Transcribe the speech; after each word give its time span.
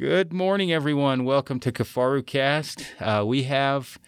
Good 0.00 0.32
morning, 0.32 0.72
everyone. 0.72 1.24
Welcome 1.24 1.60
to 1.60 1.70
Kifaru 1.70 2.24
Cast. 2.24 2.86
Uh, 2.98 3.22
we 3.26 3.42
have, 3.42 3.98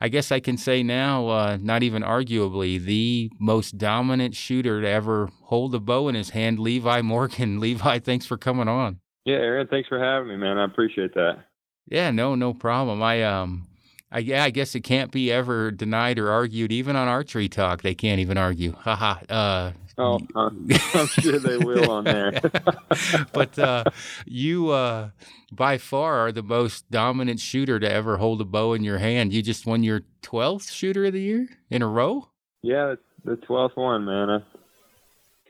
I 0.00 0.06
guess 0.06 0.30
I 0.30 0.38
can 0.38 0.56
say 0.56 0.84
now, 0.84 1.26
uh, 1.26 1.58
not 1.60 1.82
even 1.82 2.04
arguably, 2.04 2.80
the 2.80 3.32
most 3.40 3.76
dominant 3.76 4.36
shooter 4.36 4.80
to 4.80 4.88
ever 4.88 5.28
hold 5.42 5.74
a 5.74 5.80
bow 5.80 6.06
in 6.06 6.14
his 6.14 6.30
hand, 6.30 6.60
Levi 6.60 7.02
Morgan. 7.02 7.58
Levi, 7.60 7.98
thanks 7.98 8.26
for 8.26 8.36
coming 8.36 8.68
on. 8.68 9.00
Yeah, 9.24 9.38
Aaron, 9.38 9.66
thanks 9.66 9.88
for 9.88 9.98
having 9.98 10.28
me, 10.28 10.36
man. 10.36 10.56
I 10.56 10.66
appreciate 10.66 11.14
that. 11.14 11.44
Yeah, 11.84 12.12
no, 12.12 12.36
no 12.36 12.54
problem. 12.54 13.02
I 13.02 13.24
um, 13.24 13.66
I 14.12 14.18
yeah, 14.18 14.44
I 14.44 14.50
guess 14.50 14.74
it 14.74 14.80
can't 14.80 15.10
be 15.10 15.30
ever 15.30 15.70
denied 15.70 16.18
or 16.18 16.30
argued, 16.30 16.72
even 16.72 16.96
on 16.96 17.08
archery 17.08 17.48
talk. 17.48 17.82
They 17.82 17.94
can't 17.94 18.20
even 18.20 18.38
argue. 18.38 18.72
Haha. 18.72 19.20
uh, 19.28 19.72
Oh, 20.00 20.18
I'm, 20.34 20.66
I'm 20.94 21.06
sure 21.08 21.38
they 21.38 21.58
will 21.58 21.90
on 21.90 22.04
there. 22.04 22.40
but 23.32 23.58
uh, 23.58 23.84
you, 24.24 24.70
uh, 24.70 25.10
by 25.52 25.76
far, 25.76 26.26
are 26.26 26.32
the 26.32 26.42
most 26.42 26.90
dominant 26.90 27.38
shooter 27.38 27.78
to 27.78 27.90
ever 27.90 28.16
hold 28.16 28.40
a 28.40 28.44
bow 28.44 28.72
in 28.72 28.82
your 28.82 28.96
hand. 28.96 29.34
You 29.34 29.42
just 29.42 29.66
won 29.66 29.82
your 29.82 30.02
12th 30.22 30.70
shooter 30.70 31.04
of 31.04 31.12
the 31.12 31.20
year 31.20 31.48
in 31.68 31.82
a 31.82 31.86
row? 31.86 32.28
Yeah, 32.62 32.94
the 33.24 33.36
12th 33.36 33.76
one, 33.76 34.06
man. 34.06 34.30
I 34.30 34.38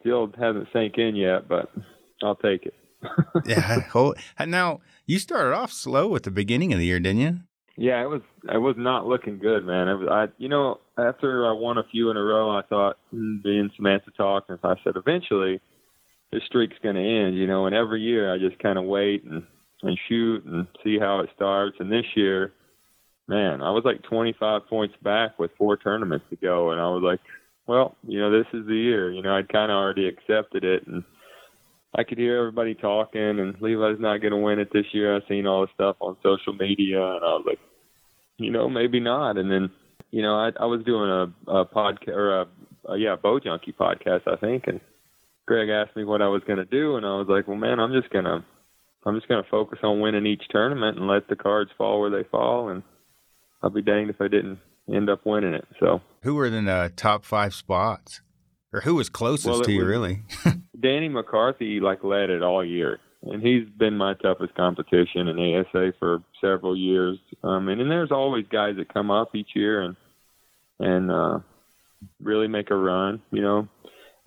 still 0.00 0.32
hasn't 0.36 0.68
sank 0.72 0.98
in 0.98 1.14
yet, 1.14 1.48
but 1.48 1.70
I'll 2.22 2.34
take 2.34 2.66
it. 2.66 2.74
yeah. 3.46 3.82
Now, 4.46 4.80
you 5.06 5.18
started 5.20 5.54
off 5.54 5.72
slow 5.72 6.16
at 6.16 6.24
the 6.24 6.30
beginning 6.30 6.72
of 6.72 6.80
the 6.80 6.86
year, 6.86 6.98
didn't 6.98 7.20
you? 7.20 7.40
Yeah, 7.80 8.02
it 8.02 8.10
was 8.10 8.20
it 8.52 8.58
was 8.58 8.74
not 8.76 9.06
looking 9.06 9.38
good, 9.38 9.64
man. 9.64 9.88
I, 9.88 9.94
was, 9.94 10.08
I 10.10 10.26
you 10.36 10.50
know 10.50 10.80
after 10.98 11.48
I 11.48 11.52
won 11.52 11.78
a 11.78 11.82
few 11.90 12.10
in 12.10 12.18
a 12.18 12.22
row, 12.22 12.50
I 12.50 12.60
thought 12.60 12.98
hmm, 13.10 13.38
being 13.42 13.70
Samantha 13.74 14.10
talk, 14.10 14.44
and 14.50 14.58
I 14.62 14.74
said 14.84 14.96
eventually 14.96 15.62
this 16.30 16.42
streak's 16.44 16.76
going 16.82 16.96
to 16.96 17.00
end, 17.00 17.38
you 17.38 17.46
know. 17.46 17.64
And 17.64 17.74
every 17.74 18.02
year 18.02 18.34
I 18.34 18.36
just 18.36 18.62
kind 18.62 18.78
of 18.78 18.84
wait 18.84 19.24
and 19.24 19.44
and 19.82 19.98
shoot 20.10 20.44
and 20.44 20.66
see 20.84 20.98
how 20.98 21.20
it 21.20 21.30
starts. 21.34 21.78
And 21.80 21.90
this 21.90 22.04
year, 22.14 22.52
man, 23.28 23.62
I 23.62 23.70
was 23.70 23.84
like 23.86 24.02
25 24.02 24.66
points 24.68 24.94
back 25.02 25.38
with 25.38 25.50
four 25.56 25.78
tournaments 25.78 26.26
to 26.28 26.36
go, 26.36 26.72
and 26.72 26.80
I 26.82 26.88
was 26.88 27.02
like, 27.02 27.20
well, 27.66 27.96
you 28.06 28.20
know, 28.20 28.30
this 28.30 28.46
is 28.52 28.66
the 28.66 28.76
year. 28.76 29.10
You 29.10 29.22
know, 29.22 29.34
I'd 29.34 29.48
kind 29.48 29.72
of 29.72 29.76
already 29.76 30.06
accepted 30.06 30.64
it 30.64 30.86
and. 30.86 31.02
I 31.92 32.04
could 32.04 32.18
hear 32.18 32.38
everybody 32.38 32.76
talking, 32.76 33.40
and 33.40 33.60
Levi's 33.60 33.98
not 33.98 34.18
going 34.18 34.30
to 34.30 34.36
win 34.36 34.60
it 34.60 34.68
this 34.72 34.86
year. 34.92 35.16
I 35.16 35.28
seen 35.28 35.44
all 35.44 35.62
the 35.62 35.72
stuff 35.74 35.96
on 35.98 36.16
social 36.22 36.52
media, 36.52 37.02
and 37.02 37.24
I 37.24 37.34
was 37.34 37.42
like, 37.44 37.58
you 38.40 38.50
know, 38.50 38.68
maybe 38.68 39.00
not. 39.00 39.36
And 39.36 39.50
then, 39.50 39.70
you 40.10 40.22
know, 40.22 40.34
I, 40.34 40.50
I 40.58 40.66
was 40.66 40.82
doing 40.84 41.10
a, 41.10 41.50
a 41.50 41.66
podcast 41.66 42.08
or 42.08 42.40
a, 42.40 42.46
a 42.88 42.98
yeah, 42.98 43.16
Bow 43.16 43.38
Junkie 43.38 43.74
podcast, 43.78 44.22
I 44.26 44.36
think, 44.36 44.64
and 44.66 44.80
Greg 45.46 45.68
asked 45.68 45.96
me 45.96 46.04
what 46.04 46.22
I 46.22 46.28
was 46.28 46.42
going 46.46 46.58
to 46.58 46.64
do, 46.64 46.96
and 46.96 47.04
I 47.04 47.16
was 47.16 47.26
like, 47.28 47.46
well, 47.46 47.56
man, 47.56 47.78
I'm 47.80 47.92
just 47.92 48.12
gonna, 48.12 48.44
I'm 49.04 49.16
just 49.16 49.28
gonna 49.28 49.46
focus 49.50 49.80
on 49.82 50.00
winning 50.00 50.26
each 50.26 50.42
tournament 50.50 50.96
and 50.96 51.08
let 51.08 51.28
the 51.28 51.36
cards 51.36 51.70
fall 51.76 52.00
where 52.00 52.10
they 52.10 52.28
fall, 52.30 52.68
and 52.68 52.82
I'll 53.62 53.70
be 53.70 53.82
danged 53.82 54.14
if 54.14 54.20
I 54.20 54.28
didn't 54.28 54.58
end 54.92 55.10
up 55.10 55.26
winning 55.26 55.54
it. 55.54 55.66
So, 55.78 56.00
who 56.22 56.34
were 56.34 56.46
in 56.46 56.64
the 56.64 56.72
uh, 56.72 56.88
top 56.96 57.24
five 57.24 57.52
spots, 57.52 58.22
or 58.72 58.80
who 58.82 58.94
was 58.94 59.08
closest 59.08 59.48
well, 59.48 59.62
to 59.62 59.72
you, 59.72 59.84
really? 59.84 60.22
Danny 60.80 61.08
McCarthy 61.08 61.80
like 61.80 62.04
led 62.04 62.30
it 62.30 62.42
all 62.42 62.64
year 62.64 63.00
and 63.22 63.42
he's 63.42 63.68
been 63.78 63.96
my 63.96 64.14
toughest 64.14 64.54
competition 64.54 65.28
in 65.28 65.38
ASA 65.38 65.92
for 65.98 66.22
several 66.40 66.76
years. 66.76 67.18
Um, 67.42 67.68
and, 67.68 67.80
and 67.80 67.90
there's 67.90 68.12
always 68.12 68.46
guys 68.50 68.76
that 68.76 68.92
come 68.92 69.10
up 69.10 69.34
each 69.34 69.50
year 69.54 69.82
and 69.82 69.96
and 70.78 71.10
uh, 71.10 71.38
really 72.22 72.48
make 72.48 72.70
a 72.70 72.76
run, 72.76 73.20
you 73.30 73.42
know. 73.42 73.68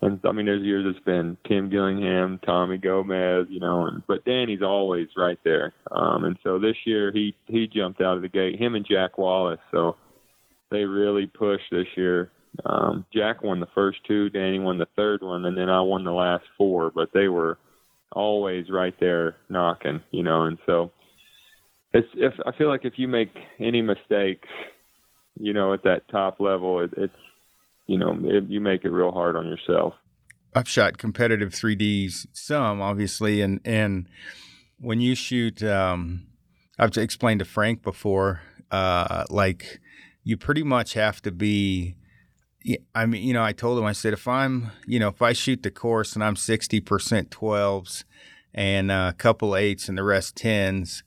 And 0.00 0.20
I 0.24 0.32
mean, 0.32 0.46
there's 0.46 0.62
years 0.62 0.84
it's 0.86 1.04
been 1.04 1.36
Tim 1.48 1.70
Gillingham, 1.70 2.38
Tommy 2.44 2.78
Gomez, 2.78 3.46
you 3.48 3.58
know, 3.58 3.86
and 3.86 4.02
but 4.06 4.24
Danny's 4.24 4.62
always 4.62 5.08
right 5.16 5.38
there. 5.44 5.72
Um, 5.90 6.24
and 6.24 6.38
so 6.42 6.58
this 6.58 6.76
year 6.84 7.10
he 7.12 7.34
he 7.46 7.66
jumped 7.66 8.00
out 8.00 8.16
of 8.16 8.22
the 8.22 8.28
gate, 8.28 8.60
him 8.60 8.74
and 8.74 8.86
Jack 8.86 9.18
Wallace. 9.18 9.60
So 9.70 9.96
they 10.70 10.84
really 10.84 11.26
pushed 11.26 11.70
this 11.70 11.86
year. 11.96 12.30
Um, 12.64 13.04
Jack 13.12 13.42
won 13.42 13.58
the 13.58 13.66
first 13.74 13.98
two, 14.06 14.30
Danny 14.30 14.60
won 14.60 14.78
the 14.78 14.86
third 14.94 15.22
one, 15.22 15.44
and 15.44 15.58
then 15.58 15.68
I 15.68 15.80
won 15.80 16.04
the 16.04 16.12
last 16.12 16.44
four. 16.56 16.92
But 16.94 17.10
they 17.12 17.26
were 17.28 17.58
always 18.12 18.70
right 18.70 18.94
there 19.00 19.36
knocking, 19.48 20.00
you 20.10 20.22
know, 20.22 20.44
and 20.44 20.58
so 20.66 20.92
it's 21.92 22.08
if 22.14 22.34
I 22.46 22.56
feel 22.56 22.68
like 22.68 22.84
if 22.84 22.94
you 22.96 23.08
make 23.08 23.32
any 23.58 23.82
mistakes, 23.82 24.48
you 25.38 25.52
know, 25.52 25.72
at 25.72 25.84
that 25.84 26.08
top 26.10 26.40
level, 26.40 26.80
it, 26.82 26.90
it's 26.96 27.14
you 27.86 27.98
know, 27.98 28.16
it, 28.22 28.44
you 28.48 28.60
make 28.60 28.84
it 28.84 28.90
real 28.90 29.12
hard 29.12 29.36
on 29.36 29.46
yourself. 29.46 29.94
I've 30.54 30.68
shot 30.68 30.98
competitive 30.98 31.52
3Ds 31.52 32.28
some, 32.32 32.80
obviously, 32.80 33.40
and 33.40 33.60
and 33.64 34.08
when 34.78 35.00
you 35.00 35.14
shoot, 35.14 35.62
um, 35.62 36.26
I've 36.78 36.96
explained 36.96 37.40
to 37.40 37.44
Frank 37.44 37.82
before, 37.82 38.42
uh, 38.70 39.24
like 39.30 39.80
you 40.22 40.36
pretty 40.36 40.62
much 40.62 40.94
have 40.94 41.22
to 41.22 41.30
be 41.30 41.96
I 42.94 43.06
mean, 43.06 43.22
you 43.22 43.34
know, 43.34 43.44
I 43.44 43.52
told 43.52 43.78
him, 43.78 43.84
I 43.84 43.92
said, 43.92 44.12
if 44.12 44.26
I'm, 44.26 44.70
you 44.86 44.98
know, 44.98 45.08
if 45.08 45.20
I 45.20 45.32
shoot 45.32 45.62
the 45.62 45.70
course 45.70 46.14
and 46.14 46.24
I'm 46.24 46.34
60% 46.34 46.82
12s 47.28 48.04
and 48.54 48.90
a 48.90 49.14
couple 49.18 49.54
eights 49.54 49.88
and 49.88 49.98
the 49.98 50.04
rest 50.04 50.36
10s, 50.36 51.02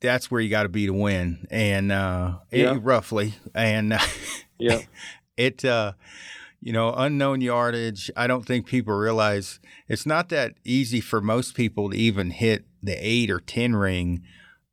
that's 0.00 0.30
where 0.30 0.40
you 0.40 0.50
got 0.50 0.64
to 0.64 0.68
be 0.68 0.86
to 0.86 0.92
win. 0.92 1.46
And, 1.50 1.92
uh, 1.92 2.38
yeah. 2.50 2.74
it, 2.74 2.78
roughly. 2.78 3.34
And, 3.54 3.92
uh, 3.92 3.98
yeah, 4.58 4.80
it, 5.36 5.64
uh, 5.64 5.92
you 6.60 6.72
know, 6.72 6.92
unknown 6.94 7.40
yardage. 7.40 8.10
I 8.16 8.26
don't 8.26 8.44
think 8.44 8.66
people 8.66 8.94
realize 8.94 9.60
it's 9.88 10.06
not 10.06 10.30
that 10.30 10.54
easy 10.64 11.00
for 11.00 11.20
most 11.20 11.54
people 11.54 11.90
to 11.90 11.96
even 11.96 12.30
hit 12.30 12.64
the 12.82 12.94
eight 12.94 13.30
or 13.30 13.40
10 13.40 13.76
ring 13.76 14.22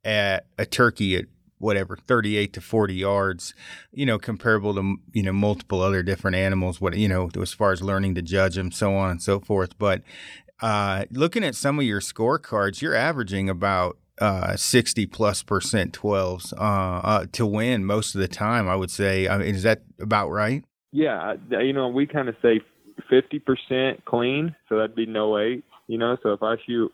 at 0.04 0.46
a 0.58 0.66
turkey 0.66 1.16
at 1.16 1.26
whatever 1.58 1.96
38 1.96 2.52
to 2.52 2.60
40 2.60 2.94
yards 2.94 3.54
you 3.92 4.06
know 4.06 4.18
comparable 4.18 4.74
to 4.74 4.96
you 5.12 5.22
know 5.22 5.32
multiple 5.32 5.80
other 5.80 6.02
different 6.02 6.36
animals 6.36 6.80
what 6.80 6.96
you 6.96 7.08
know 7.08 7.28
as 7.40 7.52
far 7.52 7.72
as 7.72 7.82
learning 7.82 8.14
to 8.14 8.22
judge 8.22 8.54
them 8.54 8.70
so 8.70 8.94
on 8.94 9.10
and 9.10 9.22
so 9.22 9.40
forth. 9.40 9.78
But 9.78 10.02
uh, 10.60 11.04
looking 11.10 11.44
at 11.44 11.54
some 11.54 11.78
of 11.78 11.84
your 11.84 12.00
scorecards 12.00 12.80
you're 12.80 12.94
averaging 12.94 13.48
about 13.48 13.98
uh, 14.20 14.56
60 14.56 15.06
plus 15.06 15.42
percent 15.42 15.92
12s 15.92 16.52
uh, 16.54 16.60
uh, 16.60 17.26
to 17.32 17.46
win 17.46 17.84
most 17.84 18.16
of 18.16 18.20
the 18.20 18.28
time 18.28 18.68
i 18.68 18.74
would 18.74 18.90
say. 18.90 19.28
I 19.28 19.38
mean, 19.38 19.54
is 19.54 19.62
that 19.62 19.82
about 20.00 20.30
right? 20.30 20.64
Yeah 20.92 21.34
you 21.50 21.72
know 21.72 21.88
we 21.88 22.06
kind 22.06 22.28
of 22.28 22.36
say 22.42 22.60
50% 23.10 24.04
clean 24.04 24.56
so 24.68 24.76
that'd 24.76 24.96
be 24.96 25.06
no 25.06 25.38
eight 25.38 25.64
you 25.86 25.98
know? 25.98 26.16
So 26.22 26.32
if 26.32 26.42
i 26.42 26.56
shoot 26.66 26.92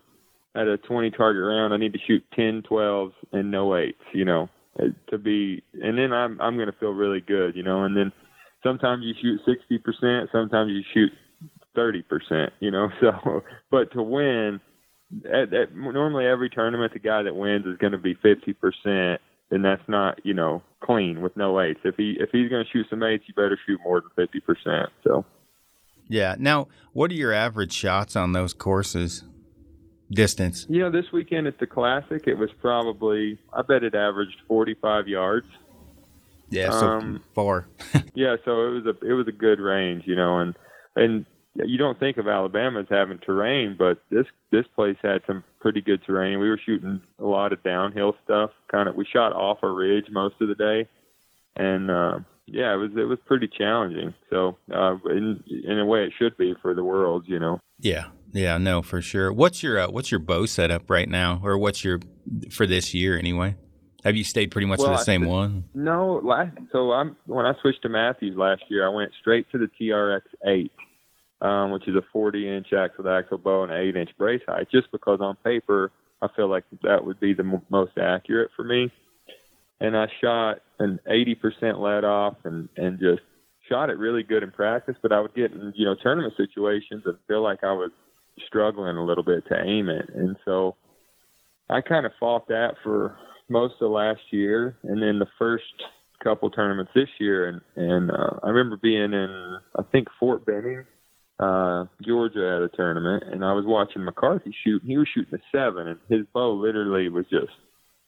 at 0.55 0.69
a 0.69 0.77
20 0.79 1.11
target 1.11 1.43
round, 1.43 1.75
I 1.75 1.77
need 1.77 1.93
to 1.95 1.99
shoot 2.07 2.25
10, 2.35 2.63
12s, 2.71 3.13
and 3.33 3.51
no 3.51 3.77
eights, 3.77 4.03
you 4.13 4.25
know, 4.25 4.49
uh, 4.79 4.85
to 5.11 5.19
be, 5.19 5.63
and 5.83 5.99
then 5.99 6.13
I'm, 6.13 6.41
I'm 6.41 6.57
going 6.57 6.71
to 6.71 6.79
feel 6.79 6.91
really 6.91 7.21
good, 7.21 7.57
you 7.57 7.63
know, 7.63 7.85
and 7.85 7.97
then 7.97 8.13
sometimes 8.63 9.05
you 9.05 9.15
shoot 9.21 9.41
60%, 9.47 10.29
sometimes 10.33 10.71
you 10.71 10.83
shoot 10.93 11.13
30%, 11.77 12.51
you 12.61 12.71
know, 12.71 12.89
so, 13.01 13.43
but 13.71 13.93
to 13.93 14.03
win, 14.03 14.61
at, 15.27 15.53
at, 15.53 15.75
normally 15.75 16.27
every 16.27 16.51
tournament, 16.51 16.93
the 16.93 16.99
guy 16.99 17.23
that 17.23 17.35
wins 17.35 17.67
is 17.67 17.77
going 17.79 17.93
to 17.93 17.99
be 17.99 18.15
50%, 18.15 19.19
and 19.51 19.65
that's 19.65 19.83
not, 19.89 20.25
you 20.25 20.35
know, 20.35 20.63
clean 20.83 21.21
with 21.21 21.37
no 21.37 21.61
eights. 21.61 21.81
If 21.85 21.97
he, 21.97 22.17
if 22.19 22.31
he's 22.33 22.49
going 22.49 22.65
to 22.65 22.71
shoot 22.71 22.87
some 22.91 23.03
eights, 23.03 23.25
you 23.27 23.35
better 23.35 23.59
shoot 23.67 23.81
more 23.85 24.01
than 24.01 24.27
50%. 24.27 24.87
So, 25.03 25.25
yeah. 26.09 26.37
Now, 26.39 26.69
what 26.93 27.11
are 27.11 27.15
your 27.15 27.33
average 27.33 27.73
shots 27.73 28.17
on 28.17 28.33
those 28.33 28.53
courses? 28.53 29.25
Distance? 30.11 30.67
You 30.69 30.81
know, 30.81 30.91
this 30.91 31.13
weekend 31.13 31.47
at 31.47 31.59
the 31.59 31.67
Classic, 31.67 32.27
it 32.27 32.35
was 32.35 32.51
probably 32.61 33.39
I 33.53 33.63
bet 33.63 33.85
it 33.85 33.95
averaged 33.95 34.37
45 34.49 35.09
yards. 35.09 35.47
Yeah, 36.51 36.71
so 36.71 36.87
um, 36.87 37.23
far. 37.35 37.67
yeah, 38.15 38.37
so 38.45 38.67
it 38.67 38.71
was 38.71 38.87
a 38.87 39.07
it 39.07 39.13
was 39.13 39.27
a 39.29 39.33
good 39.33 39.61
range, 39.61 40.05
you 40.07 40.17
know, 40.17 40.39
and 40.39 40.55
and 40.97 41.27
you 41.55 41.79
don't 41.79 41.99
think 41.99 42.17
of 42.17 42.27
Alabama 42.27 42.81
as 42.81 42.87
having 42.91 43.19
terrain, 43.19 43.77
but 43.79 44.03
this 44.11 44.27
this 44.51 44.67
place 44.75 44.97
had 45.03 45.23
some 45.27 45.45
pretty 45.61 45.81
good 45.81 46.03
terrain. 46.05 46.41
We 46.41 46.49
were 46.49 46.61
shooting 46.65 47.01
a 47.19 47.25
lot 47.25 47.53
of 47.53 47.63
downhill 47.63 48.17
stuff. 48.25 48.51
Kind 48.71 48.89
of, 48.89 48.97
we 48.97 49.05
shot 49.05 49.33
off 49.33 49.59
a 49.63 49.71
ridge 49.71 50.07
most 50.11 50.35
of 50.41 50.49
the 50.49 50.55
day, 50.55 50.89
and 51.57 51.91
uh, 51.91 52.19
yeah, 52.47 52.75
it 52.75 52.77
was 52.77 52.91
it 52.97 53.05
was 53.05 53.19
pretty 53.27 53.49
challenging. 53.49 54.15
So 54.31 54.57
uh, 54.73 54.97
in 55.07 55.43
in 55.65 55.79
a 55.79 55.87
way, 55.87 56.05
it 56.05 56.13
should 56.19 56.37
be 56.37 56.55
for 56.61 56.75
the 56.75 56.85
world, 56.85 57.25
you 57.27 57.39
know. 57.39 57.61
Yeah, 57.79 58.07
yeah, 58.35 58.59
no, 58.59 58.83
for 58.83 59.01
sure. 59.01 59.33
What's 59.33 59.63
your 59.63 59.79
uh, 59.79 59.89
what's 59.89 60.11
your 60.11 60.19
bow 60.19 60.45
setup 60.47 60.91
right 60.91 61.09
now, 61.09 61.41
or 61.45 61.57
what's 61.57 61.85
your 61.85 62.01
for 62.51 62.67
this 62.67 62.93
year 62.93 63.17
anyway? 63.17 63.55
Have 64.03 64.17
you 64.17 64.25
stayed 64.25 64.51
pretty 64.51 64.67
much 64.67 64.81
well, 64.81 64.91
the 64.91 64.99
same 64.99 65.23
I, 65.23 65.27
one? 65.27 65.65
No, 65.73 66.21
last 66.23 66.57
so 66.73 66.91
I'm 66.91 67.17
when 67.27 67.47
I 67.47 67.53
switched 67.63 67.83
to 67.83 67.89
Mathews 67.89 68.37
last 68.37 68.63
year, 68.69 68.85
I 68.85 68.91
went 68.91 69.13
straight 69.21 69.47
to 69.53 69.59
the 69.59 69.71
TRX 69.81 70.23
eight, 70.47 70.73
um, 71.41 71.71
which 71.71 71.87
is 71.87 71.95
a 71.95 72.03
40 72.13 72.57
inch 72.57 72.73
axle 72.77 73.05
to 73.05 73.11
axle 73.11 73.39
bow 73.39 73.63
and 73.63 73.73
an 73.73 73.81
eight 73.81 73.97
inch 73.97 74.11
brace 74.19 74.43
height, 74.49 74.67
just 74.71 74.91
because 74.91 75.21
on 75.21 75.37
paper 75.45 75.93
I 76.21 76.27
feel 76.35 76.49
like 76.49 76.65
that 76.83 77.05
would 77.05 77.21
be 77.21 77.35
the 77.35 77.45
m- 77.45 77.63
most 77.71 77.97
accurate 77.97 78.51
for 78.57 78.65
me. 78.65 78.91
And 79.81 79.97
I 79.97 80.07
shot 80.21 80.59
an 80.81 80.99
80% 81.09 81.79
let 81.79 82.05
off 82.05 82.35
and 82.43 82.69
and 82.77 82.99
just 82.99 83.23
shot 83.69 83.91
it 83.91 83.99
really 83.99 84.25
good 84.25 84.43
in 84.43 84.51
practice, 84.51 84.97
but 85.03 85.13
I 85.13 85.21
would 85.21 85.35
get 85.35 85.53
in 85.53 85.73
you 85.77 85.85
know 85.87 85.95
tournament 86.03 86.35
situations 86.37 87.05
and 87.07 87.17
feel 87.29 87.43
like 87.43 87.63
I 87.63 87.73
was 87.73 87.93
struggling 88.47 88.97
a 88.97 89.05
little 89.05 89.25
bit 89.25 89.45
to 89.49 89.61
aim 89.61 89.89
it. 89.89 90.11
And 90.15 90.37
so 90.45 90.77
I 91.71 91.81
kind 91.81 92.07
of 92.07 92.13
fought 92.19 92.49
that 92.49 92.75
for 92.83 93.17
most 93.49 93.75
of 93.81 93.91
last 93.91 94.21
year, 94.31 94.77
and 94.83 95.03
then 95.03 95.19
the 95.19 95.27
first 95.39 95.65
couple 96.23 96.51
tournaments 96.51 96.93
this 96.95 97.09
year, 97.19 97.49
and 97.49 97.61
and 97.77 98.11
uh, 98.11 98.41
I 98.43 98.49
remember 98.49 98.77
being 98.77 99.13
in 99.13 99.59
I 99.77 99.83
think 99.93 100.09
Fort 100.19 100.47
Benning, 100.47 100.85
uh, 101.39 101.85
Georgia 102.03 102.57
at 102.57 102.63
a 102.63 102.77
tournament, 102.77 103.25
and 103.31 103.45
I 103.45 103.53
was 103.53 103.65
watching 103.67 104.05
McCarthy 104.05 104.55
shoot. 104.65 104.83
And 104.83 104.91
he 104.91 104.99
was 104.99 105.09
shooting 105.15 105.39
a 105.39 105.57
seven, 105.57 105.89
and 105.89 105.99
his 106.09 106.27
bow 106.33 106.53
literally 106.55 107.09
was 107.09 107.27
just 107.31 107.53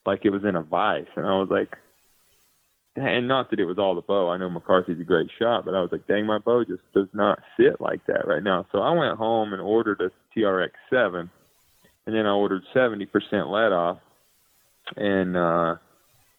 like 0.06 0.20
it 0.24 0.30
was 0.30 0.44
in 0.44 0.56
a 0.56 0.62
vice, 0.62 1.06
and 1.16 1.26
I 1.26 1.38
was 1.38 1.48
like. 1.50 1.76
And 2.96 3.28
not 3.28 3.50
that 3.50 3.60
it 3.60 3.66
was 3.66 3.78
all 3.78 3.94
the 3.94 4.00
bow. 4.00 4.30
I 4.30 4.38
know 4.38 4.48
McCarthy's 4.48 5.00
a 5.00 5.04
great 5.04 5.28
shot, 5.38 5.64
but 5.64 5.74
I 5.74 5.80
was 5.80 5.90
like, 5.92 6.06
dang, 6.06 6.24
my 6.26 6.38
bow 6.38 6.64
just 6.64 6.82
does 6.94 7.08
not 7.12 7.40
sit 7.58 7.80
like 7.80 8.04
that 8.06 8.26
right 8.26 8.42
now. 8.42 8.66
So 8.72 8.78
I 8.78 8.90
went 8.92 9.18
home 9.18 9.52
and 9.52 9.60
ordered 9.60 10.00
a 10.00 10.10
TRX 10.38 10.70
seven, 10.88 11.30
and 12.06 12.14
then 12.14 12.26
I 12.26 12.30
ordered 12.30 12.62
70% 12.74 13.06
let 13.50 13.72
off. 13.72 13.98
And 14.96 15.36
uh 15.36 15.76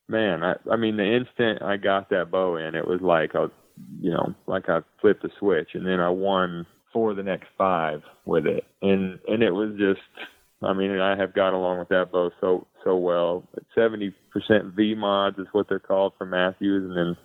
man, 0.07 0.41
I 0.43 0.55
I 0.71 0.77
mean 0.77 0.97
the 0.97 1.15
instant 1.17 1.61
I 1.61 1.77
got 1.77 2.09
that 2.09 2.31
bow 2.31 2.55
in, 2.55 2.75
it 2.75 2.87
was 2.87 3.01
like 3.01 3.33
a 3.33 3.51
you 3.99 4.11
know, 4.11 4.33
like 4.47 4.69
I 4.69 4.79
flipped 5.01 5.23
a 5.25 5.29
switch 5.37 5.69
and 5.73 5.85
then 5.85 5.99
I 5.99 6.09
won 6.09 6.65
for 6.93 7.13
the 7.13 7.23
next 7.23 7.47
five 7.57 8.01
with 8.25 8.45
it. 8.47 8.63
And 8.81 9.19
and 9.27 9.43
it 9.43 9.51
was 9.51 9.71
just 9.77 9.99
I 10.61 10.73
mean, 10.73 10.91
I 10.99 11.15
have 11.15 11.33
got 11.33 11.53
along 11.53 11.79
with 11.79 11.89
that 11.89 12.11
bow 12.11 12.31
so 12.41 12.67
so 12.83 12.95
well. 12.97 13.43
70% 13.75 14.13
V 14.75 14.95
mods 14.95 15.37
is 15.37 15.47
what 15.51 15.69
they're 15.69 15.79
called 15.79 16.13
for 16.17 16.25
Mathews, 16.25 16.89
and 16.89 16.97
then 16.97 17.17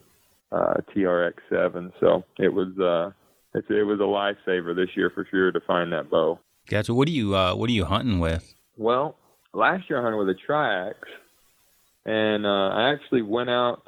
uh 0.51 0.75
TRX 0.95 1.35
7. 1.49 1.93
So 2.01 2.25
it 2.39 2.53
was 2.53 2.79
uh 2.79 3.13
it, 3.59 3.65
it 3.71 3.85
was 3.85 4.01
a 4.01 4.03
lifesaver 4.03 4.75
this 4.75 4.91
year 4.97 5.11
for 5.11 5.27
sure 5.31 5.53
to 5.53 5.61
find 5.61 5.93
that 5.93 6.11
bow. 6.11 6.39
Gotcha. 6.69 6.95
What 6.95 7.09
are 7.09 7.13
you 7.13 7.35
uh, 7.35 7.55
What 7.55 7.69
are 7.69 7.73
you 7.73 7.85
hunting 7.85 8.21
with? 8.21 8.55
Well, 8.77 9.17
last 9.53 9.89
year 9.89 9.99
I 9.99 10.03
hunted 10.03 10.19
with 10.19 10.29
a 10.29 10.35
Triax, 10.49 10.95
and 12.05 12.47
uh, 12.47 12.69
I 12.69 12.93
actually 12.93 13.23
went 13.23 13.51
out 13.51 13.83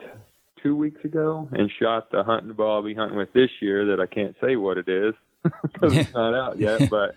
two 0.63 0.75
weeks 0.75 1.05
ago 1.05 1.49
and 1.53 1.71
shot 1.81 2.11
the 2.11 2.25
hunting 2.25 2.53
ball 2.55 2.77
I'll 2.77 2.83
be 2.83 2.95
hunting 2.95 3.19
with 3.19 3.33
this 3.33 3.51
year 3.61 3.87
that 3.87 4.01
I 4.01 4.07
can't 4.07 4.35
say 4.43 4.57
what 4.57 4.79
it 4.79 4.89
is 4.89 5.15
because 5.63 5.97
it's 5.97 6.15
not 6.15 6.35
out 6.35 6.59
yet. 6.59 6.89
But 6.91 7.15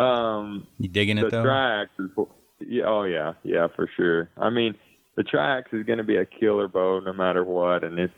um, 0.00 0.66
you 0.78 0.88
digging 0.88 1.16
the 1.16 1.26
it 1.26 1.30
though? 1.30 1.44
Triax 1.44 1.88
is 1.98 2.10
yeah, 2.66 2.84
oh 2.86 3.04
yeah, 3.04 3.34
yeah 3.42 3.68
for 3.74 3.88
sure. 3.96 4.28
I 4.36 4.50
mean, 4.50 4.74
the 5.16 5.22
Triax 5.22 5.72
is 5.72 5.84
going 5.84 5.98
to 5.98 6.04
be 6.04 6.16
a 6.16 6.24
killer 6.24 6.68
bow 6.68 7.00
no 7.00 7.12
matter 7.12 7.44
what, 7.44 7.84
and 7.84 7.98
it's 7.98 8.12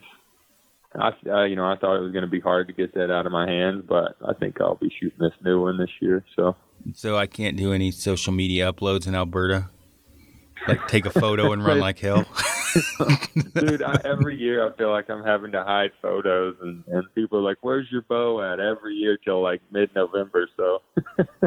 I, 0.94 1.12
uh, 1.26 1.44
you 1.44 1.56
know, 1.56 1.64
I 1.64 1.76
thought 1.76 1.96
it 1.96 2.02
was 2.02 2.12
going 2.12 2.24
to 2.24 2.30
be 2.30 2.40
hard 2.40 2.66
to 2.66 2.72
get 2.72 2.94
that 2.94 3.10
out 3.10 3.26
of 3.26 3.32
my 3.32 3.48
hands, 3.48 3.84
but 3.88 4.16
I 4.26 4.34
think 4.34 4.60
I'll 4.60 4.74
be 4.74 4.92
shooting 5.00 5.18
this 5.18 5.32
new 5.42 5.62
one 5.62 5.78
this 5.78 5.90
year. 6.00 6.24
So, 6.36 6.54
so 6.94 7.16
I 7.16 7.26
can't 7.26 7.56
do 7.56 7.72
any 7.72 7.90
social 7.90 8.32
media 8.32 8.72
uploads 8.72 9.06
in 9.06 9.14
Alberta. 9.14 9.70
Like 10.68 10.86
take 10.88 11.06
a 11.06 11.10
photo 11.10 11.52
and 11.52 11.64
run 11.64 11.80
like 11.80 11.98
hell. 11.98 12.24
Dude, 13.54 13.82
I, 13.82 14.00
every 14.04 14.36
year 14.36 14.66
I 14.66 14.76
feel 14.76 14.90
like 14.90 15.10
I'm 15.10 15.24
having 15.24 15.52
to 15.52 15.62
hide 15.62 15.90
photos, 16.00 16.56
and 16.62 16.84
and 16.86 17.04
people 17.14 17.38
are 17.38 17.42
like, 17.42 17.58
"Where's 17.60 17.90
your 17.90 18.02
bow 18.02 18.42
at?" 18.42 18.60
Every 18.60 18.94
year 18.94 19.16
till 19.16 19.42
like 19.42 19.60
mid-November. 19.70 20.48
So, 20.56 20.82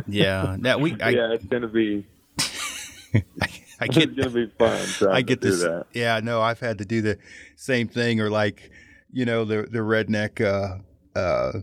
yeah, 0.08 0.58
that 0.60 0.80
we, 0.80 1.00
I, 1.02 1.10
yeah, 1.10 1.34
it's 1.34 1.46
gonna 1.46 1.68
be. 1.68 2.06
I, 2.40 3.48
I 3.80 3.88
get, 3.88 4.10
it's 4.10 4.18
gonna 4.18 4.30
be 4.30 4.52
fun. 4.58 4.88
I 5.10 5.22
get 5.22 5.42
to 5.42 5.50
this. 5.50 5.62
That. 5.62 5.88
Yeah, 5.94 6.20
no, 6.22 6.42
I've 6.42 6.60
had 6.60 6.78
to 6.80 6.86
do 6.86 7.02
the 7.02 7.18
same 7.56 7.88
thing, 7.88 8.20
or 8.20 8.30
like, 8.30 8.72
you 9.12 9.26
know, 9.26 9.46
the 9.46 9.64
the 9.64 9.80
redneck. 9.80 10.42
Uh, 10.42 10.80
uh, 11.18 11.60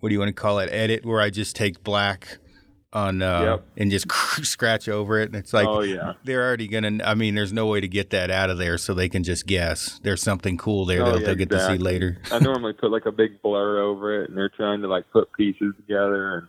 what 0.00 0.08
do 0.08 0.14
you 0.14 0.18
want 0.18 0.28
to 0.28 0.32
call 0.40 0.58
it? 0.60 0.70
Edit 0.72 1.04
where 1.04 1.20
I 1.20 1.30
just 1.30 1.54
take 1.56 1.82
black 1.82 2.38
on 2.92 3.20
uh, 3.22 3.42
Yep. 3.42 3.64
and 3.76 3.90
just 3.90 4.10
scratch 4.44 4.88
over 4.88 5.18
it, 5.20 5.26
and 5.26 5.36
it's 5.36 5.52
like, 5.52 5.66
oh 5.68 5.80
yeah. 5.82 6.14
they're 6.24 6.46
already 6.46 6.68
gonna. 6.68 7.02
I 7.04 7.14
mean, 7.14 7.34
there's 7.34 7.52
no 7.52 7.66
way 7.66 7.80
to 7.80 7.88
get 7.88 8.10
that 8.10 8.30
out 8.30 8.50
of 8.50 8.58
there, 8.58 8.78
so 8.78 8.94
they 8.94 9.08
can 9.08 9.22
just 9.24 9.46
guess. 9.46 10.00
There's 10.02 10.22
something 10.22 10.56
cool 10.56 10.84
there 10.86 11.02
Oh, 11.02 11.12
that 11.12 11.20
yeah, 11.20 11.26
they'll 11.26 11.34
get 11.34 11.50
to 11.50 11.66
see 11.66 11.76
later. 11.78 12.18
I 12.32 12.38
normally 12.40 12.72
put 12.72 12.90
like 12.90 13.06
a 13.06 13.12
big 13.12 13.42
blur 13.42 13.80
over 13.80 14.22
it, 14.22 14.28
and 14.30 14.38
they're 14.38 14.48
trying 14.48 14.80
to 14.82 14.88
like 14.88 15.10
put 15.12 15.32
pieces 15.32 15.74
together 15.76 16.38
and 16.38 16.48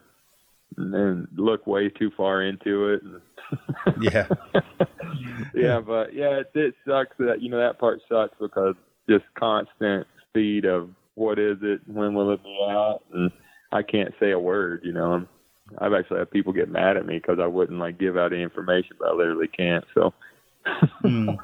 and 0.78 0.94
then 0.94 1.28
look 1.36 1.68
way 1.68 1.90
too 1.90 2.12
far 2.16 2.42
into 2.44 2.90
it. 2.94 3.02
Yeah. 4.00 4.28
yeah, 5.56 5.80
but 5.80 6.14
yeah, 6.14 6.42
it, 6.42 6.52
it 6.54 6.76
sucks 6.88 7.16
that 7.18 7.42
you 7.42 7.50
know 7.50 7.58
that 7.58 7.80
part 7.80 8.00
sucks 8.08 8.36
because 8.40 8.76
just 9.10 9.26
constant 9.38 10.06
speed 10.30 10.66
of 10.66 10.90
what 11.16 11.40
is 11.40 11.58
it, 11.64 11.82
when 11.88 12.14
will 12.14 12.32
it 12.32 12.44
be 12.44 12.58
out, 12.70 13.02
and 13.14 13.32
I 13.72 13.82
can't 13.82 14.14
say 14.20 14.32
a 14.32 14.40
word. 14.40 14.82
You 14.84 14.94
know, 14.94 15.14
I'm, 15.14 15.28
I've 15.78 15.94
actually 15.94 16.20
had 16.20 16.32
people 16.32 16.54
get 16.54 16.70
mad 16.70 16.98
at 16.98 17.06
me 17.06 17.18
because 17.18 17.40
I 17.40 17.48
wouldn't 17.48 17.80
like 17.80 17.98
give 18.00 18.18
out 18.18 18.34
any 18.34 18.42
information, 18.44 18.96
but 19.00 19.10
I 19.10 19.14
literally 19.14 19.48
can't. 19.48 19.86
So. 19.94 20.14
Hmm. 21.02 21.30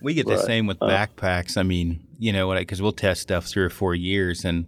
We 0.00 0.14
get 0.14 0.28
the 0.28 0.38
same 0.38 0.66
with 0.68 0.78
uh, 0.80 0.86
backpacks. 0.86 1.56
I 1.56 1.64
mean, 1.64 2.06
you 2.20 2.32
know, 2.32 2.54
because 2.54 2.80
we'll 2.80 2.92
test 2.92 3.20
stuff 3.20 3.46
three 3.46 3.64
or 3.64 3.68
four 3.68 3.96
years, 3.96 4.44
and 4.44 4.66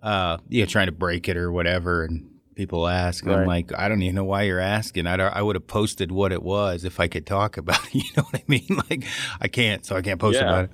uh, 0.00 0.38
you 0.48 0.62
know, 0.62 0.66
trying 0.66 0.86
to 0.86 0.92
break 0.92 1.28
it 1.28 1.36
or 1.36 1.50
whatever, 1.50 2.04
and 2.04 2.30
people 2.54 2.86
ask, 2.86 3.24
and 3.24 3.34
I'm 3.34 3.46
like, 3.46 3.72
I 3.76 3.88
don't 3.88 4.00
even 4.02 4.14
know 4.14 4.24
why 4.24 4.42
you're 4.42 4.60
asking. 4.60 5.08
I 5.08 5.16
I 5.16 5.42
would 5.42 5.56
have 5.56 5.66
posted 5.66 6.12
what 6.12 6.30
it 6.30 6.42
was 6.42 6.84
if 6.84 7.00
I 7.00 7.08
could 7.08 7.26
talk 7.26 7.56
about 7.56 7.84
it. 7.86 7.94
You 7.94 8.02
know 8.16 8.22
what 8.22 8.36
I 8.40 8.44
mean? 8.46 8.66
Like, 8.90 9.04
I 9.40 9.48
can't, 9.48 9.84
so 9.84 9.96
I 9.96 10.02
can't 10.02 10.20
post 10.20 10.36
Yeah. 10.36 10.44
about 10.46 10.64
it. 10.66 10.70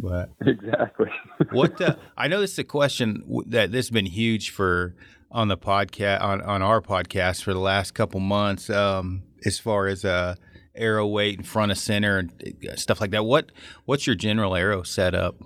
But 0.00 0.30
Exactly. 0.44 1.10
what 1.52 1.76
the, 1.76 1.98
I 2.16 2.26
know 2.26 2.40
this 2.40 2.52
is 2.52 2.58
a 2.58 2.64
question 2.64 3.22
that 3.46 3.70
this 3.70 3.86
has 3.86 3.90
been 3.90 4.06
huge 4.06 4.50
for 4.50 4.94
on 5.30 5.48
the 5.48 5.56
podcast 5.56 6.20
on, 6.22 6.40
on 6.40 6.62
our 6.62 6.80
podcast 6.80 7.42
for 7.42 7.52
the 7.52 7.60
last 7.60 7.92
couple 7.94 8.20
months 8.20 8.68
um, 8.70 9.22
as 9.44 9.58
far 9.58 9.86
as 9.86 10.04
uh, 10.04 10.34
arrow 10.74 11.06
weight 11.06 11.38
and 11.38 11.46
front 11.46 11.70
of 11.70 11.78
center 11.78 12.18
and 12.18 12.56
uh, 12.68 12.76
stuff 12.76 13.00
like 13.00 13.10
that. 13.10 13.24
What 13.24 13.52
what's 13.84 14.06
your 14.06 14.16
general 14.16 14.56
arrow 14.56 14.82
setup 14.82 15.36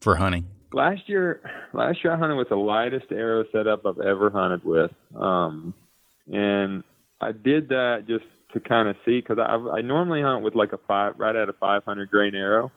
for 0.00 0.16
hunting? 0.16 0.48
last 0.76 1.08
year, 1.08 1.40
last 1.72 2.04
year 2.04 2.12
I 2.12 2.18
hunted 2.18 2.36
with 2.36 2.50
the 2.50 2.56
lightest 2.56 3.06
arrow 3.10 3.44
setup 3.50 3.86
I've 3.86 3.98
ever 3.98 4.30
hunted 4.30 4.64
with, 4.64 4.92
um, 5.16 5.74
and 6.32 6.84
I 7.20 7.32
did 7.32 7.70
that 7.70 8.04
just 8.06 8.24
to 8.52 8.60
kind 8.60 8.88
of 8.88 8.96
see 9.04 9.20
because 9.20 9.38
I, 9.38 9.78
I 9.78 9.80
normally 9.80 10.22
hunt 10.22 10.44
with 10.44 10.54
like 10.54 10.72
a 10.72 10.78
five 10.86 11.14
right 11.18 11.34
at 11.34 11.48
a 11.48 11.54
500 11.54 12.10
grain 12.10 12.34
arrow, 12.34 12.70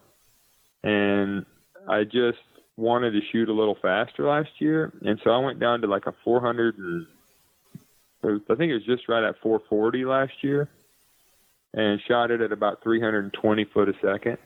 and 0.83 1.45
I 1.87 2.05
just 2.05 2.39
wanted 2.79 3.11
to 3.11 3.19
shoot 3.31 3.49
a 3.49 3.53
little 3.53 3.77
faster 3.81 4.27
last 4.27 4.49
year, 4.59 4.93
and 5.01 5.19
so 5.23 5.31
I 5.31 5.37
went 5.39 5.59
down 5.59 5.81
to 5.81 5.87
like 5.87 6.05
a 6.07 6.13
400 6.23 6.77
and 6.77 7.07
I 8.23 8.55
think 8.55 8.71
it 8.71 8.73
was 8.73 8.85
just 8.85 9.07
right 9.07 9.23
at 9.23 9.35
440 9.41 10.05
last 10.05 10.33
year, 10.41 10.69
and 11.73 12.01
shot 12.07 12.31
it 12.31 12.41
at 12.41 12.51
about 12.51 12.83
320 12.83 13.65
foot 13.73 13.89
a 13.89 13.93
second, 14.01 14.37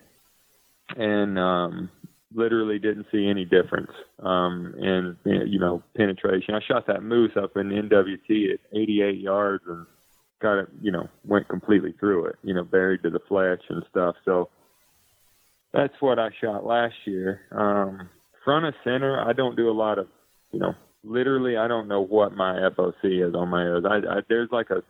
and 0.95 1.39
um, 1.39 1.89
literally 2.33 2.79
didn't 2.79 3.07
see 3.11 3.27
any 3.27 3.45
difference 3.45 3.91
um, 4.19 4.75
in 4.77 5.17
you 5.25 5.59
know 5.59 5.83
penetration. 5.95 6.55
I 6.55 6.59
shot 6.67 6.87
that 6.87 7.03
moose 7.03 7.31
up 7.35 7.55
in 7.55 7.69
NWT 7.69 8.53
at 8.53 8.59
88 8.73 9.17
yards 9.19 9.63
and 9.67 9.85
got 10.41 10.59
it, 10.59 10.69
you 10.81 10.91
know, 10.91 11.07
went 11.25 11.47
completely 11.47 11.93
through 11.99 12.25
it, 12.25 12.35
you 12.43 12.53
know, 12.53 12.63
buried 12.63 13.01
to 13.03 13.09
the 13.09 13.21
flesh 13.27 13.61
and 13.69 13.83
stuff. 13.89 14.15
So 14.25 14.49
that's 15.73 15.93
what 16.01 16.19
I 16.19 16.29
shot 16.41 16.65
last 16.65 16.95
year. 17.05 17.41
Um, 17.51 18.09
front 18.43 18.65
of 18.65 18.73
center, 18.83 19.21
I 19.21 19.33
don't 19.33 19.55
do 19.55 19.69
a 19.69 19.73
lot 19.73 19.99
of, 19.99 20.07
you 20.51 20.59
know, 20.59 20.73
literally 21.03 21.57
I 21.57 21.67
don't 21.67 21.87
know 21.87 22.01
what 22.01 22.33
my 22.33 22.69
FOC 22.77 23.27
is 23.27 23.35
on 23.35 23.49
my 23.49 23.63
arrows. 23.63 23.83
I, 23.89 23.97
I 23.97 24.21
there's 24.29 24.49
like 24.51 24.69
a 24.69 24.83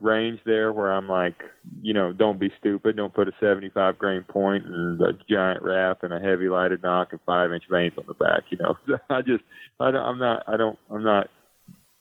range 0.00 0.40
there 0.44 0.72
where 0.72 0.92
I'm 0.92 1.08
like, 1.08 1.36
you 1.80 1.94
know, 1.94 2.12
don't 2.12 2.40
be 2.40 2.52
stupid. 2.58 2.96
Don't 2.96 3.14
put 3.14 3.28
a 3.28 3.32
75 3.40 3.98
grain 3.98 4.22
point 4.22 4.66
and 4.66 5.00
a 5.00 5.12
giant 5.28 5.62
wrap 5.62 6.02
and 6.02 6.12
a 6.12 6.20
heavy 6.20 6.48
lighted 6.48 6.82
nock 6.82 7.08
and 7.12 7.20
five 7.24 7.52
inch 7.52 7.64
vanes 7.70 7.94
on 7.96 8.04
the 8.06 8.14
back. 8.14 8.44
You 8.50 8.58
know, 8.58 8.76
I 9.10 9.22
just, 9.22 9.44
I 9.80 9.90
don't, 9.90 10.02
I'm 10.02 10.18
not, 10.18 10.42
I 10.46 10.56
don't, 10.56 10.78
I'm 10.90 11.04
not 11.04 11.28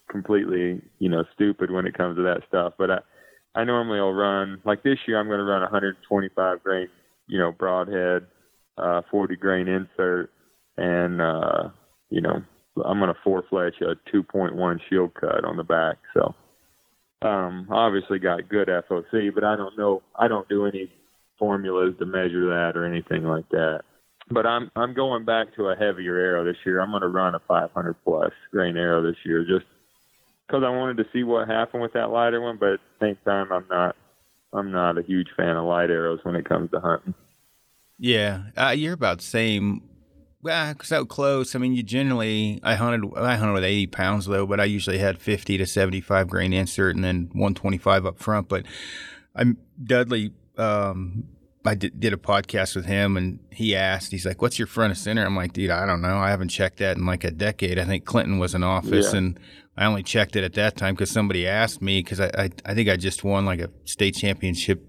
completely, 0.09 0.81
you 0.99 1.09
know, 1.09 1.23
stupid 1.33 1.71
when 1.71 1.85
it 1.85 1.97
comes 1.97 2.17
to 2.17 2.23
that 2.23 2.41
stuff. 2.47 2.73
But 2.77 2.91
I, 2.91 2.99
I 3.55 3.63
normally 3.63 3.99
will 3.99 4.13
run 4.13 4.61
like 4.65 4.83
this 4.83 4.97
year. 5.07 5.19
I'm 5.19 5.27
going 5.27 5.39
to 5.39 5.45
run 5.45 5.61
125 5.61 6.63
grain, 6.63 6.87
you 7.27 7.39
know, 7.39 7.51
broadhead, 7.51 8.27
uh, 8.77 9.01
40 9.09 9.35
grain 9.37 9.67
insert, 9.67 10.29
and 10.77 11.21
uh, 11.21 11.69
you 12.09 12.21
know, 12.21 12.41
I'm 12.83 12.99
going 12.99 13.13
to 13.13 13.19
four 13.23 13.43
fletch 13.49 13.75
a 13.81 13.95
2.1 14.15 14.79
shield 14.89 15.13
cut 15.13 15.43
on 15.45 15.57
the 15.57 15.63
back. 15.63 15.97
So 16.13 16.35
um, 17.21 17.67
obviously 17.71 18.19
got 18.19 18.49
good 18.49 18.67
FOC, 18.67 19.33
but 19.33 19.43
I 19.43 19.55
don't 19.55 19.77
know. 19.77 20.01
I 20.15 20.27
don't 20.27 20.47
do 20.49 20.65
any 20.65 20.91
formulas 21.39 21.95
to 21.99 22.05
measure 22.05 22.47
that 22.49 22.73
or 22.75 22.85
anything 22.85 23.23
like 23.23 23.47
that. 23.49 23.81
But 24.29 24.45
I'm 24.45 24.71
I'm 24.75 24.93
going 24.93 25.23
back 25.23 25.55
to 25.55 25.69
a 25.69 25.75
heavier 25.75 26.17
arrow 26.17 26.43
this 26.43 26.57
year. 26.65 26.81
I'm 26.81 26.89
going 26.89 27.01
to 27.01 27.07
run 27.07 27.35
a 27.35 27.39
500 27.47 27.95
plus 28.03 28.31
grain 28.51 28.75
arrow 28.75 29.03
this 29.03 29.17
year, 29.23 29.43
just 29.43 29.65
because 30.47 30.63
I 30.65 30.69
wanted 30.69 30.97
to 30.97 31.05
see 31.13 31.23
what 31.23 31.47
happened 31.47 31.83
with 31.83 31.93
that 31.93 32.09
lighter 32.09 32.41
one. 32.41 32.57
But 32.57 32.73
at 32.73 32.79
the 32.99 33.05
same 33.05 33.17
time, 33.23 33.51
I'm 33.51 33.65
not 33.69 33.95
I'm 34.51 34.71
not 34.71 34.97
a 34.97 35.03
huge 35.03 35.27
fan 35.37 35.57
of 35.57 35.65
light 35.65 35.91
arrows 35.91 36.19
when 36.23 36.35
it 36.35 36.49
comes 36.49 36.71
to 36.71 36.79
hunting. 36.79 37.13
Yeah, 37.99 38.43
uh, 38.57 38.73
you're 38.75 38.93
about 38.93 39.19
the 39.19 39.25
same. 39.25 39.83
Well, 40.45 40.75
so 40.83 41.05
close. 41.05 41.55
I 41.55 41.59
mean, 41.59 41.73
you 41.73 41.81
generally 41.81 42.59
I 42.61 42.75
hunted 42.75 43.11
I 43.17 43.35
hunted 43.35 43.53
with 43.53 43.63
80 43.63 43.87
pounds 43.87 44.25
though, 44.27 44.45
but 44.45 44.59
I 44.59 44.65
usually 44.65 44.99
had 44.99 45.19
50 45.19 45.57
to 45.57 45.65
75 45.65 46.27
grain 46.27 46.53
insert 46.53 46.93
and 46.95 47.03
then 47.03 47.29
125 47.33 48.05
up 48.05 48.19
front. 48.19 48.47
But 48.47 48.63
I'm 49.35 49.57
Dudley. 49.83 50.33
Um, 50.55 51.23
I 51.65 51.73
did, 51.73 51.99
did 51.99 52.13
a 52.13 52.17
podcast 52.17 52.75
with 52.75 52.85
him, 52.85 53.17
and 53.17 53.39
he 53.49 53.75
asked, 53.75 54.11
he's 54.11 54.23
like, 54.23 54.39
"What's 54.39 54.59
your 54.59 54.67
front 54.67 54.91
of 54.91 54.99
center?" 54.99 55.25
I'm 55.25 55.35
like, 55.35 55.51
"Dude, 55.51 55.71
I 55.71 55.87
don't 55.87 56.01
know. 56.01 56.17
I 56.19 56.29
haven't 56.29 56.49
checked 56.49 56.77
that 56.77 56.95
in 56.95 57.07
like 57.07 57.23
a 57.23 57.31
decade. 57.31 57.79
I 57.79 57.85
think 57.85 58.05
Clinton 58.05 58.37
was 58.37 58.53
in 58.53 58.63
office, 58.63 59.13
Yeah. 59.13 59.17
and 59.17 59.39
I 59.75 59.85
only 59.85 60.03
checked 60.03 60.35
it 60.35 60.43
at 60.43 60.53
that 60.53 60.77
time 60.77 60.93
because 60.93 61.09
somebody 61.09 61.47
asked 61.47 61.81
me 61.81 62.03
because 62.03 62.19
I, 62.19 62.29
I 62.37 62.49
I 62.63 62.75
think 62.75 62.87
I 62.87 62.97
just 62.97 63.23
won 63.23 63.45
like 63.47 63.61
a 63.61 63.71
state 63.85 64.13
championship 64.13 64.87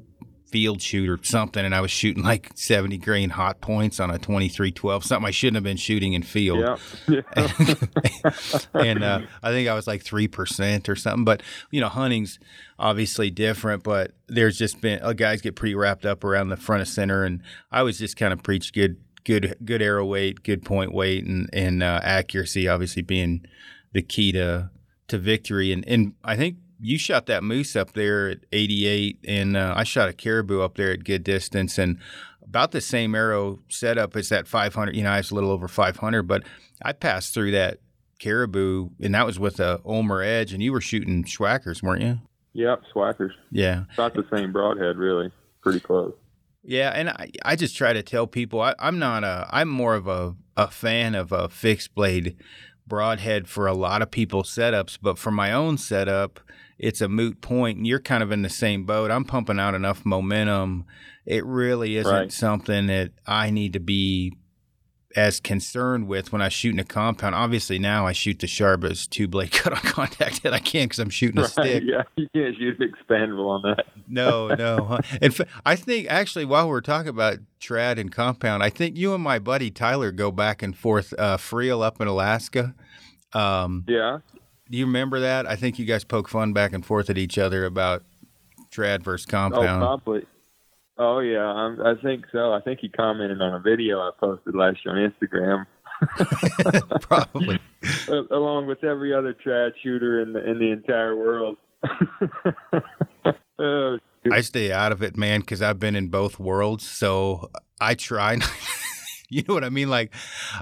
field 0.49 0.81
shoot 0.81 1.09
or 1.09 1.19
something, 1.23 1.65
and 1.65 1.75
I 1.75 1.81
was 1.81 1.91
shooting 1.91 2.23
like 2.23 2.53
70 2.55 2.99
grain 2.99 3.31
hot 3.31 3.61
points 3.61 3.99
on 4.01 4.11
a 4.11 4.19
23-12, 4.19 5.03
something 5.03 5.27
I 5.27 5.31
shouldn't 5.31 5.57
have 5.57 5.65
been 5.65 5.77
shooting 5.77 6.13
in 6.13 6.23
field 6.23 6.61
Yeah. 7.09 7.23
yeah. 7.45 8.31
and 8.75 9.05
uh, 9.05 9.21
I 9.43 9.51
think 9.51 9.69
I 9.69 9.75
was 9.75 9.87
like 9.87 10.03
three 10.03 10.29
percent 10.29 10.89
or 10.89 10.97
something. 10.97 11.25
But 11.25 11.43
you 11.71 11.81
know, 11.81 11.89
hunting's 11.89 12.39
obviously 12.79 13.31
different. 13.31 13.83
But 13.83 14.13
there's 14.29 14.59
just 14.59 14.81
been 14.81 15.01
uh, 15.03 15.13
guys 15.13 15.41
get 15.41 15.57
pretty 15.57 15.75
wrapped 15.75 16.07
up 16.07 16.25
around 16.25 16.49
the 16.49 16.57
front 16.57 16.83
of 16.83 16.89
center, 16.89 17.25
and 17.25 17.43
I 17.71 17.83
was 17.83 17.99
just 17.99 18.17
kind 18.17 18.33
of 18.33 18.43
preach 18.43 18.73
good, 18.73 18.97
good, 19.25 19.57
good 19.65 19.83
arrow 19.83 20.05
weight, 20.05 20.43
good 20.43 20.65
point 20.65 20.93
weight, 20.93 21.25
and 21.25 21.51
and 21.53 21.83
uh, 21.83 22.01
accuracy, 22.03 22.69
obviously 22.69 23.03
being 23.03 23.45
the 23.93 24.03
key 24.03 24.33
to 24.33 24.71
to 25.09 25.19
victory. 25.19 25.73
And 25.73 25.87
and 25.89 26.15
I 26.25 26.37
think. 26.37 26.57
You 26.81 26.99
shot 26.99 27.27
that 27.27 27.43
moose 27.43 27.75
up 27.77 27.93
there 27.93 28.29
at 28.29 28.39
88, 28.53 29.19
and 29.27 29.57
uh, 29.57 29.75
I 29.77 29.85
shot 29.85 30.09
a 30.09 30.13
caribou 30.13 30.61
up 30.61 30.77
there 30.77 30.93
at 30.93 31.05
good 31.05 31.25
distance, 31.25 31.79
and 31.79 31.99
about 32.43 32.73
the 32.73 32.81
same 32.81 33.15
arrow 33.15 33.61
setup 33.69 34.15
as 34.17 34.29
that 34.29 34.47
500. 34.47 34.95
You 34.95 35.03
know, 35.05 35.11
I 35.11 35.19
was 35.19 35.31
a 35.31 35.35
little 35.35 35.51
over 35.51 35.69
500, 35.69 36.23
but 36.25 36.43
I 36.83 36.93
passed 36.93 37.33
through 37.35 37.53
that 37.53 37.79
caribou, 38.19 38.91
and 39.01 39.15
that 39.15 39.27
was 39.27 39.39
with 39.39 39.59
a 39.61 39.81
Ulmer 39.85 40.23
edge, 40.23 40.53
and 40.53 40.63
you 40.63 40.73
were 40.73 40.81
shooting 40.81 41.25
Swhackers, 41.27 41.83
weren't 41.83 42.03
you? 42.03 42.19
Yep. 42.53 42.83
Swhackers. 42.93 43.33
Yeah, 43.51 43.85
About 43.95 44.15
the 44.15 44.25
same 44.35 44.53
broadhead, 44.53 44.97
really. 44.97 45.31
Pretty 45.63 45.81
close. 45.81 46.15
yeah, 46.63 46.91
and 46.95 47.11
I, 47.11 47.31
I 47.45 47.57
just 47.57 47.77
try 47.77 47.93
to 47.93 48.03
tell 48.03 48.27
people 48.27 48.61
I, 48.61 48.75
I'm 48.79 48.99
not 48.99 49.25
a, 49.25 49.47
I'm 49.51 49.69
more 49.69 49.95
of 49.95 50.07
a, 50.07 50.35
a 50.57 50.69
fan 50.69 51.15
of 51.15 51.33
a 51.33 51.49
fixed 51.49 51.95
blade 51.95 52.37
broadhead 52.87 53.49
for 53.49 53.67
a 53.67 53.75
lot 53.75 54.01
of 54.01 54.11
people's 54.11 54.49
setups, 54.55 54.99
but 55.03 55.19
for 55.19 55.31
my 55.31 55.53
own 55.53 55.77
setup, 55.77 56.41
it's 56.79 57.01
a 57.01 57.09
moot 57.09 57.41
point, 57.41 57.79
and 57.79 57.87
you're 57.87 58.01
kind 58.01 58.23
of 58.23 58.31
in 58.33 58.43
the 58.43 58.49
same 58.51 58.85
boat. 58.85 59.11
I'm 59.11 59.25
pumping 59.25 59.59
out 59.59 59.75
enough 59.75 60.05
momentum. 60.05 60.85
It 61.25 61.45
really 61.45 61.97
isn't 61.97 62.13
Right. 62.13 62.33
something 62.33 62.87
that 62.87 63.13
I 63.27 63.51
need 63.51 63.73
to 63.73 63.81
be 63.81 64.35
as 65.17 65.41
concerned 65.41 66.07
with 66.07 66.31
when 66.31 66.43
I 66.43 66.51
shoot 66.51 66.75
in 66.75 66.79
a 66.79 66.85
compound. 66.85 67.35
Obviously, 67.35 67.79
now 67.79 68.07
I 68.07 68.13
shoot 68.13 68.39
the 68.39 68.47
sharpest 68.47 69.11
two 69.11 69.27
blade 69.27 69.51
cut 69.53 69.73
on 69.73 69.79
contact 69.81 70.43
that 70.43 70.53
I 70.53 70.59
can't 70.59 70.91
because 70.91 70.99
I'm 70.99 71.09
shooting 71.09 71.41
a 71.41 71.49
stick. 71.49 71.83
Yeah. 71.87 72.03
You 72.17 72.29
can't 72.35 72.55
shoot 72.57 72.79
expandable 72.81 73.49
on 73.49 73.63
that. 73.63 73.87
No, 74.09 74.49
no. 74.55 75.01
In 75.21 75.33
fact, 75.33 75.51
I 75.65 75.75
think 75.75 76.07
actually 76.09 76.45
while 76.45 76.69
we're 76.69 76.81
talking 76.83 77.09
about 77.09 77.39
trad 77.61 77.99
and 77.99 78.13
compound, 78.13 78.63
I 78.63 78.71
think 78.71 78.97
you 78.97 79.15
and 79.15 79.25
my 79.25 79.39
buddy 79.41 79.71
Tyler 79.71 80.13
go 80.13 80.31
back 80.31 80.63
and 80.63 80.77
forth. 80.77 81.13
Uh, 81.19 81.37
Freel 81.39 81.83
up 81.83 82.01
in 82.01 82.07
Alaska. 82.07 82.75
Um, 83.33 83.85
Yeah. 83.89 84.19
Do 84.71 84.79
you 84.79 84.87
remember 84.87 85.21
that? 85.21 85.47
I 85.47 85.57
think 85.57 85.79
you 85.79 85.85
guys 85.85 86.05
poke 86.05 86.29
fun 86.29 86.53
back 86.53 86.73
and 86.73 86.85
forth 86.85 87.09
at 87.11 87.19
each 87.19 87.39
other 87.39 87.65
about 87.65 88.03
trad 88.71 89.03
versus 89.03 89.27
Oh, 89.29 89.31
compound. 89.31 89.81
probably. 89.81 90.27
Oh 90.99 91.19
yeah, 91.21 91.45
I'm, 91.45 91.81
I 91.85 91.95
think 92.03 92.25
so. 92.33 92.53
I 92.53 92.61
think 92.63 92.81
he 92.81 92.89
commented 92.89 93.41
on 93.43 93.55
a 93.55 93.61
video 93.61 94.01
I 94.01 94.11
posted 94.19 94.55
last 94.55 94.79
year 94.85 94.97
on 94.97 95.13
Instagram, 95.13 95.67
Probably. 97.03 97.59
along 98.31 98.67
with 98.67 98.83
every 98.83 99.13
other 99.13 99.35
trad 99.35 99.73
shooter 99.83 100.21
in 100.23 100.33
the 100.33 100.51
in 100.51 100.59
the 100.59 100.71
entire 100.71 101.15
world. 101.15 101.59
oh, 103.59 103.99
I 104.33 104.41
stay 104.41 104.73
out 104.73 104.91
of 104.93 105.03
it, 105.03 105.17
man, 105.17 105.41
because 105.41 105.63
I've 105.63 105.79
been 105.79 105.97
in 105.97 106.09
both 106.09 106.39
worlds. 106.41 106.89
So 106.89 107.51
I 107.81 107.95
try. 107.95 108.39
you 109.31 109.43
know 109.47 109.55
what 109.55 109.65
I 109.65 109.71
mean? 109.71 109.91
Like, 109.91 110.15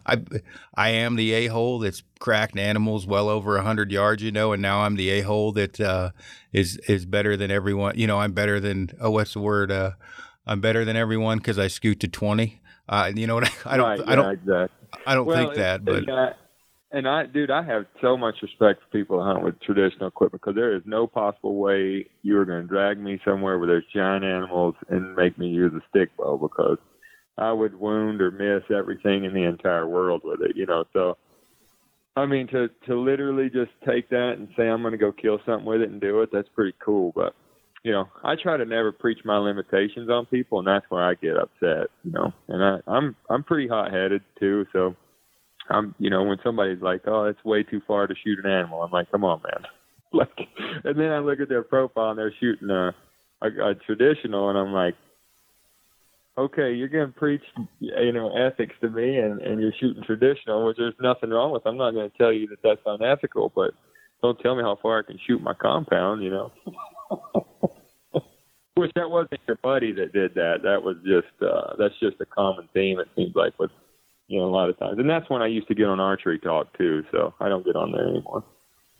I 0.06 0.22
I 0.74 0.90
am 0.90 1.16
the 1.16 1.32
a 1.32 1.46
hole 1.48 1.78
that's 1.78 2.02
cracked 2.18 2.58
animals 2.58 3.06
well 3.06 3.28
over 3.28 3.60
hundred 3.60 3.92
yards, 3.92 4.22
you 4.22 4.32
know, 4.32 4.52
and 4.52 4.62
now 4.62 4.80
I'm 4.80 4.96
the 4.96 5.10
a 5.10 5.20
hole 5.20 5.52
that 5.52 5.80
uh, 5.80 6.10
is 6.52 6.78
is 6.88 7.04
better 7.04 7.36
than 7.36 7.50
everyone. 7.50 7.98
You 7.98 8.06
know, 8.06 8.18
I'm 8.18 8.32
better 8.32 8.60
than 8.60 8.90
oh, 9.00 9.10
what's 9.10 9.34
the 9.34 9.40
word? 9.40 9.70
Uh, 9.70 9.92
I'm 10.46 10.60
better 10.60 10.84
than 10.84 10.96
everyone 10.96 11.38
because 11.38 11.58
I 11.58 11.68
scoot 11.68 12.00
to 12.00 12.08
twenty. 12.08 12.60
Uh, 12.88 13.12
you 13.14 13.26
know 13.26 13.34
what? 13.34 13.48
I, 13.48 13.52
I 13.74 13.76
don't. 13.76 13.86
right, 13.86 14.08
I 14.08 14.14
don't. 14.14 14.24
yeah, 14.24 14.32
exactly. 14.32 15.00
I 15.06 15.14
don't 15.14 15.26
well, 15.26 15.36
think 15.36 15.54
that, 15.56 15.84
but 15.84 16.06
got- 16.06 16.36
and 16.94 17.08
I, 17.08 17.26
dude, 17.26 17.50
I 17.50 17.64
have 17.64 17.86
so 18.00 18.16
much 18.16 18.36
respect 18.40 18.80
for 18.80 18.96
people 18.96 19.18
that 19.18 19.24
hunt 19.24 19.42
with 19.42 19.60
traditional 19.62 20.06
equipment 20.06 20.40
because 20.40 20.54
there 20.54 20.76
is 20.76 20.82
no 20.86 21.08
possible 21.08 21.56
way 21.56 22.06
you 22.22 22.38
are 22.38 22.44
going 22.44 22.62
to 22.62 22.68
drag 22.68 23.00
me 23.00 23.18
somewhere 23.24 23.58
where 23.58 23.66
there's 23.66 23.84
giant 23.92 24.24
animals 24.24 24.76
and 24.88 25.16
make 25.16 25.36
me 25.36 25.48
use 25.48 25.72
a 25.74 25.80
stick 25.90 26.16
bow 26.16 26.38
because 26.38 26.78
I 27.36 27.52
would 27.52 27.74
wound 27.74 28.20
or 28.20 28.30
miss 28.30 28.62
everything 28.76 29.24
in 29.24 29.34
the 29.34 29.42
entire 29.42 29.88
world 29.88 30.22
with 30.24 30.40
it, 30.40 30.56
you 30.56 30.66
know. 30.66 30.84
So, 30.92 31.16
I 32.16 32.26
mean, 32.26 32.46
to 32.48 32.68
to 32.86 32.98
literally 32.98 33.50
just 33.50 33.72
take 33.86 34.08
that 34.10 34.34
and 34.38 34.48
say 34.56 34.68
I'm 34.68 34.82
going 34.82 34.92
to 34.92 34.98
go 34.98 35.12
kill 35.12 35.40
something 35.44 35.66
with 35.66 35.80
it 35.80 35.90
and 35.90 36.00
do 36.00 36.22
it, 36.22 36.30
that's 36.32 36.48
pretty 36.54 36.74
cool. 36.84 37.12
But 37.14 37.34
you 37.82 37.92
know, 37.92 38.08
I 38.22 38.34
try 38.40 38.56
to 38.56 38.64
never 38.64 38.92
preach 38.92 39.18
my 39.24 39.36
limitations 39.36 40.08
on 40.08 40.26
people, 40.26 40.58
and 40.60 40.68
that's 40.68 40.86
where 40.88 41.02
I 41.02 41.14
get 41.14 41.36
upset. 41.36 41.88
You 42.04 42.12
know, 42.12 42.32
and 42.48 42.62
I, 42.62 42.78
I'm 42.86 43.16
I'm 43.28 43.42
pretty 43.42 43.68
hot 43.68 43.92
headed 43.92 44.22
too, 44.38 44.66
so 44.72 44.94
I'm 45.68 45.94
you 45.98 46.10
know 46.10 46.22
when 46.22 46.38
somebody's 46.44 46.82
like, 46.82 47.02
oh, 47.06 47.24
it's 47.24 47.44
way 47.44 47.64
too 47.64 47.82
far 47.86 48.06
to 48.06 48.14
shoot 48.24 48.44
an 48.44 48.50
animal, 48.50 48.82
I'm 48.82 48.92
like, 48.92 49.10
come 49.10 49.24
on, 49.24 49.42
man. 49.42 49.64
Like, 50.12 50.46
and 50.84 50.96
then 50.96 51.10
I 51.10 51.18
look 51.18 51.40
at 51.40 51.48
their 51.48 51.64
profile 51.64 52.10
and 52.10 52.18
they're 52.20 52.32
shooting 52.38 52.70
a 52.70 52.94
a, 53.42 53.70
a 53.70 53.74
traditional, 53.74 54.48
and 54.48 54.56
I'm 54.56 54.72
like. 54.72 54.94
Okay, 56.36 56.72
you're 56.72 56.88
gonna 56.88 57.08
preach, 57.08 57.42
you 57.78 58.12
know, 58.12 58.36
ethics 58.36 58.74
to 58.80 58.90
me, 58.90 59.18
and 59.18 59.40
and 59.40 59.60
you're 59.60 59.72
shooting 59.78 60.02
traditional, 60.02 60.66
which 60.66 60.76
there's 60.76 60.94
nothing 61.00 61.30
wrong 61.30 61.52
with. 61.52 61.62
I'm 61.64 61.76
not 61.76 61.92
gonna 61.92 62.10
tell 62.18 62.32
you 62.32 62.48
that 62.48 62.62
that's 62.62 62.80
unethical, 62.84 63.52
but 63.54 63.72
don't 64.22 64.38
tell 64.40 64.56
me 64.56 64.62
how 64.62 64.76
far 64.82 64.98
I 64.98 65.02
can 65.02 65.18
shoot 65.26 65.40
my 65.42 65.54
compound, 65.54 66.22
you 66.24 66.30
know. 66.30 66.52
Which 68.74 68.90
that 68.96 69.08
wasn't 69.08 69.40
your 69.46 69.58
buddy 69.62 69.92
that 69.92 70.12
did 70.12 70.34
that. 70.34 70.62
That 70.64 70.82
was 70.82 70.96
just 71.06 71.40
uh 71.40 71.76
that's 71.78 71.94
just 72.00 72.20
a 72.20 72.26
common 72.26 72.68
theme 72.74 72.98
it 72.98 73.06
seems 73.14 73.36
like 73.36 73.56
with 73.60 73.70
you 74.26 74.40
know, 74.40 74.46
a 74.46 74.50
lot 74.50 74.70
of 74.70 74.78
times. 74.78 74.98
And 74.98 75.08
that's 75.08 75.28
when 75.28 75.42
I 75.42 75.46
used 75.46 75.68
to 75.68 75.74
get 75.74 75.86
on 75.86 76.00
archery 76.00 76.38
talk 76.38 76.76
too, 76.76 77.04
so 77.12 77.34
I 77.40 77.48
don't 77.48 77.64
get 77.64 77.76
on 77.76 77.92
there 77.92 78.08
anymore. 78.08 78.44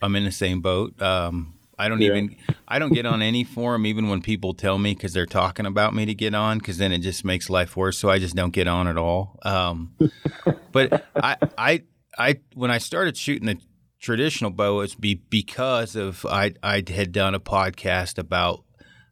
I'm 0.03 0.15
in 0.17 0.25
the 0.25 0.33
same 0.33 0.61
boat. 0.61 1.01
Um, 1.01 1.54
I 1.79 1.89
don't 1.89 2.01
Yeah. 2.01 2.11
even 2.11 2.37
I 2.69 2.79
don't 2.79 2.93
get 2.93 3.07
on 3.07 3.21
any 3.23 3.45
forum 3.45 3.85
even 3.87 4.09
when 4.09 4.23
people 4.23 4.55
tell 4.55 4.79
me 4.79 4.95
because 4.95 5.13
they're 5.13 5.27
talking 5.27 5.67
about 5.67 5.95
me 5.95 6.07
to 6.07 6.15
get 6.15 6.35
on 6.35 6.59
because 6.59 6.79
then 6.79 6.93
it 6.93 6.99
just 6.99 7.25
makes 7.25 7.51
life 7.51 7.77
worse. 7.77 7.99
So 7.99 8.09
I 8.11 8.19
just 8.19 8.35
don't 8.37 8.53
get 8.53 8.67
on 8.69 8.87
at 8.89 8.97
all. 8.97 9.39
Um, 9.43 9.95
but 10.73 11.03
I 11.23 11.37
I 11.59 11.83
I 12.19 12.41
when 12.55 12.71
I 12.71 12.79
started 12.79 13.17
shooting 13.17 13.47
the 13.47 13.59
traditional 14.01 14.51
bow, 14.51 14.81
it's 14.81 14.95
be 14.95 15.15
because 15.15 15.97
of 15.97 16.25
I 16.27 16.53
I 16.63 16.83
had 16.89 17.13
done 17.13 17.35
a 17.35 17.41
podcast 17.41 18.19
about. 18.19 18.65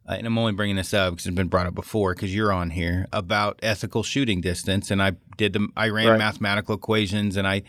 uh, 0.07 0.13
And 0.17 0.27
I'm 0.27 0.37
only 0.37 0.51
bringing 0.53 0.75
this 0.75 0.93
up 0.93 1.13
because 1.13 1.25
it's 1.27 1.35
been 1.35 1.47
brought 1.47 1.65
up 1.67 1.75
before 1.75 2.13
because 2.13 2.33
you're 2.35 2.51
on 2.51 2.69
here 2.71 3.07
about 3.13 3.59
ethical 3.63 4.03
shooting 4.03 4.41
distance, 4.41 4.91
and 4.91 5.01
I 5.01 5.13
did 5.37 5.53
the 5.53 5.67
I 5.77 5.89
ran 5.89 6.07
Right. 6.09 6.17
mathematical 6.17 6.75
equations, 6.75 7.37
and 7.37 7.47
I 7.47 7.63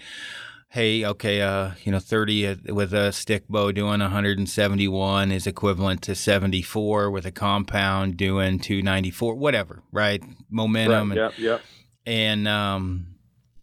hey, 0.75 1.05
okay, 1.05 1.41
uh, 1.41 1.71
you 1.85 1.93
know, 1.93 2.01
30 2.01 2.73
with 2.73 2.93
a 2.93 3.13
stick 3.13 3.47
bow 3.49 3.71
doing 3.71 4.01
171 4.01 5.31
is 5.31 5.47
equivalent 5.47 6.03
to 6.03 6.17
74 6.17 7.13
with 7.13 7.25
a 7.25 7.31
compound 7.31 8.17
doing 8.17 8.59
294, 8.59 9.37
whatever, 9.37 9.85
right? 9.93 10.21
Momentum. 10.51 11.11
right. 11.11 11.19
And, 11.19 11.33
Yep, 11.37 11.39
yep. 11.39 11.63
and 12.07 12.49
um, 12.49 13.07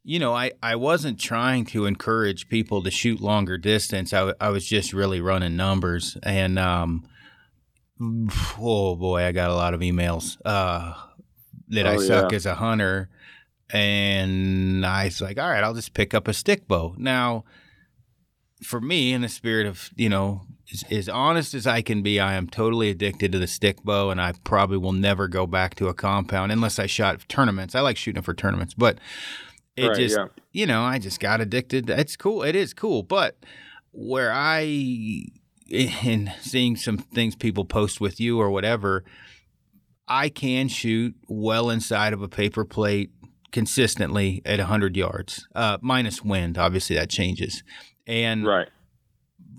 you 0.04 0.20
know, 0.20 0.34
I, 0.34 0.52
I 0.64 0.78
wasn't 0.78 1.20
trying 1.20 1.66
to 1.66 1.86
encourage 1.86 2.48
people 2.48 2.82
to 2.84 2.90
shoot 2.90 3.20
longer 3.20 3.58
distance. 3.58 4.14
I, 4.14 4.34
I 4.40 4.48
was 4.48 4.66
just 4.66 4.94
really 4.94 5.20
running 5.20 5.58
numbers. 5.58 6.16
And, 6.24 6.58
um, 6.58 7.04
oh 8.58 8.96
boy, 8.96 9.24
I 9.26 9.34
got 9.34 9.50
a 9.50 9.56
lot 9.56 9.74
of 9.74 9.82
emails 9.82 10.38
uh, 10.46 10.94
that 11.68 11.86
I 11.86 11.96
Oh, 11.96 12.00
suck 12.00 12.32
yeah. 12.32 12.36
as 12.38 12.46
a 12.46 12.56
hunter. 12.56 13.10
And 13.74 14.86
I 14.86 15.06
was 15.06 15.22
like, 15.22 15.40
all 15.40 15.50
right, 15.50 15.64
I'll 15.64 15.74
just 15.74 15.94
pick 15.94 16.14
up 16.14 16.28
a 16.28 16.34
stick 16.34 16.68
bow. 16.68 16.96
Now, 16.98 17.46
for 18.64 18.82
me, 18.82 19.14
in 19.14 19.22
the 19.22 19.30
spirit 19.30 19.66
of, 19.66 19.90
you 19.96 20.10
know, 20.10 20.42
as, 20.72 20.84
as 20.92 21.10
honest 21.10 21.54
as 21.54 21.66
I 21.66 21.82
can 21.82 22.02
be, 22.02 22.20
I 22.20 22.34
am 22.34 22.48
totally 22.48 22.90
addicted 22.90 23.32
to 23.32 23.40
the 23.40 23.48
stick 23.48 23.84
bow, 23.84 24.10
and 24.10 24.22
I 24.22 24.34
probably 24.44 24.78
will 24.78 24.94
never 24.94 25.28
go 25.28 25.48
back 25.48 25.76
to 25.76 25.88
a 25.88 25.94
compound 25.94 26.52
unless 26.52 26.80
I 26.80 26.86
shot 26.86 27.28
tournaments. 27.28 27.76
I 27.76 27.82
like 27.82 27.98
shooting 27.98 28.22
for 28.22 28.34
tournaments, 28.34 28.74
but 28.74 29.00
it 29.76 29.88
right, 29.88 29.98
just, 29.98 30.18
yeah. 30.18 30.28
you 30.52 30.66
know, 30.66 30.84
I 30.84 31.00
just 31.00 31.20
got 31.20 31.42
addicted. 31.42 31.90
It's 31.90 32.16
cool. 32.16 32.44
It 32.44 32.56
is 32.56 32.74
cool. 32.74 33.04
But 33.04 33.38
where 33.92 34.32
I, 34.32 34.62
in 35.70 36.32
seeing 36.42 36.76
some 36.76 36.98
things 36.98 37.36
people 37.36 37.66
post 37.66 38.02
with 38.02 38.20
you 38.20 38.40
or 38.40 38.52
whatever, 38.52 39.04
I 40.08 40.30
can 40.30 40.68
shoot 40.68 41.16
well 41.28 41.70
inside 41.70 42.12
of 42.14 42.22
a 42.22 42.28
paper 42.28 42.66
plate 42.66 43.12
consistently 43.52 44.42
at 44.46 44.60
100 44.60 44.96
yards, 44.96 45.48
uh, 45.56 45.78
minus 45.82 46.24
wind. 46.24 46.58
Obviously, 46.58 46.96
that 46.96 47.10
changes. 47.10 47.64
And 48.08 48.46
Right. 48.46 48.68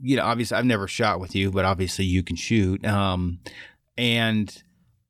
you 0.02 0.16
know, 0.16 0.24
obviously 0.24 0.56
I've 0.56 0.64
never 0.64 0.88
shot 0.88 1.20
with 1.20 1.34
you, 1.34 1.50
but 1.50 1.64
obviously 1.64 2.04
you 2.04 2.22
can 2.22 2.36
shoot. 2.36 2.84
Um, 2.84 3.38
and 3.96 4.62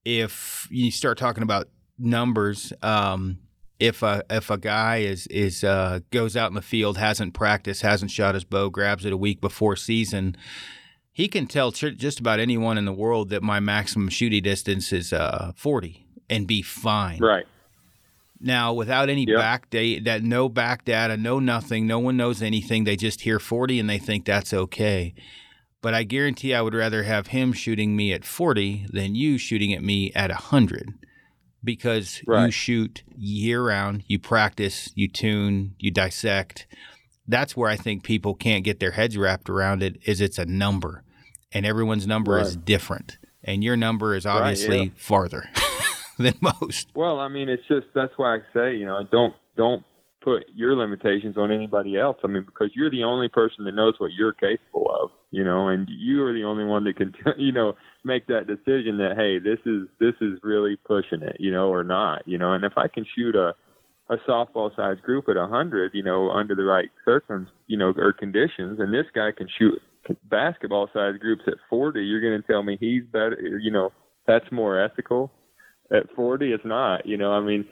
if 0.04 0.68
you 0.70 0.90
start 0.90 1.16
talking 1.18 1.42
about 1.42 1.68
numbers, 1.98 2.72
um, 2.82 3.38
if 3.78 4.02
a 4.02 4.22
if 4.30 4.50
a 4.50 4.58
guy 4.58 4.98
is 4.98 5.26
is 5.28 5.64
uh, 5.64 6.00
goes 6.10 6.36
out 6.36 6.50
in 6.50 6.54
the 6.54 6.62
field, 6.62 6.98
hasn't 6.98 7.34
practiced, 7.34 7.82
hasn't 7.82 8.10
shot 8.10 8.34
his 8.34 8.44
bow, 8.44 8.68
grabs 8.70 9.04
it 9.04 9.12
a 9.12 9.16
week 9.16 9.40
before 9.40 9.76
season, 9.76 10.36
he 11.12 11.26
can 11.26 11.46
tell 11.46 11.70
just 11.70 12.20
about 12.20 12.38
anyone 12.38 12.78
in 12.78 12.84
the 12.84 12.92
world 12.92 13.30
that 13.30 13.42
my 13.42 13.60
maximum 13.60 14.08
shooting 14.08 14.42
distance 14.42 14.92
is 14.92 15.12
uh, 15.12 15.52
40 15.56 16.06
and 16.30 16.46
be 16.46 16.62
fine. 16.62 17.18
Right. 17.18 17.46
Now, 18.42 18.72
without 18.72 19.08
any 19.08 19.25
yep. 19.26 19.38
back 19.38 19.70
data, 19.70 20.02
that 20.04 20.22
no 20.25 20.49
back 20.49 20.84
data, 20.84 21.16
no 21.16 21.38
nothing, 21.38 21.87
no 21.87 22.00
one 22.00 22.16
knows 22.16 22.42
anything. 22.42 22.84
They 22.84 22.96
just 22.96 23.20
hear 23.20 23.38
40 23.38 23.78
and 23.78 23.88
they 23.88 23.99
think 23.99 24.25
that's 24.25 24.52
okay. 24.52 25.14
But 25.80 25.94
I 25.94 26.02
guarantee 26.02 26.52
I 26.52 26.61
would 26.61 26.75
rather 26.75 27.04
have 27.04 27.28
him 27.28 27.52
shooting 27.52 27.96
me 27.96 28.12
at 28.12 28.25
40 28.25 28.87
than 28.92 29.14
you 29.14 29.38
shooting 29.38 29.72
at 29.72 29.82
me 29.82 30.12
at 30.14 30.30
100 30.30 30.94
because 31.64 32.20
right. 32.26 32.46
you 32.46 32.50
shoot 32.50 33.02
year 33.16 33.64
round, 33.64 34.02
you 34.08 34.18
practice, 34.18 34.90
you 34.96 35.08
tune, 35.08 35.75
you 35.78 35.92
dissect. 35.92 36.66
That's 37.28 37.56
where 37.56 37.70
I 37.70 37.76
think 37.76 38.02
people 38.02 38.34
can't 38.34 38.64
get 38.64 38.80
their 38.80 38.92
heads 38.92 39.16
wrapped 39.16 39.49
around 39.49 39.82
it 39.82 39.99
is 40.04 40.20
it's 40.20 40.38
a 40.38 40.46
number 40.46 41.04
and 41.52 41.64
everyone's 41.64 42.06
number 42.06 42.32
right. 42.32 42.46
is 42.46 42.56
different 42.56 43.18
and 43.44 43.62
your 43.62 43.76
number 43.76 44.14
is 44.14 44.26
obviously 44.26 44.78
right, 44.78 44.87
yeah. 44.87 44.92
farther. 44.96 45.49
than 46.32 46.34
most. 46.40 46.88
Well, 46.94 47.20
I 47.20 47.28
mean, 47.28 47.48
it's 47.48 47.66
just 47.68 47.86
that's 47.94 48.12
why 48.16 48.36
I 48.36 48.38
say, 48.54 48.76
you 48.76 48.86
know, 48.86 49.06
don't 49.10 49.34
don't 49.56 49.84
put 50.22 50.44
your 50.54 50.76
limitations 50.76 51.36
on 51.36 51.50
anybody 51.50 51.98
else. 51.98 52.16
I 52.22 52.28
mean, 52.28 52.44
because 52.44 52.70
you're 52.74 52.90
the 52.90 53.04
only 53.04 53.28
person 53.28 53.64
that 53.64 53.74
knows 53.74 53.94
what 53.98 54.12
you're 54.16 54.32
capable 54.32 54.88
of, 55.02 55.10
you 55.30 55.44
know, 55.44 55.68
and 55.68 55.88
you 55.90 56.22
are 56.22 56.32
the 56.32 56.44
only 56.44 56.64
one 56.64 56.84
that 56.84 56.96
can, 56.96 57.12
you 57.38 57.52
know, 57.52 57.74
make 58.04 58.26
that 58.28 58.46
decision 58.46 58.98
that 58.98 59.14
hey, 59.16 59.38
this 59.38 59.58
is 59.66 59.88
this 60.00 60.14
is 60.20 60.38
really 60.42 60.76
pushing 60.76 61.22
it, 61.22 61.36
you 61.38 61.52
know, 61.52 61.68
or 61.68 61.84
not, 61.84 62.26
you 62.26 62.38
know. 62.38 62.52
And 62.52 62.64
if 62.64 62.72
I 62.76 62.88
can 62.88 63.04
shoot 63.16 63.34
a 63.34 63.54
a 64.10 64.16
softball 64.28 64.74
size 64.76 64.98
group 65.02 65.28
at 65.28 65.36
a 65.36 65.40
100, 65.40 65.92
you 65.94 66.02
know, 66.02 66.30
under 66.30 66.54
the 66.54 66.64
right 66.64 66.90
circumstances, 67.04 67.54
you 67.66 67.78
know, 67.78 67.94
or 67.96 68.12
conditions, 68.12 68.78
and 68.78 68.92
this 68.92 69.06
guy 69.14 69.30
can 69.36 69.48
shoot 69.58 69.80
basketball 70.28 70.88
size 70.92 71.14
groups 71.20 71.42
at 71.46 71.54
40, 71.70 72.04
you're 72.04 72.20
going 72.20 72.42
to 72.42 72.46
tell 72.46 72.62
me 72.62 72.76
he's 72.78 73.04
better, 73.04 73.58
you 73.62 73.70
know, 73.70 73.90
that's 74.26 74.44
more 74.50 74.78
ethical 74.82 75.30
at 75.92 76.12
40 76.14 76.52
it's 76.52 76.64
not 76.64 77.06
you 77.06 77.16
know 77.16 77.32
i 77.32 77.40
mean 77.40 77.64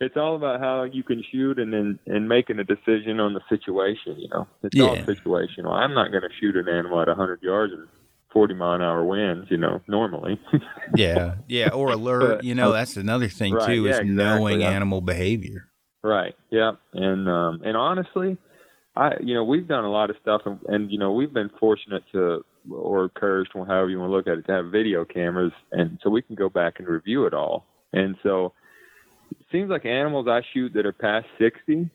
it's 0.00 0.16
all 0.16 0.34
about 0.34 0.60
how 0.60 0.84
you 0.84 1.02
can 1.02 1.22
shoot 1.30 1.58
and 1.58 1.72
then 1.72 1.98
and 2.06 2.28
making 2.28 2.58
a 2.58 2.64
decision 2.64 3.20
on 3.20 3.34
the 3.34 3.40
situation 3.48 4.18
you 4.18 4.28
know 4.28 4.46
it's 4.62 4.76
yeah. 4.76 4.84
all 4.84 4.96
situational 4.96 5.72
i'm 5.72 5.94
not 5.94 6.10
going 6.10 6.22
to 6.22 6.28
shoot 6.40 6.56
an 6.56 6.68
animal 6.68 7.00
at 7.00 7.08
100 7.08 7.42
yards 7.42 7.72
and 7.72 7.86
40 8.32 8.54
mile 8.54 8.74
an 8.74 8.82
hour 8.82 9.04
winds 9.04 9.48
you 9.50 9.56
know 9.56 9.80
normally 9.86 10.40
yeah 10.96 11.36
yeah 11.48 11.70
or 11.70 11.90
alert 11.90 12.36
but, 12.36 12.44
you 12.44 12.54
know 12.54 12.72
that's 12.72 12.96
another 12.96 13.28
thing 13.28 13.54
right, 13.54 13.66
too 13.66 13.86
is 13.86 13.98
exactly, 13.98 14.10
knowing 14.10 14.60
yeah. 14.60 14.70
animal 14.70 15.00
behavior 15.00 15.68
right 16.02 16.34
yeah 16.50 16.72
and 16.94 17.28
um 17.28 17.60
and 17.64 17.76
honestly 17.76 18.36
i 18.96 19.10
you 19.20 19.34
know 19.34 19.44
we've 19.44 19.68
done 19.68 19.84
a 19.84 19.90
lot 19.90 20.10
of 20.10 20.16
stuff 20.22 20.42
and, 20.46 20.60
and 20.68 20.90
you 20.90 20.98
know 20.98 21.12
we've 21.12 21.34
been 21.34 21.50
fortunate 21.58 22.02
to 22.12 22.44
or 22.72 23.08
cursed, 23.08 23.50
or 23.54 23.66
however 23.66 23.90
you 23.90 23.98
want 23.98 24.10
to 24.10 24.16
look 24.16 24.26
at 24.26 24.38
it, 24.38 24.46
to 24.46 24.52
have 24.52 24.66
video 24.70 25.04
cameras, 25.04 25.52
and 25.72 25.98
so 26.02 26.10
we 26.10 26.22
can 26.22 26.34
go 26.34 26.48
back 26.48 26.78
and 26.78 26.88
review 26.88 27.26
it 27.26 27.34
all. 27.34 27.66
And 27.92 28.16
so 28.22 28.52
it 29.30 29.46
seems 29.52 29.70
like 29.70 29.84
animals 29.84 30.26
I 30.28 30.42
shoot 30.52 30.72
that 30.74 30.86
are 30.86 30.92
past 30.92 31.26
sixty, 31.38 31.90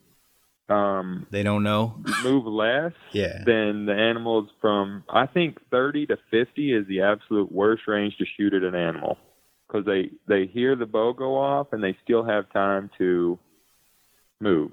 um, 0.70 1.28
they 1.32 1.44
don't 1.44 1.64
know 1.64 1.96
move 2.24 2.46
less 2.46 2.94
yeah. 3.12 3.44
than 3.46 3.86
the 3.86 3.96
animals 3.96 4.50
from 4.62 5.04
I 5.10 5.26
think 5.28 5.58
thirty 5.70 6.06
to 6.08 6.18
fifty 6.32 6.74
is 6.74 6.88
the 6.88 7.02
absolute 7.02 7.52
worst 7.52 7.84
range 7.88 8.18
to 8.18 8.26
shoot 8.38 8.54
at 8.54 8.64
an 8.64 8.76
animal 8.76 9.18
because 9.68 9.86
they 9.86 10.12
they 10.28 10.48
hear 10.48 10.76
the 10.76 10.86
bow 10.86 11.14
go 11.14 11.38
off 11.38 11.68
and 11.72 11.84
they 11.84 11.98
still 12.04 12.24
have 12.24 12.52
time 12.52 12.90
to 12.98 13.40
move 14.42 14.72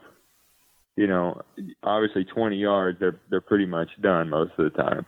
you 0.97 1.07
know, 1.07 1.41
obviously 1.83 2.25
20 2.25 2.57
yards, 2.57 2.99
they're 3.01 3.21
they're 3.31 3.41
pretty 3.41 3.67
much 3.67 3.89
done 4.01 4.29
most 4.29 4.53
of 4.59 4.65
the 4.73 4.83
time. 4.83 5.07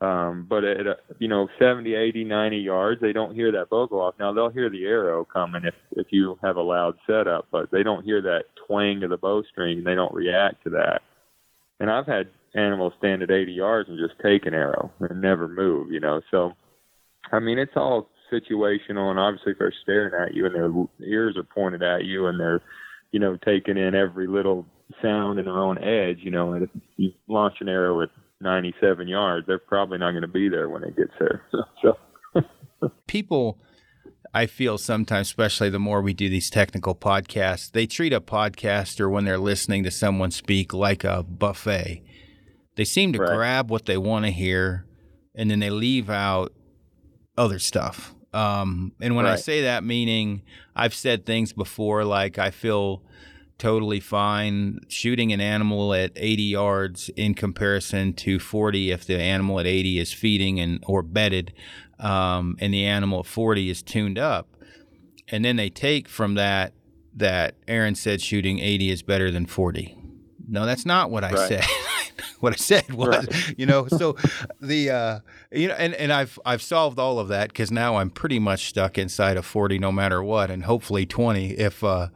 Um, 0.00 0.46
but 0.48 0.64
at 0.64 0.86
uh, 0.86 0.94
you 1.18 1.28
know 1.28 1.48
70, 1.58 1.94
80, 1.94 2.24
90 2.24 2.56
yards, 2.58 3.00
they 3.00 3.12
don't 3.12 3.34
hear 3.34 3.52
that 3.52 3.70
bow 3.70 3.86
go 3.86 4.00
off. 4.00 4.14
Now 4.18 4.32
they'll 4.32 4.50
hear 4.50 4.68
the 4.68 4.84
arrow 4.84 5.24
coming 5.24 5.62
if 5.64 5.74
if 5.92 6.08
you 6.10 6.38
have 6.42 6.56
a 6.56 6.62
loud 6.62 6.96
setup, 7.06 7.46
but 7.50 7.70
they 7.70 7.82
don't 7.82 8.04
hear 8.04 8.20
that 8.22 8.44
twang 8.66 9.02
of 9.02 9.10
the 9.10 9.16
bowstring. 9.16 9.84
They 9.84 9.94
don't 9.94 10.12
react 10.12 10.64
to 10.64 10.70
that. 10.70 11.02
And 11.80 11.90
I've 11.90 12.06
had 12.06 12.28
animals 12.54 12.92
stand 12.98 13.22
at 13.22 13.30
80 13.30 13.52
yards 13.52 13.88
and 13.88 13.98
just 13.98 14.20
take 14.20 14.46
an 14.46 14.54
arrow 14.54 14.92
and 15.00 15.20
never 15.20 15.48
move. 15.48 15.90
You 15.90 16.00
know, 16.00 16.20
so 16.30 16.52
I 17.32 17.38
mean 17.38 17.58
it's 17.58 17.76
all 17.76 18.10
situational, 18.32 19.10
and 19.10 19.18
obviously 19.18 19.52
if 19.52 19.58
they're 19.58 19.72
staring 19.82 20.12
at 20.20 20.34
you 20.34 20.46
and 20.46 20.54
their 20.54 20.70
ears 21.08 21.36
are 21.36 21.44
pointed 21.44 21.82
at 21.82 22.04
you 22.04 22.26
and 22.26 22.38
they're 22.38 22.60
you 23.12 23.20
know 23.20 23.38
taking 23.44 23.78
in 23.78 23.94
every 23.94 24.26
little 24.26 24.66
sound 25.00 25.38
in 25.38 25.44
their 25.44 25.58
own 25.58 25.78
edge. 25.78 26.18
You 26.20 26.32
know, 26.32 26.52
and 26.52 26.64
if 26.64 26.70
you 26.96 27.12
launch 27.28 27.54
an 27.60 27.68
arrow 27.68 28.02
at 28.02 28.10
97 28.44 29.08
yards, 29.08 29.46
they're 29.48 29.58
probably 29.58 29.98
not 29.98 30.12
going 30.12 30.22
to 30.22 30.28
be 30.28 30.48
there 30.48 30.68
when 30.68 30.84
it 30.84 30.96
gets 30.96 31.10
there. 31.18 31.42
So, 31.82 31.98
people, 33.08 33.58
I 34.32 34.46
feel 34.46 34.78
sometimes, 34.78 35.28
especially 35.28 35.70
the 35.70 35.80
more 35.80 36.00
we 36.00 36.14
do 36.14 36.28
these 36.28 36.50
technical 36.50 36.94
podcasts, 36.94 37.72
they 37.72 37.86
treat 37.86 38.12
a 38.12 38.20
podcaster 38.20 39.10
when 39.10 39.24
they're 39.24 39.38
listening 39.38 39.82
to 39.84 39.90
someone 39.90 40.30
speak 40.30 40.72
like 40.72 41.02
a 41.02 41.24
buffet. 41.24 42.02
They 42.76 42.84
seem 42.84 43.12
to 43.14 43.18
right. 43.18 43.34
grab 43.34 43.70
what 43.70 43.86
they 43.86 43.96
want 43.96 44.24
to 44.26 44.30
hear, 44.30 44.86
and 45.34 45.50
then 45.50 45.58
they 45.58 45.70
leave 45.70 46.10
out 46.10 46.52
other 47.36 47.58
stuff. 47.58 48.14
Um, 48.32 48.92
and 49.00 49.14
when 49.14 49.24
right. 49.24 49.32
I 49.32 49.36
say 49.36 49.62
that, 49.62 49.84
meaning 49.84 50.42
I've 50.74 50.94
said 50.94 51.24
things 51.24 51.52
before 51.52 52.04
like 52.04 52.38
I 52.38 52.50
feel 52.50 53.02
totally 53.64 53.98
fine 53.98 54.78
shooting 54.88 55.32
an 55.32 55.40
animal 55.40 55.94
at 55.94 56.12
80 56.16 56.42
yards 56.42 57.08
in 57.16 57.32
comparison 57.32 58.12
to 58.12 58.38
40 58.38 58.90
if 58.90 59.06
the 59.06 59.18
animal 59.18 59.58
at 59.58 59.66
80 59.66 60.00
is 60.00 60.12
feeding 60.12 60.60
and 60.60 60.84
or 60.86 61.02
bedded 61.02 61.54
um, 61.98 62.58
and 62.60 62.74
the 62.74 62.84
animal 62.84 63.20
at 63.20 63.26
40 63.26 63.70
is 63.70 63.82
tuned 63.82 64.18
up 64.18 64.48
and 65.28 65.46
then 65.46 65.56
they 65.56 65.70
take 65.70 66.10
from 66.10 66.34
that 66.34 66.74
that 67.16 67.54
aaron 67.66 67.94
said 67.94 68.20
shooting 68.20 68.58
80 68.58 68.90
is 68.90 69.00
better 69.00 69.30
than 69.30 69.46
40 69.46 69.96
no 70.46 70.66
that's 70.66 70.84
not 70.84 71.10
what 71.10 71.24
i 71.24 71.32
right. 71.32 71.48
said 71.48 71.64
what 72.40 72.52
i 72.52 72.56
said 72.56 72.92
was 72.92 73.26
right. 73.26 73.54
you 73.58 73.64
know 73.64 73.86
so 73.88 74.14
the 74.60 74.90
uh, 74.90 75.20
you 75.50 75.68
know 75.68 75.74
and, 75.78 75.94
and 75.94 76.12
i've 76.12 76.38
i've 76.44 76.60
solved 76.60 76.98
all 76.98 77.18
of 77.18 77.28
that 77.28 77.48
because 77.48 77.70
now 77.70 77.96
i'm 77.96 78.10
pretty 78.10 78.38
much 78.38 78.66
stuck 78.68 78.98
inside 78.98 79.38
of 79.38 79.46
40 79.46 79.78
no 79.78 79.90
matter 79.90 80.22
what 80.22 80.50
and 80.50 80.64
hopefully 80.64 81.06
20 81.06 81.52
if 81.52 81.82
uh 81.82 82.08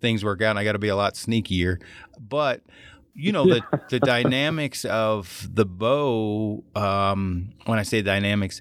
things 0.00 0.24
work 0.24 0.42
out 0.42 0.50
and 0.50 0.58
I 0.58 0.64
got 0.64 0.72
to 0.72 0.78
be 0.78 0.88
a 0.88 0.96
lot 0.96 1.14
sneakier. 1.14 1.80
But 2.18 2.62
you 3.14 3.32
know 3.32 3.46
the 3.46 3.62
the 3.90 4.00
dynamics 4.00 4.84
of 4.84 5.48
the 5.52 5.66
bow. 5.66 6.64
Um, 6.74 7.50
when 7.66 7.78
I 7.78 7.82
say 7.82 8.00
dynamics, 8.00 8.60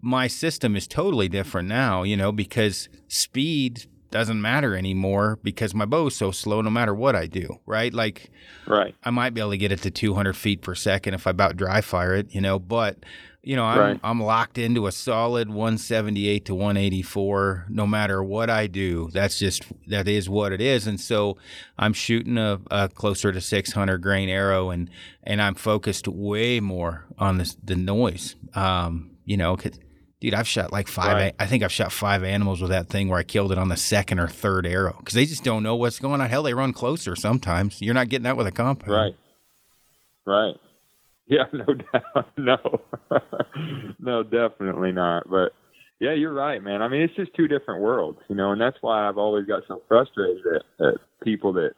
my 0.00 0.26
system 0.26 0.74
is 0.74 0.86
totally 0.86 1.28
different 1.28 1.68
now. 1.68 2.02
You 2.02 2.16
know 2.16 2.32
because 2.32 2.88
speed 3.08 3.86
doesn't 4.14 4.40
matter 4.40 4.76
anymore 4.76 5.40
because 5.42 5.74
my 5.74 5.84
bow 5.84 6.06
is 6.06 6.14
so 6.14 6.30
slow 6.30 6.60
no 6.60 6.70
matter 6.70 6.94
what 6.94 7.16
I 7.16 7.26
do, 7.26 7.58
right? 7.66 7.92
Like, 7.92 8.30
right. 8.64 8.94
I 9.02 9.10
might 9.10 9.34
be 9.34 9.40
able 9.40 9.50
to 9.50 9.56
get 9.56 9.72
it 9.72 9.82
to 9.82 9.90
200 9.90 10.36
feet 10.36 10.62
per 10.62 10.76
second 10.76 11.14
if 11.14 11.26
I 11.26 11.30
about 11.30 11.56
dry 11.56 11.80
fire 11.80 12.14
it, 12.14 12.32
you 12.32 12.40
know, 12.40 12.60
but 12.60 12.98
you 13.44 13.56
know, 13.56 13.64
I'm 13.64 13.78
right. 13.78 14.00
I'm 14.02 14.20
locked 14.22 14.58
into 14.58 14.86
a 14.86 14.92
solid 14.92 15.48
178 15.48 16.46
to 16.46 16.54
184 16.54 17.66
no 17.68 17.86
matter 17.86 18.22
what 18.22 18.48
I 18.50 18.66
do. 18.66 19.10
That's 19.12 19.38
just 19.38 19.64
that 19.88 20.08
is 20.08 20.28
what 20.28 20.52
it 20.52 20.60
is, 20.60 20.86
and 20.86 21.00
so 21.00 21.36
I'm 21.78 21.92
shooting 21.92 22.38
a, 22.38 22.60
a 22.70 22.88
closer 22.88 23.32
to 23.32 23.40
600 23.40 23.98
grain 23.98 24.28
arrow, 24.28 24.70
and 24.70 24.90
and 25.22 25.42
I'm 25.42 25.54
focused 25.54 26.08
way 26.08 26.60
more 26.60 27.04
on 27.18 27.38
the 27.38 27.54
the 27.62 27.76
noise. 27.76 28.34
Um, 28.54 29.10
you 29.24 29.36
know, 29.36 29.56
dude, 30.20 30.34
I've 30.34 30.48
shot 30.48 30.72
like 30.72 30.88
five. 30.88 31.12
Right. 31.12 31.34
I 31.38 31.46
think 31.46 31.62
I've 31.62 31.72
shot 31.72 31.92
five 31.92 32.24
animals 32.24 32.62
with 32.62 32.70
that 32.70 32.88
thing 32.88 33.08
where 33.08 33.18
I 33.18 33.24
killed 33.24 33.52
it 33.52 33.58
on 33.58 33.68
the 33.68 33.76
second 33.76 34.18
or 34.20 34.28
third 34.28 34.66
arrow 34.66 34.96
because 34.98 35.14
they 35.14 35.26
just 35.26 35.44
don't 35.44 35.62
know 35.62 35.76
what's 35.76 35.98
going 35.98 36.20
on. 36.20 36.30
Hell, 36.30 36.42
they 36.42 36.54
run 36.54 36.72
closer 36.72 37.14
sometimes. 37.14 37.82
You're 37.82 37.94
not 37.94 38.08
getting 38.08 38.24
that 38.24 38.36
with 38.36 38.46
a 38.46 38.52
compound. 38.52 38.92
Right. 38.92 39.16
Right. 40.26 40.54
Yeah, 41.26 41.44
no 41.52 41.64
doubt. 41.64 42.26
No, 42.36 42.56
no, 43.98 44.22
definitely 44.22 44.92
not. 44.92 45.24
But 45.28 45.52
yeah, 46.00 46.12
you're 46.12 46.34
right, 46.34 46.62
man. 46.62 46.82
I 46.82 46.88
mean, 46.88 47.02
it's 47.02 47.14
just 47.14 47.34
two 47.34 47.48
different 47.48 47.80
worlds, 47.82 48.18
you 48.28 48.34
know, 48.34 48.52
and 48.52 48.60
that's 48.60 48.76
why 48.80 49.08
I've 49.08 49.18
always 49.18 49.46
got 49.46 49.62
so 49.68 49.82
frustrated 49.88 50.42
at, 50.46 50.86
at 50.86 50.94
people 51.22 51.52
that, 51.54 51.70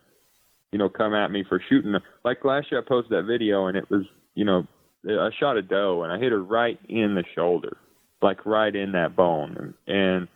you 0.72 0.78
know, 0.78 0.88
come 0.88 1.14
at 1.14 1.30
me 1.30 1.44
for 1.48 1.62
shooting. 1.68 1.94
Like 2.24 2.44
last 2.44 2.68
year, 2.70 2.80
I 2.80 2.88
posted 2.88 3.12
that 3.12 3.26
video, 3.26 3.66
and 3.66 3.76
it 3.76 3.88
was, 3.90 4.02
you 4.35 4.44
know, 4.44 4.66
I 5.06 5.30
shot 5.38 5.56
a 5.56 5.62
doe, 5.62 6.02
and 6.02 6.12
I 6.12 6.18
hit 6.18 6.32
her 6.32 6.42
right 6.42 6.78
in 6.88 7.14
the 7.14 7.24
shoulder, 7.35 7.76
like 8.22 8.44
right 8.46 8.74
in 8.74 8.92
that 8.92 9.14
bone, 9.14 9.74
and, 9.87 9.96
and 9.96 10.28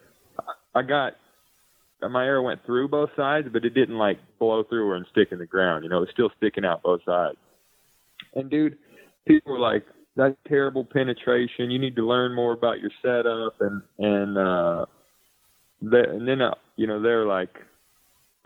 I 0.75 0.83
got 0.83 1.15
my 2.09 2.25
arrow 2.25 2.43
went 2.43 2.65
through 2.65 2.89
both 2.89 3.11
sides, 3.17 3.49
but 3.53 3.65
it 3.65 3.75
didn't 3.75 3.99
like 3.99 4.19
blow 4.39 4.63
through 4.63 4.89
her 4.89 4.95
and 4.95 5.07
stick 5.11 5.29
in 5.33 5.39
the 5.39 5.47
ground. 5.47 5.85
You 5.85 5.91
know, 5.91 5.99
it 5.99 6.01
was 6.01 6.09
still 6.13 6.31
sticking 6.37 6.65
out 6.65 6.83
both 6.83 7.01
sides. 7.05 7.37
And 8.35 8.49
dude, 8.49 8.79
people 9.27 9.53
were 9.53 9.59
like, 9.59 9.85
"That's 10.17 10.37
terrible 10.49 10.85
penetration. 10.85 11.71
You 11.71 11.79
need 11.79 11.97
to 11.97 12.07
learn 12.07 12.35
more 12.35 12.53
about 12.53 12.81
your 12.81 12.91
setup." 13.03 13.61
And 13.61 13.83
and 13.99 14.39
uh, 14.39 14.87
they, 15.83 16.01
and 16.01 16.27
then 16.27 16.41
uh, 16.41 16.55
you 16.77 16.87
know 16.87 17.01
they're 17.01 17.27
like 17.27 17.57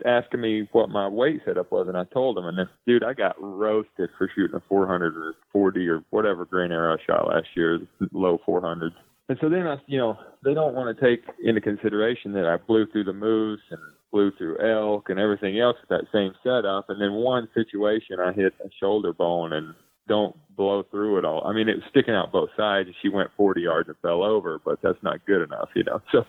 asking 0.05 0.41
me 0.41 0.67
what 0.71 0.89
my 0.89 1.07
weight 1.07 1.41
setup 1.45 1.71
was, 1.71 1.87
and 1.87 1.97
I 1.97 2.03
told 2.05 2.35
them, 2.35 2.45
and 2.45 2.57
then, 2.57 2.67
dude, 2.85 3.03
I 3.03 3.13
got 3.13 3.35
roasted 3.39 4.09
for 4.17 4.29
shooting 4.35 4.57
a 4.57 4.61
400 4.67 5.15
or 5.15 5.35
40 5.53 5.87
or 5.87 6.03
whatever 6.09 6.45
grain 6.45 6.71
arrow 6.71 6.95
I 6.95 6.97
shot 7.05 7.27
last 7.27 7.47
year, 7.55 7.79
low 8.11 8.39
400s. 8.47 8.91
And 9.29 9.37
so 9.41 9.49
then 9.49 9.65
I, 9.65 9.77
you 9.87 9.97
know, 9.97 10.17
they 10.43 10.53
don't 10.53 10.75
want 10.75 10.95
to 10.95 11.03
take 11.03 11.23
into 11.43 11.61
consideration 11.61 12.33
that 12.33 12.45
I 12.45 12.57
blew 12.57 12.85
through 12.87 13.05
the 13.05 13.13
moose 13.13 13.61
and 13.71 13.79
blew 14.11 14.31
through 14.37 14.59
elk 14.59 15.09
and 15.09 15.19
everything 15.19 15.59
else 15.59 15.77
with 15.81 15.89
that 15.89 16.07
same 16.13 16.33
setup. 16.43 16.89
And 16.89 17.01
then 17.01 17.13
one 17.13 17.47
situation, 17.55 18.19
I 18.19 18.33
hit 18.33 18.53
a 18.63 18.69
shoulder 18.79 19.13
bone 19.13 19.53
and 19.53 19.73
don't 20.07 20.35
blow 20.55 20.83
through 20.89 21.17
it 21.17 21.25
all. 21.25 21.45
I 21.45 21.53
mean, 21.53 21.67
it 21.67 21.75
was 21.75 21.83
sticking 21.89 22.13
out 22.13 22.31
both 22.31 22.49
sides, 22.55 22.87
and 22.87 22.95
she 23.01 23.09
went 23.09 23.29
40 23.35 23.61
yards 23.61 23.89
and 23.89 23.97
fell 24.01 24.23
over, 24.23 24.59
but 24.63 24.79
that's 24.81 25.01
not 25.03 25.25
good 25.25 25.41
enough, 25.41 25.69
you 25.75 25.83
know. 25.83 26.01
So 26.11 26.25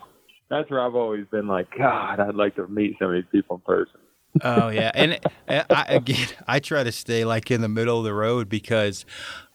that's 0.49 0.69
where 0.71 0.79
I've 0.79 0.95
always 0.95 1.25
been 1.29 1.47
like, 1.47 1.67
God, 1.77 2.19
I'd 2.21 2.35
like 2.35 2.55
to 2.55 2.67
meet 2.67 2.95
some 2.99 3.09
of 3.09 3.15
these 3.15 3.29
people 3.31 3.57
in 3.57 3.61
person. 3.61 3.99
oh 4.43 4.69
yeah, 4.69 4.91
and 4.93 5.19
I, 5.49 5.85
again, 5.89 6.27
I 6.47 6.59
try 6.59 6.83
to 6.83 6.91
stay 6.91 7.25
like 7.25 7.51
in 7.51 7.61
the 7.61 7.67
middle 7.67 7.97
of 7.99 8.05
the 8.05 8.13
road 8.13 8.47
because 8.47 9.05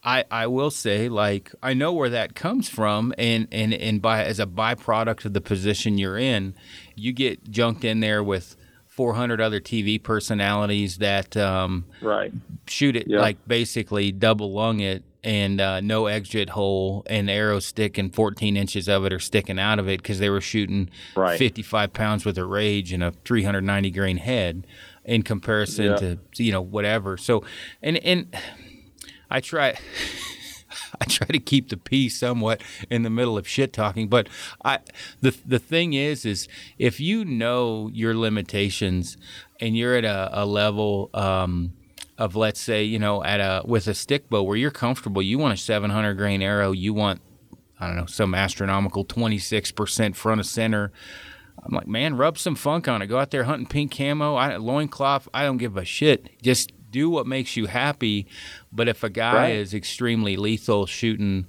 I, 0.04 0.24
I 0.30 0.46
will 0.48 0.70
say 0.70 1.08
like 1.08 1.52
I 1.62 1.72
know 1.72 1.92
where 1.92 2.10
that 2.10 2.34
comes 2.34 2.68
from 2.68 3.14
and, 3.16 3.48
and, 3.50 3.72
and 3.72 4.02
by 4.02 4.24
as 4.24 4.38
a 4.38 4.46
byproduct 4.46 5.24
of 5.24 5.32
the 5.32 5.40
position 5.40 5.96
you're 5.96 6.18
in, 6.18 6.54
you 6.94 7.12
get 7.12 7.50
junked 7.50 7.84
in 7.84 8.00
there 8.00 8.22
with 8.22 8.56
400 8.92 9.40
other 9.40 9.60
TV 9.60 10.02
personalities 10.02 10.98
that 10.98 11.36
um, 11.36 11.84
right 12.00 12.32
shoot 12.66 12.94
it 12.94 13.08
like 13.08 13.38
basically 13.48 14.12
double 14.12 14.52
lung 14.52 14.80
it 14.80 15.02
and 15.24 15.60
uh, 15.60 15.80
no 15.80 16.06
exit 16.06 16.50
hole 16.50 17.02
and 17.06 17.30
arrows 17.30 17.64
sticking 17.64 18.10
14 18.10 18.56
inches 18.56 18.88
of 18.88 19.04
it 19.04 19.12
are 19.12 19.18
sticking 19.18 19.58
out 19.58 19.78
of 19.78 19.88
it 19.88 20.02
because 20.02 20.18
they 20.18 20.28
were 20.28 20.40
shooting 20.40 20.90
right. 21.16 21.38
55 21.38 21.92
pounds 21.92 22.24
with 22.24 22.36
a 22.36 22.44
rage 22.44 22.92
and 22.92 23.02
a 23.02 23.12
390 23.24 23.90
grain 23.90 24.16
head 24.18 24.66
in 25.04 25.22
comparison 25.22 25.96
to 25.98 26.18
you 26.42 26.52
know 26.52 26.62
whatever 26.62 27.16
so 27.16 27.42
and 27.82 27.96
and 27.98 28.36
I 29.32 29.40
try. 29.40 29.78
I 31.00 31.04
try 31.04 31.26
to 31.26 31.38
keep 31.38 31.68
the 31.68 31.76
peace 31.76 32.18
somewhat 32.18 32.60
in 32.90 33.02
the 33.02 33.10
middle 33.10 33.36
of 33.36 33.46
shit 33.46 33.72
talking, 33.72 34.08
but 34.08 34.28
I 34.64 34.80
the 35.20 35.36
the 35.46 35.58
thing 35.58 35.94
is 35.94 36.24
is 36.24 36.48
if 36.78 37.00
you 37.00 37.24
know 37.24 37.90
your 37.92 38.14
limitations 38.14 39.16
and 39.60 39.76
you're 39.76 39.96
at 39.96 40.04
a, 40.04 40.42
a 40.42 40.46
level 40.46 41.10
um, 41.14 41.72
of 42.18 42.36
let's 42.36 42.60
say 42.60 42.84
you 42.84 42.98
know 42.98 43.22
at 43.24 43.40
a 43.40 43.66
with 43.66 43.86
a 43.86 43.94
stick 43.94 44.28
bow 44.28 44.42
where 44.42 44.56
you're 44.56 44.70
comfortable, 44.70 45.22
you 45.22 45.38
want 45.38 45.54
a 45.54 45.56
700 45.56 46.14
grain 46.14 46.42
arrow, 46.42 46.72
you 46.72 46.94
want 46.94 47.20
I 47.80 47.86
don't 47.88 47.96
know 47.96 48.06
some 48.06 48.34
astronomical 48.34 49.04
26 49.04 49.72
percent 49.72 50.16
front 50.16 50.40
of 50.40 50.46
center. 50.46 50.92
I'm 51.64 51.74
like, 51.74 51.86
man, 51.86 52.16
rub 52.16 52.38
some 52.38 52.54
funk 52.56 52.88
on 52.88 53.02
it. 53.02 53.06
Go 53.06 53.18
out 53.18 53.30
there 53.30 53.44
hunting 53.44 53.66
pink 53.66 53.96
camo, 53.96 54.34
I, 54.34 54.56
loincloth. 54.56 55.28
I 55.32 55.44
don't 55.44 55.58
give 55.58 55.76
a 55.76 55.84
shit. 55.84 56.42
Just 56.42 56.72
do 56.92 57.10
what 57.10 57.26
makes 57.26 57.56
you 57.56 57.66
happy. 57.66 58.28
But 58.70 58.86
if 58.86 59.02
a 59.02 59.10
guy 59.10 59.34
right. 59.34 59.56
is 59.56 59.74
extremely 59.74 60.36
lethal 60.36 60.86
shooting, 60.86 61.46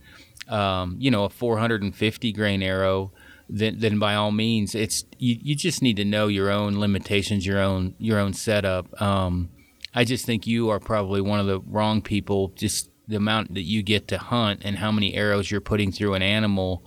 um, 0.48 0.96
you 0.98 1.12
know, 1.12 1.26
a 1.26 1.30
450 1.30 2.32
grain 2.32 2.64
arrow, 2.64 3.12
then, 3.50 3.80
then 3.80 4.00
by 4.00 4.16
all 4.16 4.32
means, 4.32 4.74
it's 4.74 5.06
you, 5.20 5.38
you 5.40 5.56
just 5.56 5.82
need 5.82 5.98
to 5.98 6.06
know 6.06 6.28
your 6.28 6.50
own 6.50 6.80
limitations, 6.80 7.46
your 7.46 7.60
own 7.60 7.94
your 8.00 8.18
own 8.18 8.34
setup. 8.34 9.00
Um, 9.02 9.50
I 9.94 10.06
just 10.06 10.26
think 10.26 10.48
you 10.48 10.70
are 10.70 10.80
probably 10.80 11.22
one 11.22 11.40
of 11.40 11.46
the 11.46 11.60
wrong 11.60 12.02
people. 12.02 12.50
Just 12.56 12.90
the 13.08 13.18
amount 13.18 13.54
that 13.54 13.62
you 13.62 13.84
get 13.84 14.08
to 14.08 14.18
hunt 14.18 14.62
and 14.64 14.78
how 14.78 14.92
many 14.92 15.14
arrows 15.14 15.52
you're 15.52 15.62
putting 15.62 15.92
through 15.92 16.14
an 16.14 16.22
animal. 16.22 16.84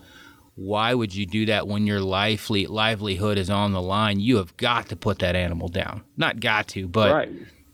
Why 0.55 0.95
would 0.95 1.15
you 1.15 1.27
do 1.27 1.47
that 1.47 1.69
when 1.69 1.87
your 1.87 2.01
lively 2.01 2.67
livelihood 2.67 3.37
is 3.37 3.51
on 3.51 3.73
the 3.73 3.83
line? 3.83 4.21
You 4.21 4.39
have 4.39 4.57
got 4.57 4.89
to 4.89 4.97
put 4.97 5.19
that 5.19 5.37
animal 5.37 5.69
down. 5.69 6.03
Not 6.17 6.41
got 6.41 6.69
to, 6.69 6.89
but 6.89 7.13
right. 7.13 7.31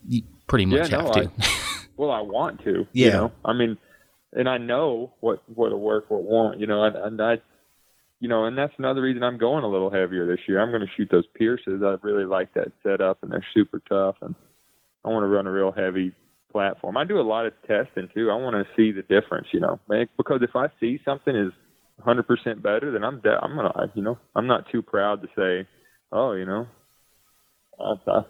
you 0.09 0.23
pretty 0.53 0.67
much 0.67 0.91
yeah, 0.91 0.99
have 0.99 1.07
no, 1.07 1.13
to. 1.15 1.31
I, 1.39 1.85
well, 1.97 2.11
I 2.11 2.21
want 2.21 2.63
to. 2.65 2.87
Yeah. 2.93 3.07
You 3.07 3.13
know, 3.13 3.33
I 3.43 3.55
mean, 3.55 3.79
and 4.35 4.47
I 4.47 4.59
know 4.59 5.15
what 5.21 5.43
what'll 5.47 5.81
work, 5.81 6.11
what 6.11 6.25
won't. 6.25 6.61
You 6.61 6.67
know, 6.67 6.85
and, 6.85 6.95
and 6.95 7.23
I, 7.23 7.37
you 8.21 8.29
know, 8.29 8.45
and 8.45 8.57
that's 8.57 8.75
another 8.77 9.01
reason 9.01 9.23
I'm 9.23 9.39
going 9.39 9.65
a 9.65 9.69
little 9.69 9.91
heavier 9.91 10.27
this 10.27 10.41
year. 10.47 10.61
I'm 10.61 10.69
going 10.69 10.83
to 10.83 10.93
shoot 10.95 11.09
those 11.11 11.25
Pierces. 11.35 11.83
I 11.83 11.97
really 12.03 12.27
like 12.27 12.53
that 12.53 12.69
setup, 12.83 13.23
and 13.23 13.33
they're 13.33 13.47
super 13.55 13.81
tough, 13.89 14.17
and 14.21 14.35
I 15.07 15.09
want 15.09 15.25
to 15.25 15.29
run 15.29 15.47
a 15.47 15.51
real 15.51 15.73
heavy 15.73 16.13
platform. 16.53 16.99
I 16.99 17.05
do 17.05 17.19
a 17.19 17.23
lot 17.23 17.47
of 17.47 17.55
testing 17.67 18.11
too. 18.15 18.31
I 18.31 18.35
want 18.35 18.55
to 18.55 18.67
see 18.77 18.93
the 18.93 19.01
difference, 19.01 19.47
you 19.53 19.61
know, 19.61 19.81
because 20.19 20.43
if 20.43 20.55
I 20.55 20.67
see 20.81 21.01
something 21.03 21.35
is 21.35 21.53
100% 22.07 22.63
better, 22.63 22.93
then 22.93 23.05
I'm 23.05 23.21
de- 23.21 23.41
I'm 23.43 23.57
gonna, 23.57 23.91
you 23.95 24.03
know, 24.03 24.19
I'm 24.37 24.47
not 24.47 24.71
too 24.71 24.83
proud 24.83 25.23
to 25.23 25.29
say, 25.35 25.67
oh, 26.13 26.33
you 26.33 26.45
know, 26.45 26.67
I, 27.83 28.11
I, 28.11 28.23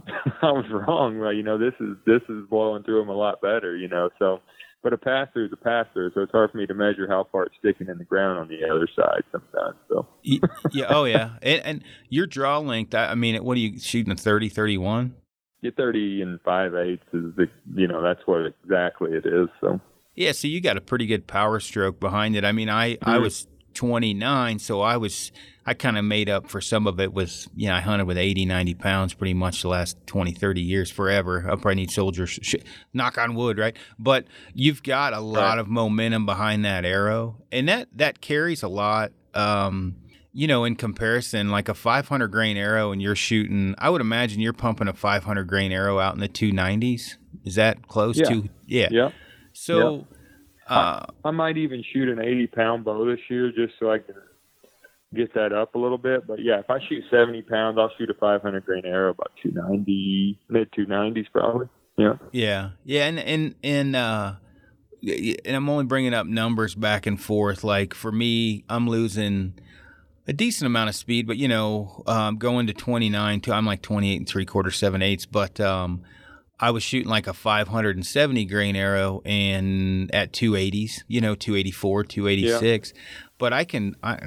I 0.42 0.52
was 0.52 0.64
wrong. 0.70 1.18
Well, 1.18 1.32
you 1.32 1.42
know, 1.42 1.58
this 1.58 1.74
is 1.80 1.96
this 2.06 2.22
is 2.28 2.46
blowing 2.48 2.82
through 2.82 3.00
them 3.00 3.08
a 3.08 3.16
lot 3.16 3.40
better, 3.40 3.76
you 3.76 3.88
know. 3.88 4.10
So, 4.18 4.40
but 4.82 4.92
a 4.92 4.98
pass 4.98 5.28
through 5.32 5.46
is 5.46 5.52
a 5.52 5.56
pass 5.56 5.86
through, 5.92 6.12
so 6.14 6.22
it's 6.22 6.32
hard 6.32 6.50
for 6.50 6.58
me 6.58 6.66
to 6.66 6.74
measure 6.74 7.06
how 7.08 7.26
far 7.30 7.44
it's 7.44 7.54
sticking 7.58 7.88
in 7.88 7.98
the 7.98 8.04
ground 8.04 8.38
on 8.38 8.48
the 8.48 8.66
other 8.68 8.88
side 8.96 9.22
sometimes. 9.30 9.76
So, 9.88 10.06
yeah, 10.22 10.86
oh 10.88 11.04
yeah, 11.04 11.30
and, 11.42 11.62
and 11.64 11.84
your 12.08 12.26
draw 12.26 12.58
length. 12.58 12.94
I 12.94 13.14
mean, 13.14 13.42
what 13.44 13.56
are 13.56 13.60
you 13.60 13.78
shooting? 13.78 14.12
A 14.12 14.16
30, 14.16 14.48
31? 14.48 15.14
Yeah, 15.62 15.70
thirty 15.76 16.22
and 16.22 16.40
five 16.40 16.74
eighths 16.74 17.06
is 17.12 17.36
the 17.36 17.46
you 17.74 17.86
know 17.86 18.02
that's 18.02 18.20
what 18.26 18.40
exactly 18.46 19.12
it 19.12 19.24
is. 19.24 19.48
So. 19.60 19.80
Yeah, 20.14 20.32
so 20.32 20.46
you 20.46 20.60
got 20.60 20.76
a 20.76 20.80
pretty 20.82 21.06
good 21.06 21.26
power 21.26 21.58
stroke 21.58 21.98
behind 21.98 22.36
it. 22.36 22.44
I 22.44 22.52
mean, 22.52 22.68
I 22.68 22.94
mm-hmm. 22.94 23.08
I 23.08 23.18
was 23.18 23.46
29, 23.74 24.58
so 24.58 24.80
I 24.80 24.96
was 24.96 25.32
I 25.64 25.74
kind 25.74 25.96
of 25.96 26.04
made 26.04 26.28
up 26.28 26.48
for 26.48 26.60
some 26.60 26.86
of 26.86 26.98
it 26.98 27.12
with 27.12 27.48
you 27.54 27.68
know 27.68 27.74
I 27.74 27.80
hunted 27.80 28.06
with 28.06 28.18
80, 28.18 28.46
90 28.46 28.74
pounds 28.74 29.14
pretty 29.14 29.34
much 29.34 29.62
the 29.62 29.68
last 29.68 29.96
20, 30.06 30.32
30 30.32 30.60
years 30.60 30.90
forever. 30.90 31.44
I 31.44 31.50
probably 31.50 31.76
need 31.76 31.90
soldiers 31.90 32.30
sh- 32.30 32.56
knock 32.92 33.18
on 33.18 33.34
wood, 33.34 33.58
right? 33.58 33.76
But 33.98 34.26
you've 34.54 34.82
got 34.82 35.12
a 35.12 35.20
lot 35.20 35.50
right. 35.50 35.58
of 35.58 35.68
momentum 35.68 36.26
behind 36.26 36.64
that 36.64 36.84
arrow, 36.84 37.36
and 37.52 37.68
that 37.68 37.88
that 37.96 38.20
carries 38.20 38.62
a 38.62 38.68
lot. 38.68 39.12
Um, 39.34 39.96
you 40.34 40.46
know, 40.46 40.64
in 40.64 40.76
comparison, 40.76 41.50
like 41.50 41.68
a 41.68 41.74
500 41.74 42.28
grain 42.28 42.56
arrow, 42.56 42.90
and 42.90 43.02
you're 43.02 43.14
shooting, 43.14 43.74
I 43.76 43.90
would 43.90 44.00
imagine 44.00 44.40
you're 44.40 44.54
pumping 44.54 44.88
a 44.88 44.94
500 44.94 45.46
grain 45.46 45.72
arrow 45.72 45.98
out 45.98 46.14
in 46.14 46.20
the 46.20 46.28
290s. 46.28 47.16
Is 47.44 47.56
that 47.56 47.86
close 47.86 48.16
yeah. 48.16 48.28
to? 48.28 48.48
Yeah. 48.66 48.88
Yeah. 48.90 49.10
So. 49.52 50.06
Yeah 50.08 50.11
uh, 50.72 51.06
I, 51.24 51.28
I 51.28 51.30
might 51.30 51.56
even 51.56 51.84
shoot 51.92 52.08
an 52.08 52.20
80 52.20 52.46
pound 52.48 52.84
bow 52.84 53.04
this 53.04 53.20
year 53.28 53.52
just 53.52 53.74
so 53.78 53.90
I 53.90 53.98
can 53.98 54.14
get 55.14 55.34
that 55.34 55.52
up 55.52 55.74
a 55.74 55.78
little 55.78 55.98
bit. 55.98 56.26
But 56.26 56.42
yeah, 56.42 56.58
if 56.60 56.70
I 56.70 56.78
shoot 56.88 57.04
70 57.10 57.42
pounds, 57.42 57.78
I'll 57.78 57.90
shoot 57.98 58.10
a 58.10 58.14
500 58.14 58.64
grain 58.64 58.84
arrow 58.84 59.10
about 59.10 59.32
290, 59.42 60.38
mid 60.48 60.70
290s 60.72 61.26
probably. 61.32 61.68
Yeah. 61.96 62.14
Yeah. 62.32 62.70
Yeah. 62.84 63.06
And, 63.06 63.18
and, 63.18 63.54
and, 63.62 63.96
uh, 63.96 64.34
and 65.02 65.56
I'm 65.56 65.68
only 65.68 65.84
bringing 65.84 66.14
up 66.14 66.26
numbers 66.26 66.74
back 66.74 67.06
and 67.06 67.20
forth. 67.20 67.64
Like 67.64 67.92
for 67.92 68.12
me, 68.12 68.64
I'm 68.68 68.88
losing 68.88 69.54
a 70.26 70.32
decent 70.32 70.66
amount 70.66 70.88
of 70.88 70.94
speed, 70.94 71.26
but 71.26 71.36
you 71.36 71.48
know, 71.48 72.02
um, 72.06 72.36
going 72.36 72.66
to 72.68 72.72
29 72.72 73.40
to 73.42 73.52
I'm 73.52 73.66
like 73.66 73.82
28 73.82 74.16
and 74.16 74.28
three 74.28 74.46
quarter, 74.46 74.70
seven 74.70 75.02
eighths. 75.02 75.26
But 75.26 75.60
um, 75.60 76.02
I 76.62 76.70
was 76.70 76.84
shooting 76.84 77.08
like 77.08 77.26
a 77.26 77.34
570 77.34 78.44
grain 78.44 78.76
arrow 78.76 79.20
and 79.24 80.14
at 80.14 80.32
280s, 80.32 81.02
you 81.08 81.20
know, 81.20 81.34
284, 81.34 82.04
286. 82.04 82.92
Yeah. 82.94 83.02
But 83.36 83.52
I 83.52 83.64
can, 83.64 83.96
I, 84.00 84.18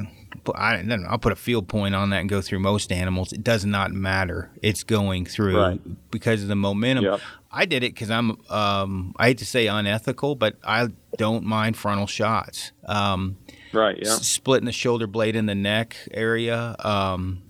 I, 0.54 0.84
I'll 1.08 1.18
put 1.18 1.32
a 1.32 1.38
field 1.38 1.70
point 1.70 1.96
on 1.96 2.10
that 2.10 2.20
and 2.20 2.30
go 2.30 2.42
through 2.42 2.60
most 2.60 2.92
animals. 2.92 3.32
It 3.32 3.42
does 3.42 3.64
not 3.64 3.94
matter. 3.94 4.52
It's 4.62 4.84
going 4.84 5.26
through 5.26 5.58
right. 5.58 6.12
because 6.12 6.42
of 6.42 6.50
the 6.50 6.58
momentum. 6.58 7.06
Yep. 7.06 7.22
I 7.54 7.66
did 7.66 7.84
it 7.84 7.94
because 7.94 8.10
I'm, 8.12 8.32
um, 8.50 9.16
I 9.18 9.28
hate 9.28 9.38
to 9.38 9.46
say 9.46 9.68
unethical, 9.68 10.36
but 10.36 10.58
I 10.62 10.90
don't 11.18 11.46
mind 11.46 11.78
frontal 11.78 12.06
shots. 12.06 12.74
Um, 12.84 13.38
right. 13.72 13.98
Yeah. 13.98 14.10
S- 14.10 14.28
splitting 14.28 14.66
the 14.66 14.74
shoulder 14.74 15.08
blade 15.08 15.38
in 15.38 15.46
the 15.46 15.56
neck 15.56 15.96
area. 16.12 16.76
Um, 16.80 17.44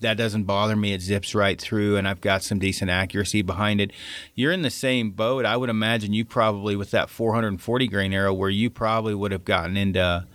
that 0.00 0.16
doesn't 0.16 0.44
bother 0.44 0.76
me. 0.76 0.92
It 0.92 1.00
zips 1.00 1.34
right 1.34 1.60
through, 1.60 1.96
and 1.96 2.06
I've 2.06 2.20
got 2.20 2.42
some 2.42 2.58
decent 2.58 2.90
accuracy 2.90 3.42
behind 3.42 3.80
it. 3.80 3.92
You're 4.34 4.52
in 4.52 4.62
the 4.62 4.70
same 4.70 5.10
boat. 5.10 5.46
I 5.46 5.56
would 5.56 5.70
imagine 5.70 6.12
you 6.12 6.24
probably 6.24 6.76
with 6.76 6.90
that 6.90 7.08
440 7.08 7.88
grain 7.88 8.12
arrow, 8.12 8.34
where 8.34 8.50
you 8.50 8.68
probably 8.68 9.14
would 9.14 9.32
have 9.32 9.44
gotten 9.44 9.76
into, 9.76 10.26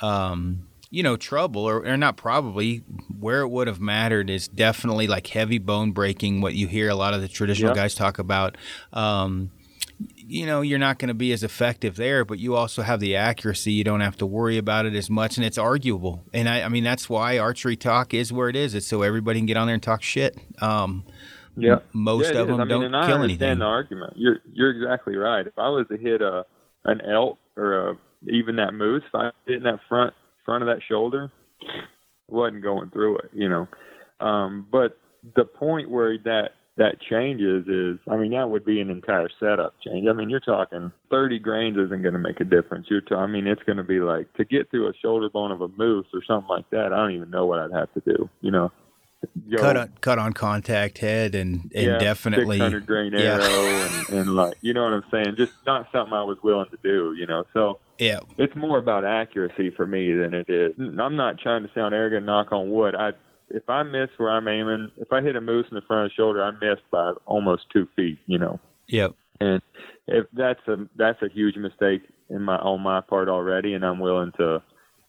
um, 0.00 0.66
you 0.90 1.02
know, 1.02 1.16
trouble, 1.16 1.62
or, 1.62 1.86
or 1.86 1.96
not 1.96 2.16
probably. 2.16 2.78
Where 3.18 3.42
it 3.42 3.48
would 3.48 3.66
have 3.66 3.80
mattered 3.80 4.30
is 4.30 4.48
definitely 4.48 5.06
like 5.06 5.26
heavy 5.26 5.58
bone 5.58 5.92
breaking. 5.92 6.40
What 6.40 6.54
you 6.54 6.66
hear 6.66 6.88
a 6.88 6.94
lot 6.94 7.12
of 7.12 7.20
the 7.20 7.28
traditional 7.28 7.70
yep. 7.70 7.76
guys 7.76 7.94
talk 7.94 8.18
about. 8.18 8.56
Um, 8.92 9.50
you 10.16 10.46
know 10.46 10.60
you're 10.60 10.78
not 10.78 10.98
going 10.98 11.08
to 11.08 11.14
be 11.14 11.32
as 11.32 11.42
effective 11.42 11.96
there, 11.96 12.24
but 12.24 12.38
you 12.38 12.54
also 12.54 12.82
have 12.82 13.00
the 13.00 13.16
accuracy. 13.16 13.72
You 13.72 13.84
don't 13.84 14.00
have 14.00 14.16
to 14.18 14.26
worry 14.26 14.58
about 14.58 14.86
it 14.86 14.94
as 14.94 15.10
much, 15.10 15.36
and 15.36 15.44
it's 15.44 15.58
arguable. 15.58 16.24
And 16.32 16.48
I, 16.48 16.62
I 16.62 16.68
mean 16.68 16.84
that's 16.84 17.08
why 17.08 17.38
archery 17.38 17.76
talk 17.76 18.14
is 18.14 18.32
where 18.32 18.48
it 18.48 18.56
is. 18.56 18.74
It's 18.74 18.86
so 18.86 19.02
everybody 19.02 19.40
can 19.40 19.46
get 19.46 19.56
on 19.56 19.66
there 19.66 19.74
and 19.74 19.82
talk 19.82 20.02
shit. 20.02 20.38
Um, 20.60 21.04
yeah, 21.56 21.80
most 21.92 22.32
yeah, 22.32 22.40
of 22.40 22.48
them 22.48 22.60
I 22.60 22.64
mean, 22.64 22.68
don't 22.68 22.84
and 22.84 22.96
I 22.96 23.06
kill 23.06 23.14
understand 23.16 23.42
anything. 23.42 23.58
The 23.58 23.64
argument 23.64 24.14
you're 24.16 24.38
you're 24.52 24.70
exactly 24.70 25.16
right. 25.16 25.46
If 25.46 25.58
I 25.58 25.68
was 25.68 25.86
to 25.90 25.96
hit 25.96 26.22
a 26.22 26.44
an 26.84 27.00
elk 27.02 27.38
or 27.56 27.90
a, 27.90 27.94
even 28.28 28.56
that 28.56 28.72
moose, 28.72 29.02
if 29.06 29.14
I 29.14 29.30
hit 29.46 29.58
in 29.58 29.62
that 29.64 29.80
front 29.88 30.14
front 30.44 30.62
of 30.62 30.68
that 30.68 30.82
shoulder, 30.88 31.30
wasn't 32.28 32.62
going 32.62 32.90
through 32.90 33.18
it, 33.18 33.30
you 33.32 33.48
know. 33.48 33.68
Um, 34.20 34.66
but 34.70 34.98
the 35.36 35.44
point 35.44 35.90
where 35.90 36.16
that 36.24 36.50
that 36.76 37.00
changes 37.00 37.66
is, 37.68 37.98
I 38.08 38.16
mean, 38.16 38.32
that 38.32 38.48
would 38.48 38.64
be 38.64 38.80
an 38.80 38.90
entire 38.90 39.28
setup 39.38 39.74
change. 39.84 40.08
I 40.08 40.12
mean, 40.12 40.30
you're 40.30 40.40
talking 40.40 40.90
30 41.10 41.38
grains 41.38 41.76
isn't 41.76 42.02
going 42.02 42.14
to 42.14 42.18
make 42.18 42.40
a 42.40 42.44
difference. 42.44 42.86
You're, 42.88 43.02
t- 43.02 43.14
I 43.14 43.26
mean, 43.26 43.46
it's 43.46 43.62
going 43.64 43.76
to 43.76 43.84
be 43.84 44.00
like 44.00 44.32
to 44.34 44.44
get 44.44 44.70
through 44.70 44.88
a 44.88 44.92
shoulder 45.02 45.28
bone 45.28 45.52
of 45.52 45.60
a 45.60 45.68
moose 45.68 46.06
or 46.14 46.22
something 46.26 46.48
like 46.48 46.68
that. 46.70 46.92
I 46.92 46.96
don't 46.96 47.12
even 47.12 47.30
know 47.30 47.44
what 47.44 47.58
I'd 47.58 47.72
have 47.72 47.92
to 47.94 48.00
do, 48.00 48.28
you 48.40 48.50
know. 48.50 48.72
Go, 49.50 49.58
cut 49.58 49.76
on 49.76 49.92
cut 50.00 50.18
on 50.18 50.32
contact 50.32 50.98
head 50.98 51.36
and 51.36 51.70
and 51.76 51.86
yeah, 51.86 51.98
definitely 51.98 52.58
600 52.58 52.86
grain 52.86 53.12
yeah. 53.12 53.34
arrow 53.34 53.64
and, 53.64 54.08
and 54.18 54.34
like 54.34 54.56
you 54.62 54.74
know 54.74 54.82
what 54.82 54.94
I'm 54.94 55.04
saying. 55.12 55.36
Just 55.36 55.52
not 55.64 55.86
something 55.92 56.12
I 56.12 56.24
was 56.24 56.38
willing 56.42 56.68
to 56.70 56.78
do, 56.82 57.14
you 57.16 57.26
know. 57.26 57.44
So 57.52 57.78
yeah, 57.98 58.18
it's 58.36 58.56
more 58.56 58.78
about 58.78 59.04
accuracy 59.04 59.70
for 59.70 59.86
me 59.86 60.12
than 60.12 60.34
it 60.34 60.50
is. 60.50 60.74
I'm 60.76 61.14
not 61.14 61.38
trying 61.38 61.62
to 61.62 61.70
sound 61.72 61.94
arrogant, 61.94 62.26
knock 62.26 62.50
on 62.50 62.72
wood. 62.72 62.96
I 62.96 63.12
if 63.52 63.68
I 63.68 63.82
miss 63.82 64.08
where 64.16 64.30
I'm 64.30 64.48
aiming, 64.48 64.90
if 64.96 65.12
I 65.12 65.20
hit 65.20 65.36
a 65.36 65.40
moose 65.40 65.66
in 65.70 65.74
the 65.74 65.82
front 65.82 66.04
of 66.04 66.10
the 66.10 66.14
shoulder, 66.14 66.42
I 66.42 66.52
missed 66.52 66.88
by 66.90 67.12
almost 67.26 67.64
two 67.72 67.86
feet, 67.94 68.18
you 68.26 68.38
know. 68.38 68.58
Yep. 68.88 69.14
And 69.40 69.62
if 70.06 70.26
that's 70.32 70.66
a 70.68 70.76
that's 70.96 71.20
a 71.22 71.28
huge 71.28 71.56
mistake 71.56 72.02
in 72.30 72.42
my 72.42 72.56
on 72.56 72.80
my 72.80 73.00
part 73.00 73.28
already, 73.28 73.74
and 73.74 73.84
I'm 73.84 73.98
willing 73.98 74.32
to, 74.38 74.62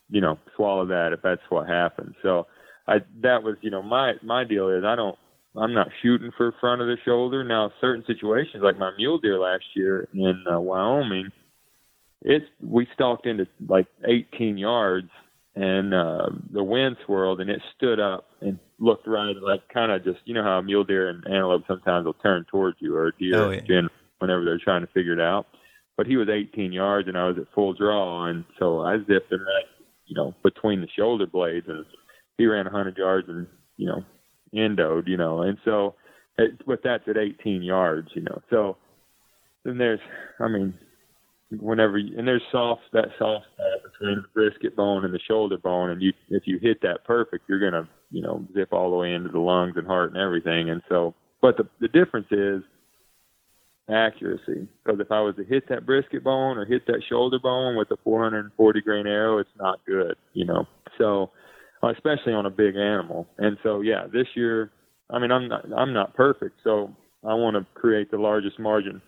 you 0.09 0.21
know, 0.21 0.37
swallow 0.55 0.85
that 0.87 1.13
if 1.13 1.21
that's 1.21 1.41
what 1.49 1.67
happens. 1.67 2.15
So 2.21 2.47
I 2.87 2.97
that 3.21 3.43
was 3.43 3.55
you 3.61 3.71
know 3.71 3.81
my 3.81 4.13
my 4.21 4.43
deal 4.43 4.69
is 4.69 4.83
I 4.83 4.95
don't 4.95 5.17
I'm 5.55 5.73
not 5.73 5.89
shooting 6.01 6.31
for 6.35 6.53
front 6.59 6.81
of 6.81 6.87
the 6.87 6.97
shoulder. 7.05 7.43
Now 7.43 7.71
certain 7.79 8.03
situations 8.07 8.63
like 8.63 8.77
my 8.77 8.91
mule 8.97 9.19
deer 9.19 9.39
last 9.39 9.65
year 9.75 10.07
in 10.13 10.43
uh, 10.51 10.59
Wyoming, 10.59 11.29
it's 12.21 12.45
we 12.61 12.87
stalked 12.93 13.25
into 13.27 13.47
like 13.67 13.87
18 14.05 14.57
yards 14.57 15.09
and 15.55 15.93
uh, 15.93 16.29
the 16.51 16.63
wind 16.63 16.97
swirled 17.05 17.39
and 17.41 17.49
it 17.49 17.61
stood 17.75 17.99
up 17.99 18.25
and 18.41 18.57
looked 18.79 19.07
right 19.07 19.35
at 19.35 19.43
like 19.43 19.61
kind 19.71 19.91
of 19.91 20.03
just 20.03 20.19
you 20.25 20.33
know 20.33 20.43
how 20.43 20.57
a 20.57 20.63
mule 20.63 20.83
deer 20.83 21.09
and 21.09 21.23
antelope 21.25 21.63
sometimes 21.67 22.05
will 22.05 22.13
turn 22.15 22.45
towards 22.49 22.77
you 22.79 22.95
or 22.95 23.11
deer 23.19 23.35
oh, 23.35 23.51
yeah. 23.51 23.81
whenever 24.19 24.43
they're 24.43 24.59
trying 24.63 24.81
to 24.81 24.91
figure 24.93 25.13
it 25.13 25.21
out. 25.21 25.47
But 25.95 26.07
he 26.07 26.17
was 26.17 26.27
18 26.27 26.71
yards 26.73 27.07
and 27.07 27.17
I 27.17 27.27
was 27.27 27.37
at 27.37 27.53
full 27.53 27.73
draw 27.73 28.25
and 28.25 28.45
so 28.57 28.81
I 28.81 28.97
zipped 28.97 29.31
him 29.31 29.41
right 29.41 29.65
you 30.07 30.15
know 30.15 30.33
between 30.43 30.81
the 30.81 30.87
shoulder 30.97 31.27
blades 31.27 31.67
and 31.67 31.85
he 32.37 32.47
ran 32.47 32.65
100 32.65 32.97
yards 32.97 33.29
and 33.29 33.47
you 33.77 33.87
know 33.87 34.03
endoed, 34.53 35.07
you 35.07 35.17
know, 35.17 35.41
and 35.41 35.57
so 35.65 35.95
it, 36.37 36.65
but 36.65 36.81
that's 36.83 37.07
at 37.07 37.17
18 37.17 37.61
yards, 37.61 38.09
you 38.13 38.21
know. 38.21 38.41
So 38.49 38.77
then 39.63 39.77
there's, 39.77 39.99
I 40.39 40.47
mean, 40.47 40.73
whenever 41.59 41.97
you, 41.97 42.17
and 42.17 42.27
there's 42.27 42.41
soft 42.51 42.81
that 42.93 43.09
soft 43.17 43.45
spot 43.53 43.91
between 43.91 44.21
the 44.21 44.27
brisket 44.33 44.75
bone 44.75 45.05
and 45.05 45.13
the 45.13 45.19
shoulder 45.27 45.57
bone, 45.57 45.89
and 45.89 46.01
you 46.01 46.13
if 46.29 46.43
you 46.45 46.59
hit 46.61 46.81
that 46.81 47.03
perfect, 47.05 47.45
you're 47.47 47.59
gonna 47.59 47.87
you 48.11 48.21
know 48.21 48.45
zip 48.53 48.73
all 48.73 48.91
the 48.91 48.97
way 48.97 49.13
into 49.13 49.29
the 49.29 49.39
lungs 49.39 49.73
and 49.75 49.87
heart 49.87 50.11
and 50.13 50.21
everything, 50.21 50.69
and 50.69 50.81
so. 50.89 51.13
But 51.41 51.57
the 51.57 51.67
the 51.81 51.89
difference 51.89 52.27
is 52.31 52.63
accuracy. 53.89 54.67
Because 54.83 54.99
if 54.99 55.11
I 55.11 55.21
was 55.21 55.35
to 55.35 55.43
hit 55.43 55.67
that 55.69 55.85
brisket 55.85 56.23
bone 56.23 56.57
or 56.57 56.65
hit 56.65 56.87
that 56.87 57.01
shoulder 57.09 57.37
bone 57.37 57.75
with 57.75 57.91
a 57.91 57.97
440 58.03 58.81
grain 58.81 59.07
arrow, 59.07 59.39
it's 59.39 59.49
not 59.59 59.79
good, 59.85 60.15
you 60.33 60.45
know. 60.45 60.65
So 60.97 61.31
especially 61.91 62.33
on 62.33 62.45
a 62.45 62.49
big 62.49 62.75
animal. 62.75 63.27
And 63.37 63.57
so, 63.63 63.81
yeah, 63.81 64.05
this 64.11 64.27
year, 64.35 64.71
I 65.09 65.19
mean, 65.19 65.31
I'm 65.31 65.47
not 65.47 65.65
I'm 65.75 65.93
not 65.93 66.15
perfect, 66.15 66.59
so 66.63 66.95
I 67.23 67.33
want 67.33 67.55
to 67.55 67.65
create 67.79 68.09
the 68.09 68.17
largest 68.17 68.59
margin 68.59 69.01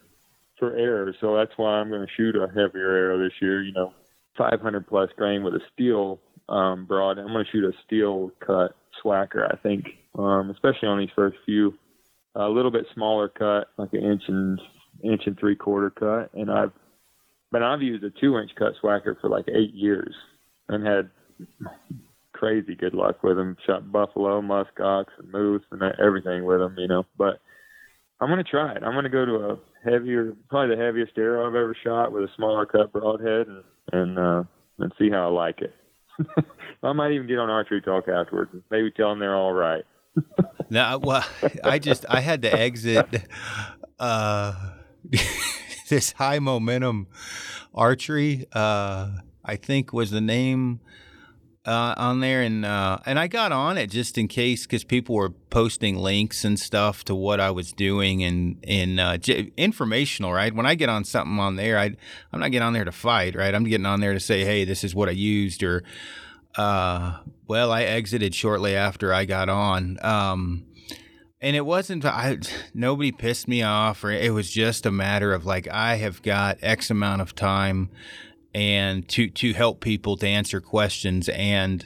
for 0.59 0.75
error. 0.75 1.13
So 1.19 1.35
that's 1.35 1.51
why 1.57 1.79
I'm 1.79 1.89
going 1.89 2.05
to 2.05 2.13
shoot 2.15 2.35
a 2.35 2.47
heavier 2.47 2.91
arrow 2.91 3.19
this 3.19 3.33
year. 3.41 3.63
You 3.63 3.73
know, 3.73 3.93
500 4.37 4.87
plus 4.87 5.09
grain 5.17 5.43
with 5.43 5.53
a 5.55 5.61
steel 5.73 6.19
um, 6.49 6.85
broad. 6.85 7.17
I'm 7.17 7.27
going 7.27 7.45
to 7.45 7.51
shoot 7.51 7.63
a 7.63 7.73
steel 7.85 8.31
cut 8.45 8.75
Swhacker. 9.03 9.51
I 9.51 9.57
think, 9.57 9.85
um, 10.17 10.49
especially 10.49 10.87
on 10.87 10.99
these 10.99 11.09
first 11.15 11.37
few, 11.45 11.73
a 12.35 12.47
little 12.49 12.71
bit 12.71 12.85
smaller 12.93 13.29
cut, 13.29 13.67
like 13.77 13.93
an 13.93 14.03
inch 14.03 14.23
and 14.27 14.59
inch 15.03 15.23
and 15.25 15.37
three 15.39 15.55
quarter 15.55 15.89
cut. 15.89 16.33
And 16.33 16.51
I've 16.51 16.71
but 17.51 17.63
I've 17.63 17.81
used 17.81 18.03
a 18.03 18.09
two 18.09 18.37
inch 18.37 18.51
cut 18.57 18.73
Swhacker 18.81 19.19
for 19.19 19.29
like 19.29 19.45
eight 19.47 19.73
years 19.73 20.13
and 20.67 20.85
had 20.85 21.09
crazy 22.33 22.75
good 22.75 22.93
luck 22.93 23.23
with 23.23 23.37
them. 23.37 23.55
Shot 23.65 23.91
buffalo, 23.91 24.41
musk 24.41 24.79
ox, 24.81 25.13
and 25.17 25.31
moose, 25.31 25.63
and 25.71 25.81
everything 25.99 26.43
with 26.43 26.59
them, 26.59 26.75
you 26.77 26.87
know. 26.87 27.05
But 27.17 27.39
I'm 28.19 28.29
gonna 28.29 28.43
try 28.43 28.73
it. 28.73 28.83
I'm 28.83 28.93
gonna 28.93 29.09
go 29.09 29.25
to 29.25 29.35
a 29.35 29.57
heavier, 29.85 30.33
probably 30.49 30.75
the 30.75 30.81
heaviest 30.81 31.17
arrow 31.17 31.47
I've 31.47 31.55
ever 31.55 31.75
shot 31.83 32.11
with 32.11 32.23
a 32.23 32.29
smaller 32.35 32.65
cut 32.65 32.91
broadhead, 32.91 33.47
and 33.47 33.63
and 33.91 34.19
uh, 34.19 34.43
and 34.79 34.91
see 34.99 35.09
how 35.09 35.29
I 35.29 35.31
like 35.31 35.61
it. 35.61 35.73
I 36.83 36.93
might 36.93 37.11
even 37.11 37.27
get 37.27 37.39
on 37.39 37.49
archery 37.49 37.81
talk 37.81 38.07
afterwards. 38.07 38.51
Maybe 38.69 38.91
tell 38.91 39.09
them 39.09 39.19
they're 39.19 39.35
all 39.35 39.53
right. 39.53 39.83
no, 40.69 40.99
well, 41.01 41.25
I 41.63 41.79
just 41.79 42.05
I 42.09 42.21
had 42.21 42.41
to 42.43 42.53
exit 42.53 43.07
uh, 43.99 44.53
this 45.89 46.13
high 46.13 46.39
momentum 46.39 47.07
archery. 47.73 48.45
Uh, 48.53 49.11
I 49.43 49.55
think 49.55 49.93
was 49.93 50.11
the 50.11 50.21
name 50.21 50.79
uh, 51.65 51.95
on 51.97 52.19
there, 52.19 52.41
and 52.41 52.63
uh, 52.63 52.99
and 53.05 53.17
I 53.17 53.27
got 53.27 53.51
on 53.51 53.77
it 53.77 53.89
just 53.89 54.17
in 54.17 54.27
case 54.27 54.65
because 54.65 54.83
people 54.83 55.15
were 55.15 55.29
posting 55.29 55.97
links 55.97 56.45
and 56.45 56.59
stuff 56.59 57.03
to 57.05 57.15
what 57.15 57.39
I 57.39 57.51
was 57.51 57.71
doing 57.71 58.23
and 58.23 58.63
and 58.67 58.99
uh, 58.99 59.17
j- 59.17 59.51
informational. 59.57 60.31
Right 60.31 60.53
when 60.53 60.65
I 60.65 60.75
get 60.75 60.89
on 60.89 61.03
something 61.03 61.39
on 61.39 61.55
there, 61.55 61.77
I 61.77 61.95
I'm 62.31 62.39
not 62.39 62.51
getting 62.51 62.65
on 62.65 62.73
there 62.73 62.85
to 62.85 62.91
fight. 62.91 63.35
Right, 63.35 63.53
I'm 63.53 63.63
getting 63.63 63.85
on 63.85 63.99
there 63.99 64.13
to 64.13 64.19
say, 64.19 64.45
hey, 64.45 64.63
this 64.63 64.83
is 64.83 64.93
what 64.93 65.09
I 65.09 65.13
used, 65.13 65.63
or 65.63 65.83
uh, 66.55 67.17
well, 67.47 67.71
I 67.71 67.83
exited 67.83 68.35
shortly 68.35 68.75
after 68.75 69.13
I 69.13 69.25
got 69.25 69.49
on. 69.49 69.97
Um, 70.03 70.65
and 71.41 71.55
it 71.55 71.65
wasn't 71.65 72.05
I 72.05 72.37
nobody 72.73 73.11
pissed 73.11 73.47
me 73.47 73.61
off 73.61 74.03
or 74.03 74.11
it 74.11 74.33
was 74.33 74.49
just 74.49 74.85
a 74.85 74.91
matter 74.91 75.33
of 75.33 75.45
like 75.45 75.67
I 75.67 75.95
have 75.95 76.21
got 76.21 76.57
X 76.61 76.89
amount 76.89 77.21
of 77.21 77.35
time 77.35 77.89
and 78.55 79.07
to 79.09 79.27
to 79.27 79.53
help 79.53 79.81
people 79.81 80.15
to 80.15 80.25
answer 80.25 80.61
questions 80.61 81.27
and 81.29 81.85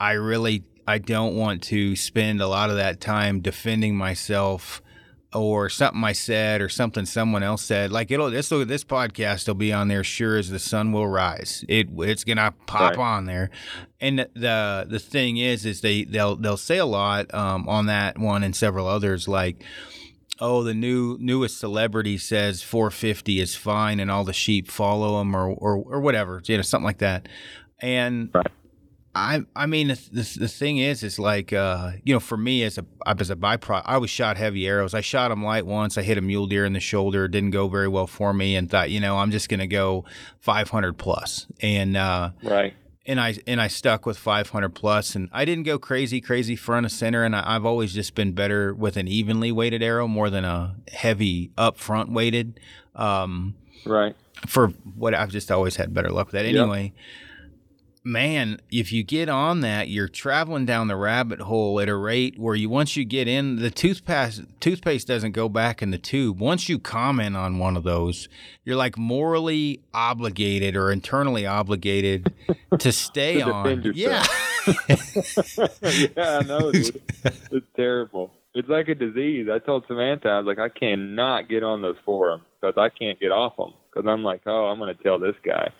I 0.00 0.12
really 0.12 0.64
I 0.88 0.96
don't 0.98 1.36
want 1.36 1.62
to 1.64 1.94
spend 1.94 2.40
a 2.40 2.48
lot 2.48 2.70
of 2.70 2.76
that 2.76 3.00
time 3.00 3.40
defending 3.40 3.96
myself 3.96 4.82
or 5.32 5.68
something 5.68 6.02
I 6.02 6.12
said 6.12 6.60
or 6.60 6.68
something 6.68 7.06
someone 7.06 7.42
else 7.42 7.62
said. 7.62 7.92
Like 7.92 8.10
it'll 8.10 8.30
this 8.30 8.48
this 8.48 8.82
podcast 8.82 9.46
will 9.46 9.54
be 9.54 9.72
on 9.72 9.88
there 9.88 10.02
sure 10.02 10.38
as 10.38 10.50
the 10.50 10.58
sun 10.58 10.90
will 10.90 11.06
rise. 11.06 11.64
It 11.68 11.88
it's 11.98 12.24
gonna 12.24 12.54
pop 12.66 12.96
right. 12.96 12.98
on 12.98 13.26
there. 13.26 13.50
And 14.00 14.20
the 14.34 14.86
the 14.88 14.98
thing 14.98 15.36
is 15.36 15.66
is 15.66 15.82
they 15.82 16.04
they'll 16.04 16.34
they'll 16.34 16.56
say 16.56 16.78
a 16.78 16.86
lot 16.86 17.32
um, 17.34 17.68
on 17.68 17.86
that 17.86 18.18
one 18.18 18.42
and 18.42 18.56
several 18.56 18.88
others 18.88 19.28
like 19.28 19.62
oh, 20.40 20.62
the 20.62 20.74
new 20.74 21.16
newest 21.20 21.58
celebrity 21.58 22.18
says 22.18 22.62
450 22.62 23.40
is 23.40 23.54
fine 23.54 24.00
and 24.00 24.10
all 24.10 24.24
the 24.24 24.32
sheep 24.32 24.70
follow 24.70 25.20
him 25.20 25.34
or 25.34 25.50
or, 25.50 25.76
or 25.76 26.00
whatever, 26.00 26.42
you 26.44 26.56
know, 26.56 26.62
something 26.62 26.86
like 26.86 26.98
that. 26.98 27.28
And 27.80 28.30
right. 28.34 28.46
I 29.14 29.40
I 29.56 29.66
mean 29.66 29.88
the, 29.88 30.00
the, 30.12 30.38
the 30.40 30.48
thing 30.48 30.78
is 30.78 31.02
is 31.02 31.18
like 31.18 31.52
uh, 31.52 31.92
you 32.04 32.14
know 32.14 32.20
for 32.20 32.36
me 32.36 32.62
as 32.62 32.78
a 32.78 32.86
as 33.06 33.30
a 33.30 33.36
byproduct 33.36 33.82
I 33.84 33.98
was 33.98 34.10
shot 34.10 34.36
heavy 34.36 34.66
arrows. 34.66 34.94
I 34.94 35.00
shot 35.00 35.28
them 35.28 35.44
light 35.44 35.66
once. 35.66 35.98
I 35.98 36.02
hit 36.02 36.18
a 36.18 36.20
mule 36.20 36.46
deer 36.46 36.64
in 36.64 36.72
the 36.72 36.80
shoulder. 36.80 37.24
It 37.24 37.32
didn't 37.32 37.50
go 37.50 37.68
very 37.68 37.88
well 37.88 38.06
for 38.06 38.32
me 38.32 38.56
and 38.56 38.70
thought 38.70 38.90
you 38.90 39.00
know 39.00 39.18
I'm 39.18 39.30
just 39.30 39.48
gonna 39.48 39.66
go 39.66 40.04
500 40.40 40.96
plus. 40.96 41.46
And 41.60 41.96
uh, 41.96 42.30
right 42.42 42.74
and 43.06 43.20
I 43.20 43.36
and 43.46 43.60
I 43.60 43.68
stuck 43.68 44.06
with 44.06 44.18
500 44.18 44.74
plus, 44.74 45.14
and 45.14 45.28
I 45.32 45.44
didn't 45.44 45.64
go 45.64 45.78
crazy, 45.78 46.20
crazy 46.20 46.56
front 46.56 46.86
of 46.86 46.92
center. 46.92 47.24
And 47.24 47.34
I, 47.34 47.52
have 47.52 47.66
always 47.66 47.92
just 47.92 48.14
been 48.14 48.32
better 48.32 48.74
with 48.74 48.96
an 48.96 49.08
evenly 49.08 49.52
weighted 49.52 49.82
arrow 49.82 50.06
more 50.06 50.30
than 50.30 50.44
a 50.44 50.76
heavy 50.92 51.50
up 51.56 51.78
front 51.78 52.12
weighted. 52.12 52.60
Um, 52.94 53.54
right. 53.84 54.14
For 54.46 54.68
what 54.68 55.14
I've 55.14 55.30
just 55.30 55.50
always 55.50 55.76
had 55.76 55.92
better 55.92 56.10
luck 56.10 56.26
with 56.26 56.32
that. 56.32 56.46
Anyway, 56.46 56.84
yep 56.84 56.92
man, 58.02 58.60
if 58.70 58.92
you 58.92 59.02
get 59.02 59.28
on 59.28 59.60
that, 59.60 59.88
you're 59.88 60.08
traveling 60.08 60.66
down 60.66 60.88
the 60.88 60.96
rabbit 60.96 61.40
hole 61.40 61.80
at 61.80 61.88
a 61.88 61.96
rate 61.96 62.38
where 62.38 62.54
you 62.54 62.68
once 62.68 62.96
you 62.96 63.04
get 63.04 63.28
in 63.28 63.56
the 63.56 63.70
toothpaste 63.70 64.42
toothpaste 64.60 65.06
doesn't 65.06 65.32
go 65.32 65.48
back 65.48 65.82
in 65.82 65.90
the 65.90 65.98
tube. 65.98 66.40
Once 66.40 66.68
you 66.68 66.78
comment 66.78 67.36
on 67.36 67.58
one 67.58 67.76
of 67.76 67.82
those, 67.82 68.28
you're 68.64 68.76
like 68.76 68.96
morally 68.96 69.80
obligated 69.92 70.76
or 70.76 70.90
internally 70.90 71.46
obligated 71.46 72.32
to 72.78 72.92
stay 72.92 73.38
to 73.38 73.52
on. 73.52 73.92
Yeah. 73.94 74.24
yeah, 74.88 76.38
I 76.38 76.42
know, 76.42 76.72
dude. 76.72 77.00
It's 77.50 77.66
terrible. 77.76 78.32
It's 78.54 78.68
like 78.68 78.88
a 78.88 78.94
disease. 78.94 79.48
I 79.52 79.58
told 79.58 79.84
Samantha, 79.86 80.28
I 80.28 80.38
was 80.40 80.46
like, 80.46 80.58
I 80.58 80.68
cannot 80.68 81.48
get 81.48 81.62
on 81.62 81.82
those 81.82 81.96
forums 82.04 82.42
because 82.60 82.74
I 82.76 82.88
can't 82.88 83.18
get 83.20 83.30
off 83.30 83.56
them 83.56 83.74
because 83.88 84.08
I'm 84.08 84.24
like, 84.24 84.42
oh, 84.46 84.66
I'm 84.66 84.78
going 84.78 84.94
to 84.94 85.02
tell 85.02 85.18
this 85.18 85.36
guy. 85.44 85.70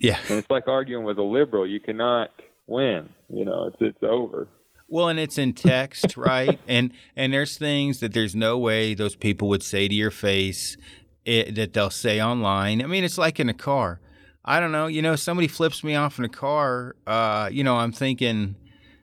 Yeah. 0.00 0.18
And 0.28 0.38
it's 0.38 0.50
like 0.50 0.66
arguing 0.66 1.04
with 1.04 1.18
a 1.18 1.22
liberal. 1.22 1.66
You 1.66 1.78
cannot 1.78 2.30
win. 2.66 3.10
You 3.28 3.44
know, 3.44 3.66
it's 3.66 3.76
it's 3.80 4.02
over. 4.02 4.48
Well, 4.88 5.08
and 5.08 5.20
it's 5.20 5.38
in 5.38 5.52
text, 5.52 6.16
right? 6.16 6.58
And 6.66 6.92
and 7.14 7.32
there's 7.32 7.56
things 7.56 8.00
that 8.00 8.12
there's 8.12 8.34
no 8.34 8.58
way 8.58 8.94
those 8.94 9.14
people 9.14 9.48
would 9.48 9.62
say 9.62 9.86
to 9.86 9.94
your 9.94 10.10
face 10.10 10.76
it, 11.24 11.54
that 11.54 11.74
they'll 11.74 11.90
say 11.90 12.20
online. 12.20 12.82
I 12.82 12.86
mean, 12.86 13.04
it's 13.04 13.18
like 13.18 13.38
in 13.38 13.48
a 13.48 13.54
car. 13.54 14.00
I 14.44 14.58
don't 14.58 14.72
know. 14.72 14.86
You 14.86 15.02
know, 15.02 15.16
somebody 15.16 15.48
flips 15.48 15.84
me 15.84 15.94
off 15.94 16.18
in 16.18 16.24
a 16.24 16.30
car. 16.30 16.96
Uh, 17.06 17.50
you 17.52 17.62
know, 17.62 17.76
I'm 17.76 17.92
thinking, 17.92 18.56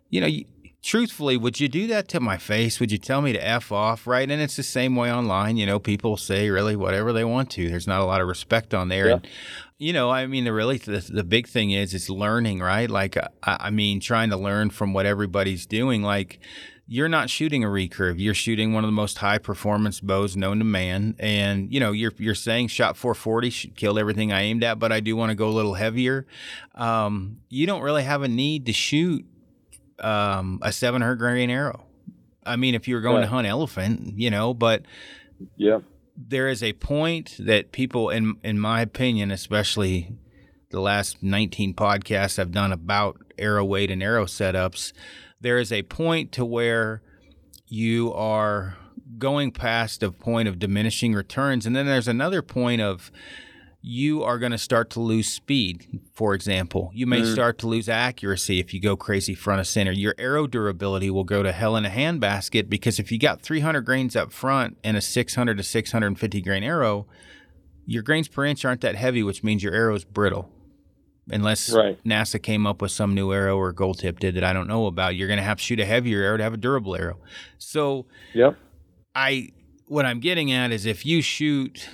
you 0.09 0.19
know, 0.19 0.27
you, 0.27 0.45
truthfully, 0.81 1.37
would 1.37 1.59
you 1.59 1.67
do 1.67 1.87
that 1.87 2.07
to 2.09 2.19
my 2.19 2.37
face? 2.37 2.79
Would 2.79 2.91
you 2.91 2.97
tell 2.97 3.21
me 3.21 3.33
to 3.33 3.45
F 3.45 3.71
off? 3.71 4.07
Right. 4.07 4.29
And 4.29 4.41
it's 4.41 4.55
the 4.55 4.63
same 4.63 4.95
way 4.95 5.11
online. 5.11 5.57
You 5.57 5.65
know, 5.65 5.79
people 5.79 6.17
say 6.17 6.49
really 6.49 6.75
whatever 6.75 7.13
they 7.13 7.23
want 7.23 7.49
to. 7.51 7.69
There's 7.69 7.87
not 7.87 8.01
a 8.01 8.05
lot 8.05 8.21
of 8.21 8.27
respect 8.27 8.73
on 8.73 8.89
there. 8.89 9.07
Yeah. 9.07 9.13
And, 9.13 9.27
you 9.77 9.93
know, 9.93 10.09
I 10.09 10.25
mean, 10.25 10.43
the 10.43 10.53
really, 10.53 10.77
the, 10.77 10.99
the 10.99 11.23
big 11.23 11.47
thing 11.47 11.71
is, 11.71 11.93
it's 11.93 12.09
learning, 12.09 12.59
right? 12.59 12.89
Like, 12.89 13.17
I, 13.17 13.27
I 13.43 13.69
mean, 13.69 13.99
trying 13.99 14.29
to 14.31 14.37
learn 14.37 14.69
from 14.69 14.93
what 14.93 15.05
everybody's 15.05 15.65
doing. 15.65 16.01
Like, 16.01 16.39
you're 16.87 17.09
not 17.09 17.29
shooting 17.29 17.65
a 17.65 17.67
recurve. 17.67 18.15
You're 18.17 18.33
shooting 18.33 18.71
one 18.71 18.85
of 18.85 18.87
the 18.87 18.93
most 18.93 19.17
high 19.17 19.37
performance 19.39 19.99
bows 19.99 20.37
known 20.37 20.59
to 20.59 20.63
man. 20.63 21.15
And, 21.19 21.71
you 21.71 21.81
know, 21.81 21.91
you're, 21.91 22.13
you're 22.17 22.33
saying 22.33 22.69
shot 22.69 22.95
440 22.95 23.73
killed 23.75 23.99
everything 23.99 24.31
I 24.31 24.43
aimed 24.43 24.63
at, 24.63 24.79
but 24.79 24.93
I 24.93 25.01
do 25.01 25.15
want 25.15 25.29
to 25.29 25.35
go 25.35 25.49
a 25.49 25.51
little 25.51 25.73
heavier. 25.73 26.25
Um, 26.75 27.39
you 27.49 27.67
don't 27.67 27.81
really 27.81 28.03
have 28.03 28.21
a 28.21 28.29
need 28.29 28.65
to 28.67 28.73
shoot 28.73 29.25
um, 29.99 30.59
a 30.61 30.71
700 30.71 31.15
grain 31.15 31.49
arrow. 31.49 31.83
I 32.45 32.55
mean, 32.55 32.75
if 32.75 32.87
you 32.87 32.95
were 32.95 33.01
going 33.01 33.17
Right. 33.17 33.21
to 33.23 33.27
hunt 33.29 33.47
elephant, 33.47 34.13
you 34.17 34.29
know, 34.29 34.53
but 34.53 34.83
Yep. 35.57 35.83
there 36.15 36.47
is 36.47 36.63
a 36.63 36.73
point 36.73 37.35
that 37.39 37.71
people, 37.71 38.09
in 38.09 38.35
in 38.43 38.59
my 38.59 38.81
opinion, 38.81 39.31
especially 39.31 40.13
the 40.71 40.79
last 40.79 41.21
19 41.23 41.73
podcasts 41.73 42.37
I've 42.39 42.51
done 42.51 42.71
about 42.71 43.17
arrow 43.37 43.63
weight 43.65 43.89
and 43.91 44.01
arrow 44.03 44.25
setups, 44.25 44.93
there 45.41 45.57
is 45.59 45.71
a 45.71 45.83
point 45.83 46.31
to 46.33 46.43
where 46.45 47.01
you 47.67 48.13
are 48.13 48.77
going 49.17 49.51
past 49.51 50.03
a 50.03 50.11
point 50.11 50.47
of 50.47 50.59
diminishing 50.59 51.13
returns, 51.13 51.65
and 51.65 51.75
then 51.75 51.85
there's 51.85 52.07
another 52.07 52.41
point 52.41 52.81
of 52.81 53.11
you 53.81 54.23
are 54.23 54.37
going 54.39 54.51
to 54.51 54.57
start 54.57 54.89
to 54.89 54.99
lose 54.99 55.27
speed. 55.27 56.01
For 56.13 56.33
example, 56.33 56.91
you 56.93 57.05
may 57.05 57.21
Mhm. 57.21 57.31
start 57.33 57.57
to 57.59 57.67
lose 57.67 57.87
accuracy 57.87 58.59
if 58.59 58.73
you 58.73 58.79
go 58.81 58.97
crazy 58.97 59.33
front 59.35 59.59
of 59.61 59.67
center. 59.67 59.91
Your 59.91 60.15
arrow 60.17 60.47
durability 60.47 61.09
will 61.09 61.23
go 61.23 61.43
to 61.43 61.51
hell 61.51 61.75
in 61.77 61.85
a 61.85 61.89
handbasket 61.89 62.69
because 62.69 62.99
if 62.99 63.11
you 63.11 63.19
got 63.19 63.41
300 63.41 63.81
grains 63.81 64.15
up 64.15 64.31
front 64.33 64.77
and 64.83 64.97
a 64.97 65.01
600 65.01 65.57
to 65.57 65.63
650 65.63 66.41
grain 66.41 66.63
arrow, 66.63 67.07
your 67.85 68.03
grains 68.03 68.27
per 68.27 68.43
inch 68.45 68.65
aren't 68.65 68.81
that 68.81 68.95
heavy, 68.95 69.23
which 69.23 69.43
means 69.43 69.63
your 69.63 69.73
arrow 69.73 69.95
is 69.95 70.03
brittle. 70.03 70.51
Unless 71.29 71.71
Right. 71.73 72.01
NASA 72.03 72.41
came 72.41 72.65
up 72.65 72.81
with 72.81 72.91
some 72.91 73.13
new 73.13 73.31
arrow 73.31 73.57
or 73.57 73.71
Gold 73.73 73.99
Tip 73.99 74.19
did 74.19 74.35
that 74.35 74.43
I 74.43 74.53
don't 74.53 74.67
know 74.67 74.87
about, 74.87 75.15
you're 75.15 75.27
going 75.27 75.37
to 75.39 75.43
have 75.43 75.57
to 75.57 75.63
shoot 75.63 75.79
a 75.79 75.85
heavier 75.85 76.23
arrow 76.23 76.37
to 76.37 76.43
have 76.43 76.53
a 76.53 76.57
durable 76.57 76.95
arrow. 76.95 77.19
So 77.57 78.05
Yep. 78.33 78.57
I 79.13 79.49
what 79.87 80.05
I'm 80.05 80.19
getting 80.19 80.51
at 80.51 80.71
is 80.73 80.85
if 80.85 81.05
you 81.05 81.21
shoot 81.21 81.87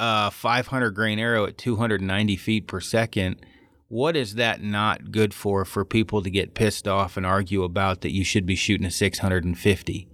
a 0.00 0.30
500 0.30 0.90
grain 0.92 1.18
arrow 1.18 1.44
at 1.44 1.58
290 1.58 2.36
feet 2.36 2.66
per 2.66 2.80
second, 2.80 3.44
what 3.88 4.16
is 4.16 4.34
that 4.36 4.62
not 4.62 5.10
good 5.12 5.34
for 5.34 5.64
for 5.64 5.84
people 5.84 6.22
to 6.22 6.30
get 6.30 6.54
pissed 6.54 6.88
off 6.88 7.16
and 7.16 7.26
argue 7.26 7.62
about 7.64 8.00
that 8.00 8.10
you 8.12 8.24
should 8.24 8.46
be 8.46 8.54
shooting 8.56 8.86
a 8.86 8.90
650? 8.90 10.08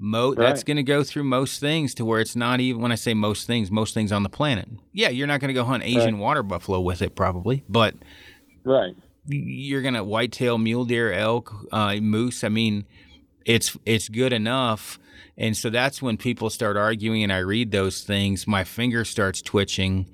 Mo- 0.00 0.34
That's 0.34 0.62
going 0.62 0.76
to 0.76 0.82
go 0.82 1.02
through 1.02 1.24
most 1.24 1.58
things 1.60 1.92
to 1.94 2.04
where 2.04 2.20
it's 2.20 2.36
not 2.36 2.60
even 2.60 2.80
when 2.80 2.92
I 2.92 2.94
say 2.94 3.14
most 3.14 3.46
things, 3.46 3.70
most 3.70 3.94
things 3.94 4.12
on 4.12 4.22
the 4.22 4.28
planet. 4.28 4.68
Yeah, 4.92 5.08
you're 5.08 5.26
not 5.26 5.40
going 5.40 5.48
to 5.48 5.54
go 5.54 5.64
hunt 5.64 5.82
Asian 5.84 6.18
water 6.18 6.42
buffalo 6.42 6.80
with 6.80 7.02
it 7.02 7.14
probably, 7.16 7.64
but 7.68 7.94
Right. 8.64 8.94
you're 9.26 9.82
gonna 9.82 10.04
whitetail 10.04 10.56
mule 10.58 10.84
deer 10.84 11.12
elk 11.12 11.52
uh, 11.72 11.96
moose 11.96 12.42
i 12.44 12.48
mean 12.48 12.84
it's 13.44 13.76
it's 13.86 14.08
good 14.08 14.32
enough 14.32 14.98
and 15.38 15.56
so 15.56 15.70
that's 15.70 16.02
when 16.02 16.16
people 16.18 16.50
start 16.50 16.76
arguing 16.76 17.22
and 17.22 17.32
i 17.32 17.38
read 17.38 17.70
those 17.70 18.02
things 18.02 18.46
my 18.46 18.64
finger 18.64 19.04
starts 19.04 19.40
twitching 19.40 20.06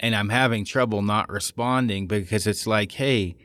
and 0.00 0.14
i'm 0.14 0.28
having 0.28 0.64
trouble 0.64 1.00
not 1.00 1.28
responding 1.30 2.06
because 2.06 2.46
it's 2.46 2.66
like 2.66 2.92
hey 2.92 3.36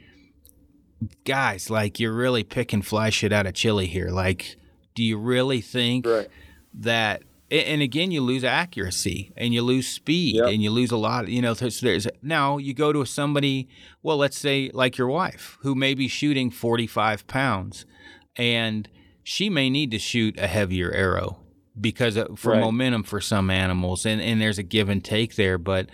guys 1.24 1.70
like 1.70 2.00
you're 2.00 2.14
really 2.14 2.44
picking 2.44 2.82
fly 2.82 3.10
shit 3.10 3.32
out 3.32 3.46
of 3.48 3.54
chili 3.54 3.86
here 3.88 4.10
like 4.10 4.58
do 4.96 5.04
you 5.04 5.18
really 5.18 5.62
think 5.62 6.06
Right. 6.06 6.28
that 6.74 7.24
and 7.50 7.82
again 7.82 8.12
you 8.12 8.22
lose 8.22 8.44
accuracy 8.44 9.32
and 9.38 9.54
you 9.54 9.62
lose 9.62 9.88
speed 9.88 10.36
Yep. 10.36 10.48
and 10.50 10.62
you 10.62 10.70
lose 10.72 10.92
a 10.92 10.98
lot 10.98 11.30
you 11.30 11.42
know 11.42 11.54
so 11.54 11.70
there's 11.70 12.08
now 12.22 12.58
you 12.58 12.74
go 12.74 12.92
to 12.92 13.06
somebody 13.06 13.68
well 14.04 14.18
let's 14.18 14.38
say 14.38 14.70
like 14.74 14.98
your 14.98 15.08
wife 15.08 15.58
who 15.62 15.74
may 15.74 15.94
be 15.94 16.08
shooting 16.10 16.52
45 16.52 17.26
pounds 17.28 17.86
and 18.36 18.90
she 19.24 19.50
may 19.50 19.70
need 19.70 19.92
to 19.92 20.00
shoot 20.00 20.38
a 20.40 20.48
heavier 20.48 20.92
arrow 20.92 21.40
because 21.80 22.16
of, 22.18 22.38
for 22.40 22.54
Right. 22.54 22.62
momentum 22.62 23.04
for 23.04 23.22
some 23.22 23.50
animals 23.50 24.06
and, 24.06 24.22
and 24.22 24.42
there's 24.42 24.58
a 24.58 24.64
give 24.64 24.90
and 24.90 25.04
take 25.04 25.36
there 25.36 25.58
but 25.58 25.90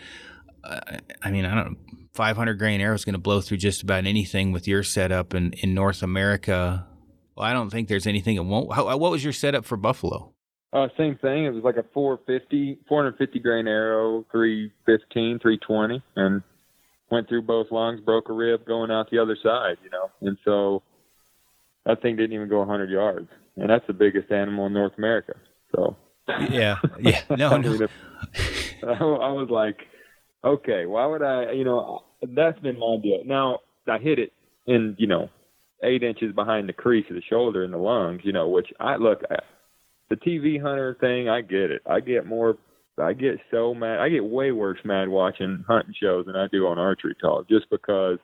uh, 0.63 0.79
i 1.21 1.31
mean 1.31 1.45
i 1.45 1.53
don't 1.53 1.77
500 2.13 2.53
grain 2.55 2.79
arrow 2.81 2.95
is 2.95 3.03
going 3.05 3.13
to 3.13 3.19
blow 3.19 3.41
through 3.41 3.57
just 3.57 3.83
about 3.83 4.05
anything 4.05 4.51
with 4.51 4.67
your 4.67 4.83
setup 4.83 5.33
in, 5.33 5.53
in 5.61 5.73
north 5.73 6.01
america 6.01 6.88
well 7.35 7.45
i 7.45 7.53
don't 7.53 7.69
think 7.69 7.88
there's 7.88 8.07
anything 8.07 8.35
it 8.38 8.45
won't 8.45 8.73
how, 8.73 8.85
what 8.97 9.11
was 9.11 9.23
your 9.23 9.33
setup 9.33 9.65
for 9.65 9.77
buffalo 9.77 10.31
Uh, 10.73 10.88
same 10.97 11.15
thing. 11.21 11.45
It 11.45 11.53
was 11.53 11.63
like 11.63 11.77
a 11.77 11.85
450, 11.93 12.79
450 12.89 13.39
grain 13.39 13.65
arrow, 13.65 14.25
315, 14.31 15.39
320, 15.39 16.03
and 16.17 16.41
went 17.09 17.29
through 17.29 17.43
both 17.43 17.67
lungs, 17.71 18.01
broke 18.01 18.27
a 18.27 18.33
rib 18.33 18.65
going 18.65 18.91
out 18.91 19.09
the 19.09 19.19
other 19.19 19.38
side, 19.41 19.77
you 19.85 19.89
know. 19.89 20.09
And 20.21 20.38
so 20.43 20.83
that 21.86 22.02
thing 22.02 22.15
didn't 22.15 22.34
even 22.34 22.50
go 22.50 22.60
100 22.60 22.89
yards, 22.89 23.30
and 23.58 23.69
that's 23.69 23.86
the 23.88 23.93
biggest 23.93 24.32
animal 24.32 24.65
in 24.65 24.74
North 24.74 24.93
America. 24.98 25.34
So 25.76 25.95
yeah 26.50 26.78
yeah 27.00 27.21
no 27.30 27.50
I 27.50 27.58
no 27.58 27.71
mean, 27.71 27.82
if- 27.84 27.91
I 28.84 29.32
was 29.32 29.48
like, 29.50 29.78
okay, 30.43 30.86
why 30.86 31.06
would 31.06 31.21
I? 31.24 31.52
You 31.52 31.63
know, 31.63 32.04
that's 32.21 32.60
been 32.60 32.78
my 32.80 32.98
deal. 33.02 33.21
Now 33.26 33.60
I 33.88 33.98
hit 33.98 34.19
it 34.19 34.32
in, 34.67 34.95
you 35.00 35.08
know, 35.08 35.30
eight 35.84 36.04
inches 36.04 36.34
behind 36.34 36.69
the 36.69 36.74
crease 36.74 37.06
of 37.10 37.15
the 37.15 37.21
shoulder 37.30 37.63
and 37.63 37.74
the 37.74 37.78
lungs. 37.78 38.21
You 38.24 38.32
know, 38.34 38.48
which 38.50 38.67
I 38.80 38.98
look. 38.98 39.21
I, 39.30 39.38
the 40.10 40.15
TV 40.17 40.62
hunter 40.62 40.95
thing, 41.00 41.30
I 41.30 41.41
get 41.41 41.71
it. 41.71 41.82
I 41.88 42.00
get 42.00 42.26
more. 42.28 42.58
I 43.00 43.13
get 43.13 43.39
so 43.52 43.74
mad. 43.74 44.00
I 44.00 44.10
get 44.10 44.24
way 44.24 44.52
worse 44.52 44.78
mad 44.86 45.10
watching 45.10 45.63
hunting 45.67 45.95
shows 46.00 46.28
than 46.28 46.36
I 46.36 46.48
do 46.52 46.67
on 46.67 46.78
archery 46.78 47.15
talk, 47.19 47.50
just 47.50 47.69
because 47.71 48.19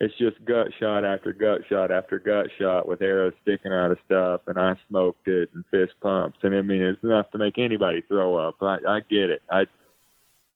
it's 0.00 0.14
just 0.18 0.44
gut 0.44 0.68
shot 0.80 1.04
after 1.04 1.32
gut 1.32 1.60
shot 1.68 1.90
after 1.92 2.18
gut 2.18 2.46
shot 2.58 2.88
with 2.88 3.00
arrows 3.00 3.32
sticking 3.42 3.72
out 3.72 3.92
of 3.92 3.98
stuff, 4.04 4.40
and 4.46 4.58
I 4.58 4.74
smoked 4.88 5.28
it 5.28 5.50
and 5.54 5.64
fist 5.70 5.92
pumps, 6.00 6.38
and 6.42 6.54
I 6.54 6.62
mean 6.62 6.82
it's 6.82 7.02
enough 7.04 7.30
to 7.30 7.38
make 7.38 7.58
anybody 7.58 8.02
throw 8.08 8.36
up. 8.36 8.56
I, 8.60 8.78
I 8.86 9.00
get 9.08 9.30
it. 9.30 9.42
I, 9.50 9.64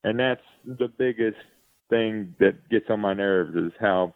and 0.03 0.19
that's 0.19 0.43
the 0.65 0.89
biggest 0.89 1.39
thing 1.89 2.35
that 2.41 2.69
gets 2.69 2.87
on 2.91 3.01
my 3.01 3.15
nerves 3.15 3.57
is 3.57 3.73
how 3.81 4.15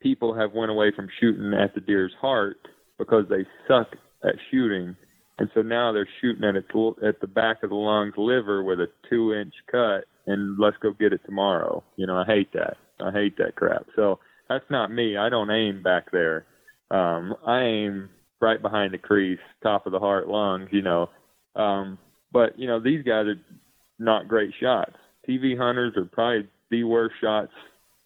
people 0.00 0.34
have 0.34 0.52
went 0.52 0.70
away 0.70 0.92
from 0.94 1.08
shooting 1.20 1.54
at 1.54 1.74
the 1.74 1.80
deer's 1.80 2.12
heart 2.20 2.56
because 2.98 3.24
they 3.30 3.46
suck 3.68 3.94
at 4.24 4.34
shooting, 4.50 4.96
and 5.38 5.50
so 5.54 5.62
now 5.62 5.92
they're 5.92 6.08
shooting 6.20 6.44
at 6.44 6.56
it 6.56 6.66
at 7.06 7.20
the 7.20 7.28
back 7.28 7.62
of 7.62 7.70
the 7.70 7.76
lungs 7.76 8.14
liver 8.16 8.64
with 8.64 8.80
a 8.80 8.88
two 9.08 9.34
inch 9.34 9.54
cut, 9.70 10.04
and 10.26 10.58
let's 10.58 10.76
go 10.82 10.92
get 10.92 11.12
it 11.12 11.20
tomorrow. 11.24 11.84
You 11.94 12.08
know, 12.08 12.16
I 12.16 12.24
hate 12.24 12.52
that. 12.54 12.76
I 13.00 13.12
hate 13.12 13.36
that 13.38 13.54
crap. 13.54 13.86
So 13.94 14.18
that's 14.52 14.70
not 14.70 14.90
me. 14.90 15.16
I 15.16 15.28
don't 15.28 15.50
aim 15.50 15.82
back 15.82 16.10
there. 16.10 16.46
Um, 16.90 17.34
I 17.46 17.60
aim 17.62 18.10
right 18.40 18.60
behind 18.60 18.92
the 18.92 18.98
crease, 18.98 19.38
top 19.62 19.86
of 19.86 19.92
the 19.92 19.98
heart, 19.98 20.28
lungs. 20.28 20.68
You 20.72 20.82
know, 20.82 21.10
um, 21.56 21.98
but 22.32 22.58
you 22.58 22.66
know 22.66 22.80
these 22.80 23.04
guys 23.04 23.26
are 23.26 23.40
not 23.98 24.28
great 24.28 24.52
shots. 24.60 24.92
TV 25.28 25.56
hunters 25.56 25.94
are 25.96 26.04
probably 26.04 26.48
the 26.70 26.84
worst 26.84 27.14
shots 27.20 27.52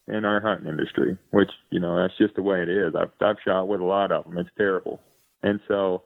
in 0.07 0.23
our 0.23 0.39
hunting 0.39 0.69
industry, 0.69 1.17
which 1.31 1.49
you 1.69 1.79
know 1.79 1.97
that's 1.97 2.17
just 2.17 2.35
the 2.35 2.43
way 2.43 2.61
it 2.61 2.69
is. 2.69 2.93
I've 2.95 3.11
I've 3.21 3.37
shot 3.45 3.67
with 3.67 3.81
a 3.81 3.85
lot 3.85 4.11
of 4.11 4.25
them. 4.25 4.37
It's 4.37 4.49
terrible, 4.57 5.01
and 5.43 5.59
so 5.67 6.03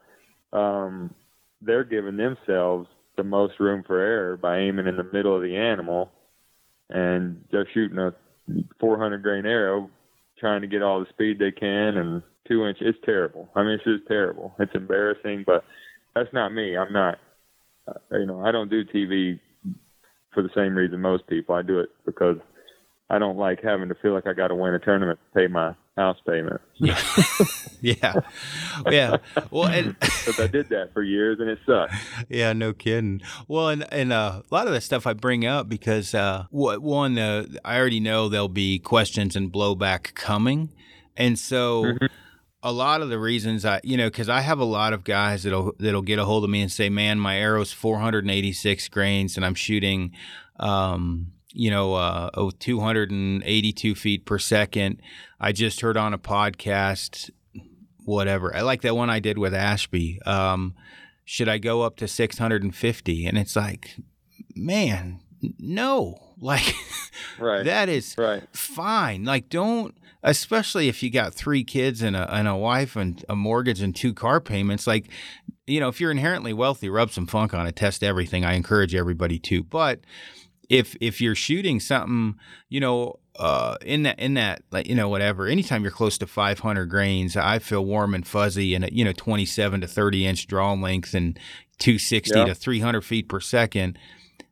um, 0.54 1.14
they're 1.62 1.84
giving 1.84 2.18
themselves 2.18 2.88
the 3.18 3.24
most 3.24 3.60
room 3.60 3.84
for 3.86 4.00
error 4.00 4.38
by 4.38 4.60
aiming 4.60 4.88
in 4.88 4.98
the 4.98 5.10
middle 5.12 5.36
of 5.36 5.42
the 5.42 5.56
animal 5.56 6.10
and 6.90 7.44
just 7.52 7.74
shooting 7.74 7.98
a 7.98 8.14
400 8.80 9.24
grain 9.24 9.46
arrow, 9.46 9.90
trying 10.42 10.62
to 10.62 10.68
get 10.68 10.82
all 10.82 11.00
the 11.00 11.06
speed 11.10 11.40
they 11.40 11.52
can 11.52 11.96
and 11.96 12.22
two 12.48 12.66
inch. 12.66 12.80
It's 12.82 12.98
terrible. 13.06 13.50
I 13.56 13.62
mean, 13.62 13.74
it's 13.74 13.84
just 13.86 14.08
terrible. 14.08 14.54
It's 14.60 14.76
embarrassing, 14.76 15.46
but 15.48 15.64
that's 16.14 16.34
not 16.34 16.54
me. 16.54 16.76
I'm 16.76 16.92
not. 16.92 17.20
Uh, 17.88 18.18
you 18.18 18.26
know, 18.26 18.42
I 18.42 18.52
don't 18.52 18.70
do 18.70 18.84
TV 18.84 19.40
for 20.34 20.44
the 20.44 20.50
same 20.56 20.76
reason 20.76 21.00
most 21.00 21.26
people. 21.28 21.56
I 21.56 21.62
do 21.62 21.80
it 21.80 21.90
because 22.06 22.38
I 23.10 23.20
don't 23.20 23.38
like 23.38 23.64
having 23.64 23.90
to 23.90 23.96
feel 24.02 24.14
like 24.14 24.28
I 24.28 24.34
got 24.34 24.50
to 24.50 24.56
win 24.56 24.74
a 24.74 24.80
tournament 24.80 25.20
to 25.20 25.40
pay 25.40 25.48
my 25.48 25.74
house 26.02 26.18
payment. 26.28 26.60
yeah 26.76 27.00
yeah 27.82 28.14
yeah 28.90 29.18
well 29.52 29.68
and 29.68 29.96
I 30.40 30.48
did 30.48 30.70
that 30.70 30.90
for 30.94 31.04
years 31.04 31.40
and 31.40 31.50
it 31.50 31.60
sucked. 31.66 31.94
yeah 32.30 32.54
no 32.54 32.74
kidding 32.74 33.22
well 33.48 33.70
and 33.70 33.86
and 33.94 34.12
uh, 34.12 34.42
a 34.50 34.54
lot 34.54 34.68
of 34.68 34.74
the 34.74 34.82
stuff 34.82 35.06
i 35.08 35.14
bring 35.14 35.46
up 35.46 35.70
because 35.70 36.14
uh 36.16 36.46
one 36.52 37.18
uh, 37.18 37.46
i 37.64 37.78
already 37.78 38.00
know 38.00 38.30
there'll 38.30 38.48
be 38.48 38.80
questions 38.80 39.36
and 39.36 39.52
blowback 39.54 40.14
coming 40.16 40.70
and 41.18 41.38
so 41.38 41.84
Mhm. 41.84 42.10
a 42.64 42.72
lot 42.72 43.02
of 43.02 43.10
the 43.10 43.18
reasons 43.20 43.66
I, 43.66 43.82
you 43.84 43.98
know, 43.98 44.08
because 44.08 44.30
I 44.30 44.42
have 44.42 44.60
a 44.60 44.64
lot 44.80 44.94
of 44.94 45.04
guys 45.04 45.44
that'll 45.44 45.74
that'll 45.80 46.04
get 46.04 46.20
a 46.20 46.26
hold 46.26 46.44
of 46.44 46.50
me 46.52 46.62
and 46.62 46.72
say, 46.72 46.90
"Man, 46.90 47.20
my 47.20 47.36
arrow's 47.38 47.72
486 47.74 48.88
grains, 48.90 49.36
and 49.36 49.44
I'm 49.46 49.56
shooting, 49.56 50.12
um, 50.60 51.34
you 51.54 51.70
know, 51.72 51.96
uh, 51.96 52.30
oh, 52.36 52.52
282 52.52 53.96
feet 53.96 54.26
per 54.26 54.38
second. 54.40 55.02
I 55.44 55.52
just 55.52 55.82
heard 55.82 55.98
on 55.98 56.14
a 56.14 56.20
podcast 56.20 57.32
whatever. 58.06 58.56
I 58.56 58.62
like 58.62 58.82
that 58.82 58.96
one 58.96 59.10
I 59.10 59.20
did 59.20 59.38
with 59.38 59.54
Ashby. 59.54 60.22
Um, 60.24 60.76
should 61.26 61.50
I 61.50 61.58
go 61.58 61.82
up 61.82 61.98
to 61.98 62.08
650? 62.08 63.26
And 63.26 63.38
it's 63.38 63.56
like, 63.56 63.96
man, 64.56 65.20
no. 65.60 66.18
Like, 66.44 66.74
right. 67.38 67.64
that 67.64 67.88
is 67.88 68.16
right. 68.18 68.42
fine. 68.52 69.26
Like, 69.26 69.48
don't, 69.48 69.96
especially 70.24 70.88
if 70.88 71.04
you 71.04 71.12
got 71.12 71.36
three 71.36 71.64
kids 71.64 72.02
and 72.02 72.16
a, 72.16 72.34
and 72.34 72.48
a 72.48 72.56
wife 72.56 72.96
and 72.96 73.24
a 73.30 73.36
mortgage 73.36 73.80
and 73.80 73.96
two 73.96 74.12
car 74.12 74.42
payments. 74.42 74.88
Like, 74.88 75.08
you 75.68 75.80
know, 75.80 75.88
if 75.88 76.02
you're 76.02 76.10
inherently 76.10 76.52
wealthy, 76.52 76.90
rub 76.90 77.12
some 77.12 77.28
funk 77.28 77.54
on 77.54 77.68
it, 77.68 77.76
test 77.76 78.02
everything. 78.02 78.44
I 78.44 78.54
encourage 78.54 78.96
everybody 78.96 79.38
to. 79.38 79.62
But 79.62 80.00
if 80.72 80.96
if 81.02 81.20
you're 81.20 81.36
shooting 81.36 81.82
something, 81.82 82.40
you 82.70 82.80
know, 82.80 83.20
uh, 83.38 83.76
in 83.82 84.04
that 84.04 84.18
in 84.18 84.36
that 84.36 84.64
like 84.72 84.88
you 84.88 84.96
know 84.96 85.10
whatever, 85.10 85.46
anytime 85.46 85.84
you're 85.84 85.92
close 85.92 86.18
to 86.20 86.26
500 86.26 86.86
grains, 86.86 87.36
I 87.36 87.60
feel 87.60 87.84
warm 87.84 88.16
and 88.16 88.26
fuzzy 88.26 88.74
and 88.74 88.90
you 88.90 89.04
know 89.04 89.12
27 89.12 89.82
to 89.82 89.88
30 89.88 90.26
inch 90.26 90.48
draw 90.48 90.72
length 90.74 91.14
and 91.14 91.38
260 91.80 92.40
yeah. 92.40 92.46
to 92.46 92.56
300 92.56 93.02
feet 93.02 93.28
per 93.28 93.42
second. 93.42 94.00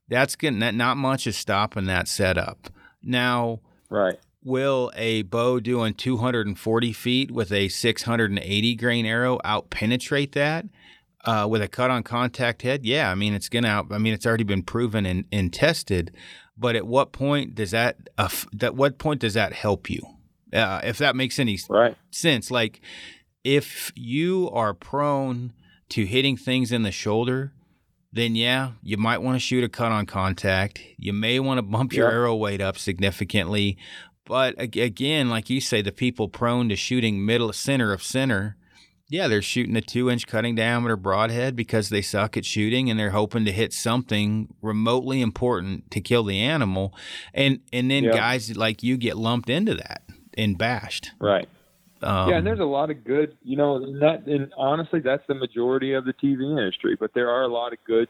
That's 0.10 0.36
getting 0.36 0.60
that 0.60 0.76
not 0.76 0.98
much 0.98 1.26
is 1.26 1.38
stopping 1.38 1.86
that 1.86 2.10
setup. 2.10 2.70
Now, 3.02 3.62
right. 3.90 4.20
Will 4.44 4.92
a 4.96 5.22
bow 5.24 5.60
doing 5.60 5.94
240 5.94 6.94
feet 6.94 7.32
with 7.32 7.52
a 7.52 7.68
680 7.70 8.76
grain 8.76 9.06
arrow 9.06 9.40
out 9.46 9.70
penetrate 9.70 10.34
that? 10.34 10.66
Uh, 11.26 11.48
with 11.50 11.62
a 11.62 11.68
cut 11.68 11.92
on 11.92 12.04
contact 12.04 12.62
head, 12.62 12.86
yeah, 12.86 13.12
I 13.12 13.16
mean 13.16 13.34
it's 13.34 13.50
gonna. 13.50 13.84
I 13.92 13.98
mean 13.98 14.14
it's 14.14 14.26
already 14.26 14.44
been 14.44 14.64
proven 14.64 15.06
and, 15.06 15.26
and 15.32 15.52
tested. 15.54 16.16
But 16.58 16.76
at 16.76 16.86
what 16.86 17.12
point 17.12 17.56
does 17.56 17.72
that? 17.72 17.98
Uh, 18.18 18.30
that 18.54 18.76
what 18.76 18.98
point 18.98 19.22
does 19.22 19.34
that 19.34 19.54
help 19.54 19.90
you? 19.90 20.02
Uh, 20.52 20.82
if 20.84 20.98
that 20.98 21.16
makes 21.16 21.40
any 21.40 21.60
right. 21.70 21.96
sense, 22.12 22.50
like 22.52 22.82
if 23.44 23.92
you 23.96 24.50
are 24.52 24.74
prone 24.74 25.54
to 25.90 26.06
hitting 26.06 26.38
things 26.38 26.72
in 26.72 26.84
the 26.84 26.92
shoulder, 26.92 27.54
then 28.12 28.36
yeah, 28.36 28.72
you 28.82 28.98
might 28.98 29.20
want 29.20 29.36
to 29.36 29.40
shoot 29.40 29.64
a 29.64 29.70
cut 29.70 29.92
on 29.92 30.06
contact. 30.06 30.82
You 30.98 31.14
may 31.14 31.40
want 31.40 31.60
to 31.60 31.62
bump 31.62 31.94
your 31.94 32.12
arrow 32.12 32.36
weight 32.36 32.62
up 32.62 32.78
significantly. 32.78 33.78
But 34.26 34.56
again, 34.60 35.30
like 35.30 35.50
you 35.50 35.60
say, 35.60 35.82
the 35.82 35.92
people 35.92 36.30
prone 36.30 36.70
to 36.70 36.76
shooting 36.76 37.26
middle 37.26 37.52
center 37.54 37.92
of 37.92 38.04
center 38.04 38.58
yeah, 39.10 39.28
they're 39.28 39.41
shooting 39.41 39.76
a 39.76 39.82
two 39.82 40.10
inch 40.10 40.28
cutting 40.28 40.55
diameter 40.55 40.95
broadhead 40.95 41.55
because 41.55 41.89
they 41.89 42.01
suck 42.01 42.38
at 42.38 42.45
shooting 42.45 42.89
and 42.89 42.99
they're 42.99 43.10
hoping 43.10 43.43
to 43.45 43.51
hit 43.51 43.74
something 43.74 44.53
remotely 44.62 45.22
important 45.22 45.89
to 45.91 45.99
kill 45.99 46.24
the 46.24 46.39
animal. 46.39 46.93
And 47.34 47.60
and 47.74 47.89
then 47.89 48.05
guys 48.05 48.55
like 48.55 48.84
you 48.84 48.97
get 48.97 49.18
lumped 49.18 49.49
into 49.49 49.74
that 49.76 50.03
and 50.38 50.57
bashed. 50.57 51.12
Right. 51.20 51.49
Um, 52.01 52.30
yeah, 52.30 52.38
and 52.38 52.47
there's 52.47 52.62
a 52.62 52.64
lot 52.64 52.89
of 52.91 53.03
good, 53.03 53.36
you 53.43 53.57
know, 53.57 53.80
that 53.99 54.26
and 54.28 54.53
honestly 54.55 54.99
that's 54.99 55.24
the 55.28 55.36
majority 55.36 55.93
of 55.93 56.05
the 56.05 56.14
TV 56.14 56.43
industry, 56.43 56.95
but 56.97 57.12
there 57.14 57.30
are 57.30 57.43
a 57.43 57.49
lot 57.49 57.74
of 57.74 57.80
good 57.86 58.07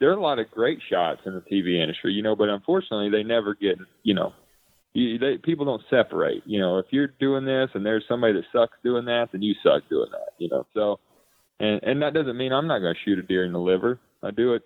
there 0.00 0.10
are 0.10 0.14
a 0.14 0.20
lot 0.20 0.38
of 0.38 0.50
great 0.50 0.80
shots 0.90 1.20
in 1.26 1.34
the 1.34 1.42
TV 1.42 1.80
industry, 1.80 2.12
you 2.12 2.22
know, 2.22 2.34
but 2.34 2.48
unfortunately 2.48 3.10
they 3.10 3.22
never 3.22 3.54
get, 3.54 3.78
you 4.02 4.14
know, 4.14 4.32
you, 4.92 5.18
they, 5.18 5.38
people 5.38 5.64
don't 5.64 5.82
separate. 5.88 6.42
You 6.46 6.60
know, 6.60 6.78
if 6.78 6.86
you're 6.90 7.08
doing 7.20 7.44
this 7.44 7.70
and 7.74 7.84
there's 7.84 8.04
somebody 8.08 8.34
that 8.34 8.44
sucks 8.52 8.76
doing 8.82 9.04
that, 9.06 9.28
then 9.32 9.42
you 9.42 9.54
suck 9.62 9.88
doing 9.88 10.10
that. 10.10 10.34
You 10.38 10.48
know, 10.48 10.66
so 10.74 10.98
and 11.60 11.80
and 11.82 12.02
that 12.02 12.14
doesn't 12.14 12.36
mean 12.36 12.52
I'm 12.52 12.66
not 12.66 12.80
going 12.80 12.94
to 12.94 13.00
shoot 13.04 13.18
a 13.18 13.22
deer 13.22 13.44
in 13.44 13.52
the 13.52 13.60
liver. 13.60 14.00
I 14.22 14.30
do 14.30 14.54
it 14.54 14.62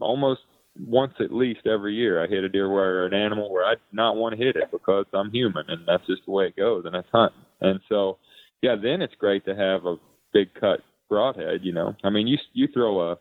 almost 0.00 0.40
once 0.78 1.12
at 1.20 1.32
least 1.32 1.66
every 1.66 1.94
year. 1.94 2.22
I 2.22 2.26
hit 2.26 2.44
a 2.44 2.48
deer 2.48 2.70
where 2.72 3.06
an 3.06 3.14
animal 3.14 3.52
where 3.52 3.64
I 3.64 3.74
not 3.92 4.16
want 4.16 4.36
to 4.36 4.44
hit 4.44 4.56
it 4.56 4.70
because 4.70 5.06
I'm 5.12 5.30
human 5.30 5.64
and 5.68 5.82
that's 5.86 6.06
just 6.06 6.22
the 6.26 6.32
way 6.32 6.46
it 6.46 6.56
goes 6.56 6.84
and 6.84 6.94
that's 6.94 7.08
hunting. 7.12 7.42
And 7.60 7.80
so, 7.88 8.18
yeah, 8.62 8.76
then 8.80 9.02
it's 9.02 9.14
great 9.18 9.44
to 9.46 9.54
have 9.54 9.86
a 9.86 9.96
big 10.32 10.48
cut 10.54 10.80
broadhead. 11.08 11.60
You 11.62 11.72
know, 11.72 11.94
I 12.04 12.10
mean, 12.10 12.26
you 12.26 12.38
you 12.52 12.68
throw 12.72 13.12
a 13.12 13.16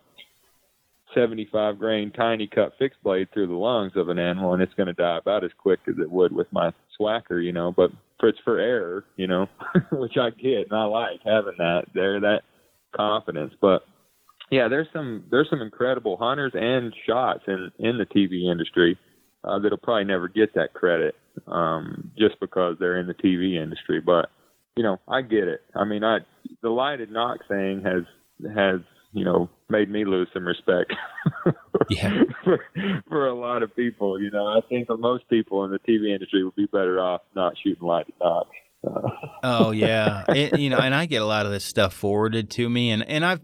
75 1.18 1.80
grain 1.80 2.12
tiny 2.12 2.48
cut 2.48 2.74
fixed 2.78 3.02
blade 3.02 3.28
through 3.34 3.48
the 3.48 3.54
lungs 3.54 3.94
of 3.96 4.10
an 4.10 4.20
animal 4.20 4.54
and 4.54 4.62
it's 4.62 4.74
going 4.76 4.88
to 4.88 4.94
die 4.94 5.18
about 5.18 5.44
as 5.44 5.52
quick 5.58 5.80
as 5.88 5.96
it 6.00 6.12
would 6.12 6.32
with 6.32 6.48
my 6.52 6.72
Swhacker, 7.00 7.44
you 7.44 7.52
know, 7.52 7.72
but 7.76 7.92
it's 8.24 8.38
for 8.44 8.60
error, 8.60 9.04
you 9.16 9.28
know, 9.28 9.48
which 9.92 10.18
I 10.18 10.30
get 10.30 10.70
and 10.70 10.74
I 10.74 10.84
like 10.86 11.22
having 11.26 11.56
that 11.58 11.86
there, 11.94 12.20
that 12.20 12.42
confidence. 12.96 13.54
But 13.60 13.84
yeah, 14.52 14.68
there's 14.68 14.88
some, 14.94 15.24
there's 15.32 15.50
some 15.50 15.62
incredible 15.62 16.18
hunters 16.18 16.54
and 16.56 16.94
shots 17.08 17.44
in, 17.48 17.72
in 17.80 17.98
the 17.98 18.06
TV 18.06 18.52
industry 18.52 18.98
uh, 19.44 19.60
that'll 19.60 19.78
probably 19.78 20.06
never 20.06 20.28
get 20.28 20.54
that 20.54 20.74
credit 20.74 21.16
um, 21.48 22.12
just 22.18 22.40
because 22.40 22.76
they're 22.80 23.00
in 23.00 23.08
the 23.08 23.14
TV 23.14 23.62
industry. 23.62 24.02
But, 24.02 24.30
you 24.76 24.84
know, 24.84 25.00
I 25.08 25.22
get 25.22 25.48
it. 25.48 25.62
I 25.76 25.84
mean, 25.84 26.04
I, 26.04 26.20
the 26.62 26.70
lighted 26.70 27.12
nock 27.12 27.40
thing 27.48 27.82
has, 27.84 28.04
has 28.56 28.82
you 29.18 29.26
know, 29.26 29.50
made 29.70 29.90
me 29.90 30.06
lose 30.06 30.28
some 30.34 30.46
respect. 30.46 30.94
yeah. 31.90 32.22
for, 32.44 32.60
for 33.10 33.28
a 33.28 33.34
lot 33.34 33.64
of 33.64 33.76
people, 33.76 34.22
you 34.22 34.30
know, 34.30 34.46
I 34.46 34.60
think 34.70 34.88
for 34.88 34.98
most 34.98 35.28
people 35.28 35.66
in 35.66 35.72
the 35.72 35.80
TV 35.80 36.14
industry 36.14 36.44
would 36.44 36.56
be 36.56 36.68
better 36.68 37.00
off 37.00 37.22
not 37.36 37.54
shooting 37.64 37.86
lighted 37.86 38.14
nocks. 38.22 38.56
Uh, 38.86 39.10
oh 39.44 39.72
yeah, 39.72 40.24
it, 40.30 40.60
you 40.60 40.70
know, 40.70 40.78
and 40.78 40.94
I 40.94 41.08
get 41.08 41.24
a 41.24 41.26
lot 41.26 41.48
of 41.48 41.52
this 41.52 41.66
stuff 41.66 41.94
forwarded 41.94 42.52
to 42.52 42.70
me, 42.70 42.92
and 42.92 43.04
and 43.04 43.26
I've. 43.26 43.42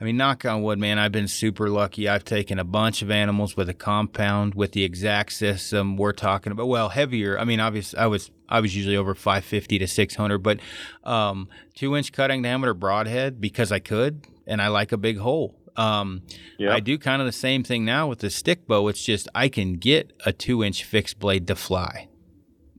I 0.00 0.04
mean, 0.04 0.16
knock 0.16 0.46
on 0.46 0.62
wood, 0.62 0.78
man. 0.78 0.98
I've 0.98 1.12
been 1.12 1.28
super 1.28 1.68
lucky. 1.68 2.08
I've 2.08 2.24
taken 2.24 2.58
a 2.58 2.64
bunch 2.64 3.02
of 3.02 3.10
animals 3.10 3.54
with 3.54 3.68
a 3.68 3.74
compound 3.74 4.54
with 4.54 4.72
the 4.72 4.82
exact 4.82 5.34
system 5.34 5.98
we're 5.98 6.14
talking 6.14 6.52
about. 6.52 6.68
Well, 6.68 6.88
heavier. 6.88 7.38
I 7.38 7.44
mean, 7.44 7.60
obviously, 7.60 7.98
I 7.98 8.06
was 8.06 8.30
I 8.50 8.60
was 8.60 8.74
usually 8.74 8.96
over 8.96 9.14
550 9.14 9.78
to 9.78 9.86
600, 9.86 10.38
but 10.38 10.60
um, 11.04 11.48
two 11.74 11.96
inch 11.96 12.12
cutting 12.12 12.42
diameter 12.42 12.74
broadhead 12.74 13.40
because 13.40 13.70
I 13.72 13.78
could 13.78 14.26
and 14.46 14.60
I 14.60 14.68
like 14.68 14.92
a 14.92 14.98
big 14.98 15.18
hole. 15.18 15.56
Um, 15.76 16.22
yep. 16.58 16.72
I 16.72 16.80
do 16.80 16.98
kind 16.98 17.22
of 17.22 17.26
the 17.26 17.32
same 17.32 17.62
thing 17.62 17.84
now 17.84 18.08
with 18.08 18.18
the 18.18 18.30
stick 18.30 18.66
bow. 18.66 18.88
It's 18.88 19.02
just 19.02 19.28
I 19.34 19.48
can 19.48 19.74
get 19.74 20.12
a 20.26 20.32
two 20.32 20.64
inch 20.64 20.84
fixed 20.84 21.18
blade 21.18 21.46
to 21.46 21.54
fly 21.54 22.08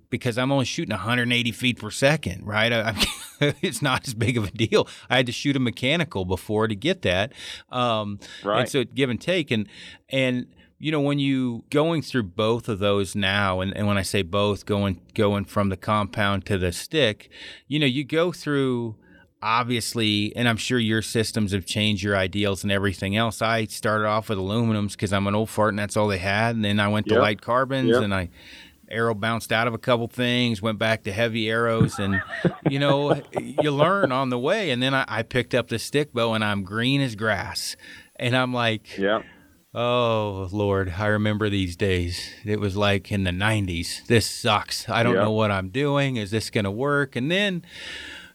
because 0.09 0.37
I'm 0.37 0.51
only 0.51 0.65
shooting 0.65 0.91
180 0.91 1.51
feet 1.53 1.79
per 1.79 1.89
second, 1.89 2.45
right? 2.45 2.71
I, 2.71 3.05
it's 3.61 3.81
not 3.81 4.07
as 4.07 4.13
big 4.13 4.37
of 4.37 4.49
a 4.49 4.51
deal. 4.51 4.87
I 5.09 5.17
had 5.17 5.25
to 5.25 5.31
shoot 5.31 5.55
a 5.55 5.59
mechanical 5.59 6.25
before 6.25 6.67
to 6.67 6.75
get 6.75 7.01
that. 7.03 7.33
Um, 7.69 8.19
right. 8.43 8.61
And 8.61 8.69
so 8.69 8.83
give 8.83 9.09
and 9.09 9.19
take. 9.19 9.49
And, 9.49 9.67
and, 10.09 10.47
you 10.81 10.91
know, 10.91 10.99
when 10.99 11.19
you 11.19 11.63
going 11.69 12.01
through 12.01 12.23
both 12.23 12.67
of 12.67 12.79
those 12.79 13.15
now, 13.15 13.61
and, 13.61 13.75
and 13.77 13.85
when 13.85 13.99
I 13.99 14.01
say 14.01 14.23
both, 14.23 14.65
going 14.65 14.99
going 15.13 15.45
from 15.45 15.69
the 15.69 15.77
compound 15.77 16.45
to 16.47 16.57
the 16.57 16.71
stick, 16.71 17.29
you 17.67 17.79
know, 17.79 17.85
you 17.85 18.03
go 18.03 18.31
through 18.31 18.95
obviously, 19.43 20.35
and 20.35 20.47
I'm 20.47 20.57
sure 20.57 20.79
your 20.79 21.01
systems 21.01 21.51
have 21.51 21.65
changed 21.65 22.03
your 22.03 22.15
ideals 22.15 22.63
and 22.63 22.71
everything 22.71 23.15
else. 23.15 23.41
I 23.41 23.65
started 23.65 24.07
off 24.07 24.29
with 24.29 24.37
aluminums 24.37 24.91
because 24.91 25.13
I'm 25.13 25.27
an 25.27 25.35
old 25.35 25.49
fart 25.49 25.69
and 25.69 25.79
that's 25.79 25.97
all 25.97 26.07
they 26.07 26.19
had. 26.19 26.55
And 26.55 26.65
then 26.65 26.79
I 26.79 26.87
went 26.87 27.07
to 27.07 27.15
yep. 27.15 27.21
light 27.21 27.41
carbons 27.41 27.89
yep. 27.89 28.01
and 28.01 28.13
I 28.13 28.29
arrow 28.89 29.13
bounced 29.13 29.51
out 29.51 29.67
of 29.67 29.73
a 29.73 29.77
couple 29.77 30.07
things, 30.07 30.61
went 30.61 30.77
back 30.77 31.03
to 31.03 31.11
heavy 31.11 31.49
arrows, 31.49 31.97
and 31.97 32.21
you 32.69 32.79
know, 32.79 33.21
you 33.39 33.71
learn 33.71 34.11
on 34.11 34.29
the 34.29 34.39
way. 34.39 34.71
And 34.71 34.81
then 34.81 34.93
I, 34.93 35.05
I, 35.07 35.23
picked 35.23 35.55
up 35.55 35.69
the 35.69 35.79
stick 35.79 36.11
bow 36.11 36.33
and 36.33 36.43
I'm 36.43 36.63
green 36.63 37.01
as 37.01 37.15
grass. 37.15 37.75
And 38.17 38.35
I'm 38.35 38.53
like, 38.53 38.97
yeah. 38.97 39.23
Oh 39.73 40.49
Lord, 40.51 40.95
I 40.97 41.07
remember 41.07 41.49
these 41.49 41.75
days. 41.75 42.29
It 42.43 42.59
was 42.59 42.75
like 42.75 43.11
in 43.11 43.23
the 43.23 43.31
90s. 43.31 44.05
This 44.07 44.25
sucks. 44.25 44.89
I 44.89 45.01
don't 45.03 45.15
know 45.15 45.31
what 45.31 45.51
I'm 45.51 45.69
doing. 45.69 46.17
Is 46.17 46.31
this 46.31 46.49
going 46.49 46.65
to 46.65 46.71
work? 46.71 47.15
And 47.15 47.31
then 47.31 47.63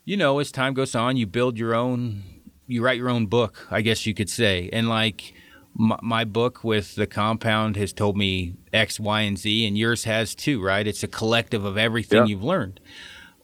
you 0.06 0.16
know, 0.16 0.38
as 0.38 0.50
time 0.50 0.72
goes 0.72 0.94
on, 0.94 1.18
you 1.18 1.26
build 1.26 1.58
your 1.58 1.74
own, 1.74 2.22
you 2.66 2.82
write 2.82 2.96
your 2.96 3.10
own 3.10 3.26
book, 3.26 3.66
I 3.70 3.82
guess 3.82 4.06
you 4.06 4.14
could 4.14 4.30
say. 4.30 4.70
And 4.72 4.88
like 4.88 5.34
my, 5.74 5.98
my 6.00 6.24
book 6.24 6.64
with 6.64 6.94
the 6.94 7.08
compound 7.08 7.76
has 7.76 7.92
told 7.92 8.16
me 8.16 8.54
X, 8.72 8.98
Y, 8.98 9.20
and 9.22 9.36
Z, 9.36 9.66
and 9.66 9.76
yours 9.76 10.04
has 10.04 10.34
too, 10.34 10.62
right? 10.62 10.86
It's 10.86 11.02
a 11.02 11.08
collective 11.08 11.64
of 11.64 11.76
everything 11.76 12.20
yeah. 12.20 12.26
you've 12.26 12.44
learned. 12.44 12.80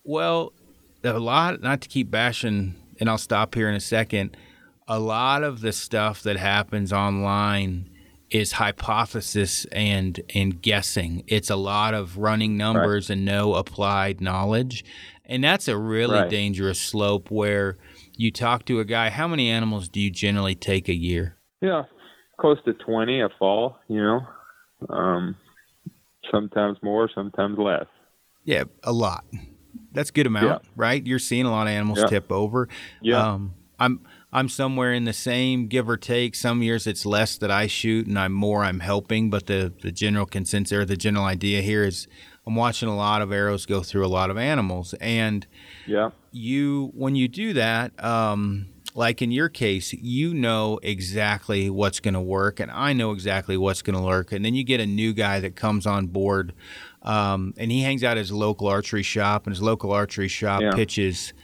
Well, 0.04 0.52
a 1.02 1.18
lot, 1.18 1.60
not 1.60 1.80
to 1.80 1.88
keep 1.88 2.12
bashing, 2.12 2.76
and 3.00 3.10
I'll 3.10 3.18
stop 3.18 3.56
here 3.56 3.68
in 3.68 3.74
a 3.74 3.80
second. 3.80 4.36
A 4.92 4.98
lot 5.00 5.42
of 5.42 5.62
the 5.62 5.72
stuff 5.72 6.22
that 6.22 6.36
happens 6.36 6.92
online 6.92 7.88
is 8.30 8.52
hypothesis 8.52 9.64
and 9.72 10.20
and 10.34 10.60
guessing. 10.60 11.24
It's 11.26 11.48
a 11.48 11.56
lot 11.56 11.94
of 11.94 12.18
running 12.18 12.58
numbers 12.58 13.08
right. 13.08 13.16
and 13.16 13.24
no 13.24 13.54
applied 13.54 14.20
knowledge. 14.20 14.84
And 15.24 15.42
that's 15.42 15.66
a 15.66 15.78
really 15.78 16.18
right. 16.18 16.28
dangerous 16.28 16.78
slope 16.78 17.30
where 17.30 17.78
you 18.18 18.30
talk 18.30 18.66
to 18.66 18.80
a 18.80 18.84
guy, 18.84 19.08
how 19.08 19.26
many 19.26 19.48
animals 19.48 19.88
do 19.88 19.98
you 19.98 20.10
generally 20.10 20.54
take 20.54 20.90
a 20.90 20.94
year? 20.94 21.38
Yeah, 21.62 21.84
close 22.38 22.58
to 22.66 22.74
20 22.74 23.22
a 23.22 23.30
fall, 23.38 23.78
you 23.88 24.02
know. 24.02 24.20
Um, 24.90 25.36
sometimes 26.30 26.76
more, 26.82 27.08
sometimes 27.14 27.58
less. 27.58 27.86
Yeah, 28.44 28.64
a 28.82 28.92
lot. 28.92 29.24
That's 29.92 30.10
good 30.10 30.26
amount, 30.26 30.64
yeah. 30.64 30.70
right? 30.76 31.06
You're 31.06 31.18
seeing 31.18 31.46
a 31.46 31.50
lot 31.50 31.66
of 31.66 31.72
animals 31.72 32.00
yeah. 32.00 32.06
tip 32.08 32.30
over. 32.30 32.68
Yeah. 33.00 33.26
Um, 33.26 33.54
I'm 33.78 34.00
I'm 34.32 34.48
somewhere 34.48 34.92
in 34.94 35.04
the 35.04 35.12
same, 35.12 35.66
give 35.66 35.88
or 35.88 35.96
take. 35.96 36.34
Some 36.34 36.62
years 36.62 36.86
it's 36.86 37.04
less 37.04 37.36
that 37.38 37.50
I 37.50 37.66
shoot, 37.66 38.06
and 38.06 38.18
I'm 38.18 38.32
more 38.32 38.64
I'm 38.64 38.80
helping. 38.80 39.28
But 39.30 39.46
the 39.46 39.72
the 39.82 39.92
general 39.92 40.26
consensus 40.26 40.72
or 40.76 40.84
the 40.84 40.96
general 40.96 41.24
idea 41.24 41.60
here 41.60 41.84
is 41.84 42.08
I'm 42.46 42.56
watching 42.56 42.88
a 42.88 42.96
lot 42.96 43.22
of 43.22 43.30
arrows 43.30 43.66
go 43.66 43.82
through 43.82 44.06
a 44.06 44.08
lot 44.08 44.30
of 44.30 44.38
animals, 44.38 44.94
and 45.00 45.46
yeah, 45.86 46.10
you 46.32 46.90
when 46.94 47.14
you 47.14 47.28
do 47.28 47.52
that, 47.52 47.92
um, 48.02 48.66
like 48.94 49.20
in 49.20 49.30
your 49.30 49.48
case, 49.50 49.92
you 49.92 50.32
know 50.32 50.80
exactly 50.82 51.68
what's 51.68 52.00
going 52.00 52.14
to 52.14 52.20
work, 52.20 52.58
and 52.58 52.70
I 52.70 52.94
know 52.94 53.12
exactly 53.12 53.56
what's 53.58 53.82
going 53.82 53.96
to 53.98 54.02
work. 54.04 54.32
And 54.32 54.44
then 54.44 54.54
you 54.54 54.64
get 54.64 54.80
a 54.80 54.86
new 54.86 55.12
guy 55.12 55.40
that 55.40 55.56
comes 55.56 55.86
on 55.86 56.06
board, 56.06 56.54
um, 57.02 57.52
and 57.58 57.70
he 57.70 57.82
hangs 57.82 58.02
out 58.02 58.12
at 58.12 58.18
his 58.18 58.32
local 58.32 58.66
archery 58.66 59.02
shop, 59.02 59.46
and 59.46 59.54
his 59.54 59.62
local 59.62 59.92
archery 59.92 60.28
shop 60.28 60.62
Yeah. 60.62 60.72
pitches 60.74 61.34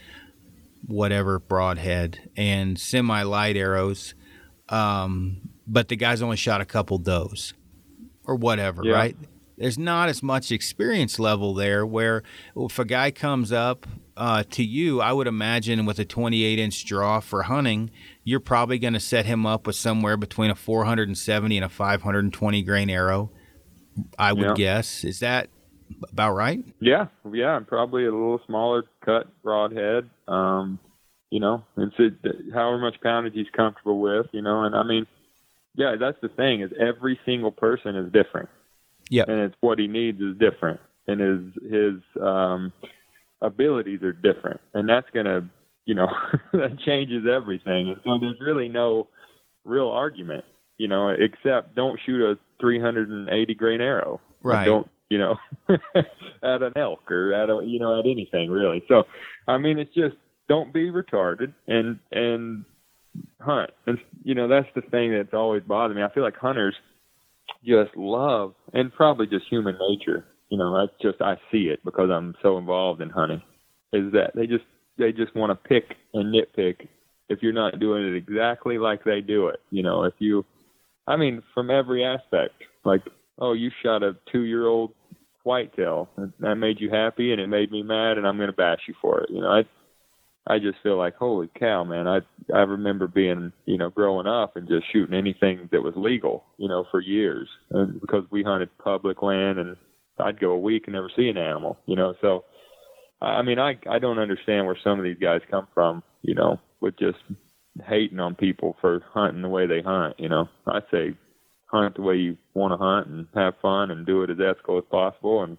whatever 0.85 1.39
broadhead 1.39 2.29
and 2.35 2.79
semi 2.79 3.21
light 3.23 3.55
arrows, 3.57 4.13
um, 4.69 5.41
but 5.67 5.87
the 5.87 5.95
guy's 5.95 6.21
only 6.21 6.37
shot 6.37 6.61
a 6.61 6.65
couple 6.65 6.97
does 6.97 7.53
or 8.25 8.35
whatever, 8.35 8.83
Yeah. 8.83 8.93
right? 8.93 9.17
There's 9.57 9.77
not 9.77 10.07
as 10.07 10.23
much 10.23 10.51
experience 10.51 11.19
level 11.19 11.53
there. 11.53 11.85
Where 11.85 12.23
if 12.55 12.79
a 12.79 12.85
guy 12.85 13.11
comes 13.11 13.51
up 13.51 13.85
uh, 14.15 14.43
to 14.51 14.63
you, 14.63 15.01
I 15.01 15.11
would 15.11 15.27
imagine 15.27 15.85
with 15.85 15.99
a 15.99 16.05
28 16.05 16.57
inch 16.59 16.85
draw 16.85 17.19
for 17.19 17.43
hunting, 17.43 17.91
you're 18.23 18.39
probably 18.39 18.79
going 18.79 18.93
to 18.93 18.99
set 19.01 19.25
him 19.25 19.45
up 19.45 19.67
with 19.67 19.75
somewhere 19.75 20.15
between 20.17 20.49
a 20.49 20.55
470 20.55 21.57
and 21.57 21.65
a 21.65 21.69
520 21.69 22.61
grain 22.63 22.89
arrow. 22.89 23.31
I 24.17 24.31
would 24.31 24.43
Yeah. 24.45 24.53
guess. 24.55 25.03
Is 25.03 25.19
that 25.19 25.49
about 26.11 26.33
right? 26.33 26.63
Yeah, 26.79 27.07
yeah, 27.31 27.59
probably 27.67 28.05
a 28.05 28.11
little 28.11 28.41
smaller 28.45 28.83
cut 29.03 29.27
broadhead. 29.41 30.09
Um, 30.27 30.79
you 31.29 31.39
know, 31.39 31.63
and 31.75 31.91
so 31.95 32.09
however 32.53 32.79
much 32.79 32.95
poundage 33.01 33.33
he's 33.33 33.49
comfortable 33.55 33.99
with, 33.99 34.27
you 34.31 34.41
know, 34.41 34.63
and 34.63 34.75
I 34.75 34.83
mean, 34.83 35.05
yeah, 35.75 35.95
that's 35.99 36.17
the 36.21 36.29
thing 36.29 36.61
is 36.61 36.71
every 36.79 37.19
single 37.25 37.51
person 37.51 37.95
is 37.95 38.11
different. 38.11 38.49
Yeah, 39.09 39.23
And 39.27 39.39
it's 39.39 39.55
what 39.59 39.79
he 39.79 39.87
needs 39.87 40.19
is 40.21 40.37
different, 40.37 40.79
and 41.07 41.19
his 41.19 41.71
his 41.71 42.21
um, 42.21 42.71
abilities 43.41 44.03
are 44.03 44.13
different, 44.13 44.61
and 44.73 44.87
that's 44.87 45.07
gonna, 45.13 45.49
you 45.85 45.95
know, 45.95 46.07
that 46.53 46.77
changes 46.85 47.25
everything. 47.27 47.95
So 48.03 48.19
there's 48.19 48.39
really 48.39 48.69
no 48.69 49.07
real 49.65 49.89
argument, 49.89 50.45
you 50.77 50.87
know, 50.87 51.09
except 51.09 51.75
don't 51.75 51.99
shoot 52.05 52.21
a 52.21 52.37
380 52.61 53.55
grain 53.55 53.81
arrow. 53.81 54.21
Right. 54.43 54.65
Don't 54.65 54.87
you 55.09 55.17
know 55.17 55.35
at 55.69 56.61
an 56.61 56.73
elk 56.75 57.11
or 57.11 57.33
at 57.33 57.49
a 57.49 57.61
you 57.65 57.79
know 57.79 57.99
at 57.99 58.05
anything 58.05 58.49
really. 58.49 58.83
So 58.87 59.03
I 59.47 59.57
mean 59.57 59.79
it's 59.79 59.93
just 59.93 60.15
don't 60.47 60.73
be 60.73 60.91
retarded 60.91 61.53
and 61.67 61.99
and 62.11 62.65
hunt. 63.41 63.71
And 63.87 63.97
you 64.23 64.35
know 64.35 64.47
that's 64.47 64.67
the 64.75 64.81
thing 64.81 65.13
that's 65.13 65.33
always 65.33 65.63
bothered 65.63 65.95
me. 65.95 66.03
I 66.03 66.13
feel 66.13 66.23
like 66.23 66.37
hunters 66.37 66.75
just 67.65 67.95
love 67.95 68.53
and 68.73 68.93
probably 68.93 69.27
just 69.27 69.45
human 69.49 69.77
nature. 69.89 70.25
You 70.49 70.57
know 70.57 70.77
that's 70.79 71.01
just 71.01 71.21
I 71.21 71.35
see 71.51 71.63
it 71.63 71.79
because 71.83 72.09
I'm 72.11 72.35
so 72.41 72.57
involved 72.57 73.01
in 73.01 73.09
hunting. 73.09 73.41
Is 73.93 74.11
that 74.13 74.31
they 74.35 74.47
just 74.47 74.65
they 74.97 75.11
just 75.11 75.35
want 75.35 75.51
to 75.51 75.67
pick 75.67 75.95
and 76.13 76.33
nitpick 76.33 76.87
if 77.29 77.39
you're 77.41 77.53
not 77.53 77.79
doing 77.79 78.05
it 78.05 78.15
exactly 78.15 78.77
like 78.77 79.03
they 79.03 79.21
do 79.21 79.47
it. 79.47 79.59
You 79.71 79.83
know 79.83 80.03
if 80.03 80.13
you 80.19 80.45
I 81.09 81.17
mean, 81.17 81.41
from 81.55 81.71
every 81.71 82.05
aspect. 82.05 82.53
Like, 82.85 83.01
oh, 83.39 83.53
you 83.53 83.71
shot 83.83 84.03
a 84.03 84.15
two-year-old 84.31 84.93
whitetail, 85.43 86.09
that 86.39 86.55
made 86.55 86.79
you 86.79 86.89
happy, 86.89 87.31
and 87.31 87.41
it 87.41 87.47
made 87.47 87.71
me 87.71 87.83
mad, 87.83 88.17
and 88.17 88.27
I'm 88.27 88.37
going 88.37 88.49
to 88.49 88.55
bash 88.55 88.79
you 88.87 88.93
for 89.01 89.21
it. 89.21 89.29
You 89.29 89.41
know, 89.41 89.49
I, 89.49 89.63
I 90.47 90.59
just 90.59 90.77
feel 90.81 90.97
like, 90.97 91.15
holy 91.15 91.49
cow, 91.59 91.83
man! 91.83 92.07
I, 92.07 92.19
I 92.53 92.61
remember 92.61 93.07
being, 93.07 93.51
you 93.65 93.77
know, 93.77 93.89
growing 93.89 94.27
up 94.27 94.55
and 94.55 94.67
just 94.67 94.91
shooting 94.91 95.17
anything 95.17 95.69
that 95.71 95.83
was 95.83 95.93
legal, 95.95 96.43
you 96.57 96.67
know, 96.67 96.85
for 96.91 97.01
years, 97.01 97.47
and 97.71 97.99
because 98.01 98.23
we 98.31 98.43
hunted 98.43 98.69
public 98.77 99.21
land, 99.21 99.59
and 99.59 99.75
I'd 100.19 100.39
go 100.39 100.51
a 100.51 100.59
week 100.59 100.83
and 100.85 100.93
never 100.93 101.11
see 101.15 101.29
an 101.29 101.37
animal, 101.37 101.77
you 101.85 101.95
know. 101.95 102.13
So, 102.21 102.45
I 103.21 103.41
mean, 103.41 103.59
I, 103.59 103.77
I 103.89 103.99
don't 103.99 104.19
understand 104.19 104.65
where 104.65 104.77
some 104.83 104.99
of 104.99 105.05
these 105.05 105.19
guys 105.19 105.41
come 105.49 105.67
from, 105.73 106.03
you 106.21 106.35
know, 106.35 106.59
with 106.81 106.97
just 106.97 107.19
hating 107.87 108.19
on 108.19 108.35
people 108.35 108.75
for 108.81 109.01
hunting 109.13 109.41
the 109.41 109.49
way 109.49 109.67
they 109.67 109.81
hunt. 109.81 110.15
You 110.19 110.29
know, 110.29 110.49
I 110.67 110.79
say 110.91 111.15
hunt 111.71 111.95
the 111.95 112.01
way 112.01 112.15
you 112.15 112.37
want 112.53 112.73
to 112.73 112.77
hunt 112.77 113.07
and 113.07 113.27
have 113.35 113.53
fun 113.61 113.91
and 113.91 114.05
do 114.05 114.23
it 114.23 114.29
as 114.29 114.37
ethical 114.39 114.77
as 114.77 114.83
possible. 114.89 115.43
And 115.43 115.57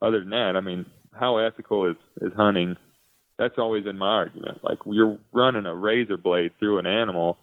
other 0.00 0.20
than 0.20 0.30
that, 0.30 0.54
I 0.56 0.60
mean, 0.60 0.86
how 1.12 1.38
ethical 1.38 1.90
is 1.90 1.96
is 2.20 2.32
hunting? 2.36 2.76
That's 3.38 3.58
always 3.58 3.84
been 3.84 3.98
my 3.98 4.08
argument. 4.08 4.58
Like 4.62 4.78
you're 4.86 5.18
running 5.32 5.66
a 5.66 5.74
razor 5.74 6.16
blade 6.16 6.52
through 6.58 6.78
an 6.78 6.86
animal. 6.86 7.38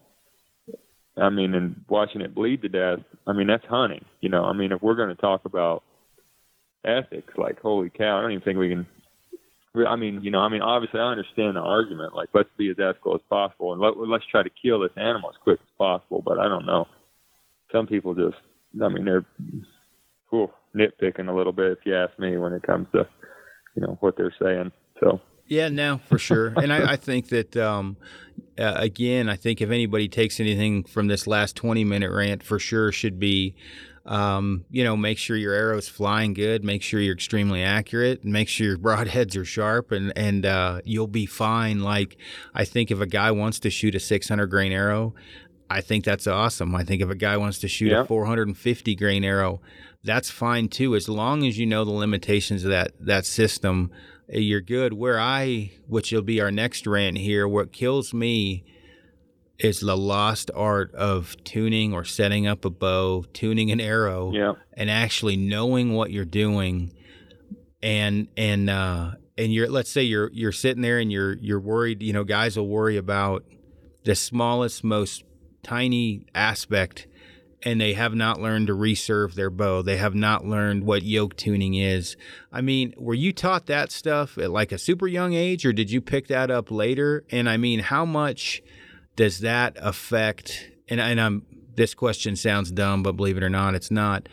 I 1.17 1.29
mean, 1.29 1.53
and 1.53 1.83
watching 1.89 2.21
it 2.21 2.33
bleed 2.33 2.61
to 2.61 2.69
death. 2.69 2.99
I 3.27 3.33
mean, 3.33 3.47
that's 3.47 3.65
hunting. 3.65 4.05
You 4.21 4.29
know, 4.29 4.43
I 4.43 4.53
mean, 4.53 4.71
if 4.71 4.81
we're 4.81 4.95
going 4.95 5.09
to 5.09 5.21
talk 5.21 5.45
about 5.45 5.83
ethics, 6.85 7.33
like 7.37 7.59
holy 7.59 7.89
cow, 7.89 8.17
I 8.17 8.21
don't 8.21 8.31
even 8.31 8.43
think 8.43 8.57
we 8.57 8.69
can 8.69 8.87
I 9.75 9.95
mean, 9.95 10.21
you 10.23 10.31
know, 10.31 10.39
I 10.39 10.49
mean, 10.49 10.61
obviously, 10.61 10.99
I 10.99 11.11
understand 11.11 11.55
the 11.55 11.61
argument. 11.61 12.15
Like, 12.15 12.29
let's 12.33 12.49
be 12.57 12.69
as 12.69 12.77
ethical 12.79 13.15
as 13.15 13.21
possible, 13.29 13.71
and 13.73 13.81
let, 13.81 13.97
let's 13.97 14.25
try 14.31 14.41
to 14.41 14.49
kill 14.61 14.79
this 14.79 14.91
animal 14.97 15.29
as 15.29 15.35
quick 15.43 15.59
as 15.61 15.77
possible. 15.77 16.23
But 16.25 16.39
I 16.39 16.47
don't 16.47 16.65
know. 16.65 16.87
Some 17.71 17.87
people 17.87 18.13
just, 18.13 18.37
I 18.81 18.89
mean, 18.89 19.05
they're 19.05 19.25
whew, 20.29 20.49
nitpicking 20.75 21.29
a 21.29 21.35
little 21.35 21.53
bit, 21.53 21.71
if 21.71 21.79
you 21.85 21.95
ask 21.95 22.17
me, 22.19 22.37
when 22.37 22.53
it 22.53 22.63
comes 22.63 22.87
to, 22.93 23.07
you 23.75 23.81
know, 23.81 23.97
what 23.99 24.15
they're 24.17 24.33
saying. 24.41 24.71
So. 24.99 25.19
Yeah, 25.47 25.69
no, 25.69 25.99
for 26.05 26.19
sure. 26.19 26.47
and 26.57 26.71
I, 26.71 26.93
I 26.93 26.95
think 26.95 27.29
that, 27.29 27.57
um, 27.57 27.97
uh, 28.57 28.75
again, 28.75 29.29
I 29.29 29.35
think 29.35 29.61
if 29.61 29.69
anybody 29.69 30.07
takes 30.07 30.39
anything 30.39 30.83
from 30.83 31.07
this 31.07 31.27
last 31.27 31.55
20 31.55 31.83
minute 31.83 32.11
rant, 32.11 32.43
for 32.43 32.59
sure 32.59 32.91
should 32.91 33.19
be, 33.19 33.55
um, 34.05 34.65
you 34.69 34.83
know, 34.83 34.95
make 34.95 35.17
sure 35.17 35.35
your 35.35 35.53
arrow's 35.53 35.87
flying 35.87 36.33
good, 36.33 36.63
make 36.63 36.81
sure 36.81 36.99
you're 36.99 37.13
extremely 37.13 37.63
accurate, 37.63 38.23
and 38.23 38.31
make 38.31 38.47
sure 38.47 38.67
your 38.67 38.77
broadheads 38.79 39.35
are 39.35 39.45
sharp, 39.45 39.91
and, 39.91 40.13
and 40.15 40.45
uh, 40.45 40.81
you'll 40.83 41.07
be 41.07 41.25
fine. 41.25 41.81
Like, 41.81 42.17
I 42.53 42.65
think 42.65 42.91
if 42.91 42.99
a 43.01 43.07
guy 43.07 43.31
wants 43.31 43.59
to 43.61 43.69
shoot 43.69 43.95
a 43.95 43.99
600 43.99 44.47
grain 44.47 44.71
arrow, 44.71 45.13
I 45.69 45.81
think 45.81 46.03
that's 46.05 46.25
awesome. 46.27 46.73
I 46.75 46.83
think 46.83 47.01
if 47.01 47.09
a 47.09 47.15
guy 47.15 47.37
wants 47.37 47.59
to 47.59 47.67
shoot 47.67 47.91
Yeah. 47.91 48.01
a 48.01 48.05
450 48.05 48.95
grain 48.95 49.23
arrow, 49.23 49.61
that's 50.03 50.29
fine 50.29 50.67
too, 50.67 50.95
as 50.95 51.07
long 51.07 51.45
as 51.45 51.57
you 51.59 51.65
know 51.65 51.85
the 51.85 51.91
limitations 51.91 52.63
of 52.63 52.71
that 52.71 52.93
that 52.99 53.25
system. 53.25 53.91
eh, 54.31 54.39
You're 54.39 54.61
good. 54.61 54.93
Where 54.93 55.19
I, 55.19 55.71
which 55.87 56.11
will 56.11 56.21
be 56.21 56.39
our 56.41 56.51
next 56.51 56.85
rant 56.87 57.17
here, 57.17 57.47
what 57.47 57.71
kills 57.71 58.13
me 58.13 58.63
is 59.59 59.81
the 59.81 59.97
lost 59.97 60.49
art 60.55 60.93
of 60.95 61.35
tuning 61.43 61.93
or 61.93 62.05
setting 62.05 62.47
up 62.47 62.63
a 62.63 62.69
bow, 62.69 63.25
tuning 63.33 63.71
an 63.71 63.81
arrow, 63.81 64.31
Yeah. 64.33 64.53
and 64.73 64.89
actually 64.89 65.35
knowing 65.35 65.93
what 65.93 66.11
you're 66.11 66.23
doing 66.25 66.93
and 67.81 68.27
and 68.37 68.69
uh 68.69 69.11
and 69.37 69.53
you're 69.53 69.69
let's 69.69 69.89
say 69.89 70.03
you're 70.03 70.29
you're 70.33 70.51
sitting 70.51 70.81
there 70.81 70.99
and 70.99 71.11
you're 71.11 71.33
you're 71.37 71.59
worried 71.61 72.01
you 72.03 72.11
know 72.11 72.23
guys 72.25 72.57
will 72.57 72.67
worry 72.67 72.97
about 72.97 73.45
the 74.03 74.15
smallest 74.15 74.83
most 74.83 75.23
tiny 75.63 76.25
aspect 76.33 77.07
and 77.63 77.79
they 77.79 77.93
have 77.93 78.15
not 78.15 78.39
learned 78.39 78.67
to 78.67 78.73
reserve 78.73 79.35
their 79.35 79.49
bow. 79.49 79.81
They 79.81 79.97
have 79.97 80.15
not 80.15 80.45
learned 80.45 80.85
what 80.85 81.03
yoke 81.03 81.35
tuning 81.35 81.73
is. 81.75 82.15
I 82.51 82.61
mean 82.61 82.93
were 82.97 83.13
you 83.13 83.33
taught 83.33 83.65
that 83.67 83.91
stuff 83.91 84.37
at 84.37 84.51
like 84.51 84.71
a 84.71 84.77
super 84.77 85.07
young 85.07 85.33
age 85.33 85.65
or 85.65 85.73
did 85.73 85.91
you 85.91 86.01
pick 86.01 86.27
that 86.27 86.49
up 86.49 86.71
later? 86.71 87.25
And 87.31 87.49
i 87.49 87.57
mean 87.57 87.79
how 87.79 88.05
much 88.05 88.61
does 89.15 89.39
that 89.39 89.75
affect 89.81 90.71
and, 90.87 91.01
and 91.01 91.19
i'm 91.19 91.45
this 91.75 91.93
question 91.93 92.35
sounds 92.35 92.71
dumb 92.71 93.03
but 93.03 93.13
believe 93.13 93.37
it 93.37 93.43
or 93.43 93.49
not 93.49 93.75
it's 93.75 93.91
not. 93.91 94.29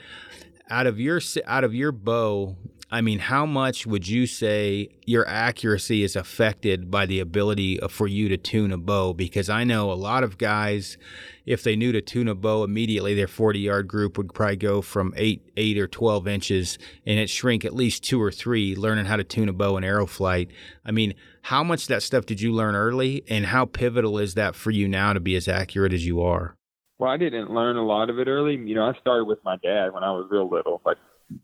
Out 0.68 0.86
of 0.86 0.98
your 0.98 1.20
out 1.46 1.64
of 1.64 1.74
your 1.74 1.92
bow 1.92 2.56
i 2.90 3.00
mean 3.00 3.18
how 3.18 3.44
much 3.44 3.86
would 3.86 4.06
you 4.06 4.26
say 4.26 4.88
your 5.04 5.26
accuracy 5.28 6.02
is 6.02 6.16
affected 6.16 6.90
by 6.90 7.06
the 7.06 7.20
ability 7.20 7.78
for 7.88 8.06
you 8.06 8.28
to 8.28 8.36
tune 8.36 8.72
a 8.72 8.78
bow? 8.78 9.12
Because 9.12 9.48
i 9.48 9.64
know 9.64 9.90
a 9.90 9.94
lot 9.94 10.22
of 10.22 10.38
guys 10.38 10.96
if 11.44 11.62
they 11.62 11.76
knew 11.76 11.92
to 11.92 12.00
tune 12.00 12.28
a 12.28 12.34
bow 12.34 12.64
immediately 12.64 13.14
their 13.14 13.28
40 13.28 13.58
yard 13.58 13.88
group 13.88 14.18
would 14.18 14.32
probably 14.34 14.56
go 14.56 14.82
from 14.82 15.12
8 15.16 15.52
8 15.56 15.78
or 15.78 15.86
12 15.86 16.28
inches 16.28 16.78
and 17.06 17.18
it 17.18 17.30
shrink 17.30 17.64
at 17.64 17.74
least 17.74 18.04
2 18.04 18.20
or 18.20 18.30
3 18.30 18.74
learning 18.76 19.06
how 19.06 19.16
to 19.16 19.24
tune 19.24 19.48
a 19.48 19.52
bow 19.52 19.76
and 19.76 19.84
arrow 19.84 20.06
flight. 20.06 20.50
I 20.84 20.90
mean 20.90 21.14
how 21.42 21.62
much 21.62 21.86
that 21.86 22.02
stuff 22.02 22.26
did 22.26 22.40
you 22.40 22.52
learn 22.52 22.74
early 22.74 23.22
and 23.28 23.46
how 23.46 23.66
pivotal 23.66 24.18
is 24.18 24.34
that 24.34 24.54
for 24.54 24.70
you 24.70 24.88
now 24.88 25.12
to 25.12 25.20
be 25.20 25.36
as 25.36 25.46
accurate 25.46 25.92
as 25.92 26.04
you 26.04 26.20
are? 26.22 26.56
Well, 26.98 27.10
I 27.10 27.18
didn't 27.18 27.50
learn 27.50 27.76
a 27.76 27.84
lot 27.84 28.08
of 28.08 28.18
it 28.18 28.26
early. 28.26 28.56
You 28.56 28.74
know, 28.74 28.84
I 28.84 28.98
started 29.00 29.24
with 29.24 29.38
my 29.44 29.56
dad 29.62 29.92
when 29.92 30.02
I 30.02 30.10
was 30.12 30.26
real 30.30 30.48
little, 30.48 30.80
like, 30.84 30.96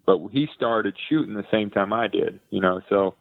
but 0.06 0.18
he 0.30 0.46
started 0.54 0.94
shooting 1.08 1.34
the 1.34 1.44
same 1.50 1.70
time 1.70 1.92
I 1.92 2.08
did. 2.08 2.40
You 2.50 2.60
know, 2.60 2.80
so 2.88 3.14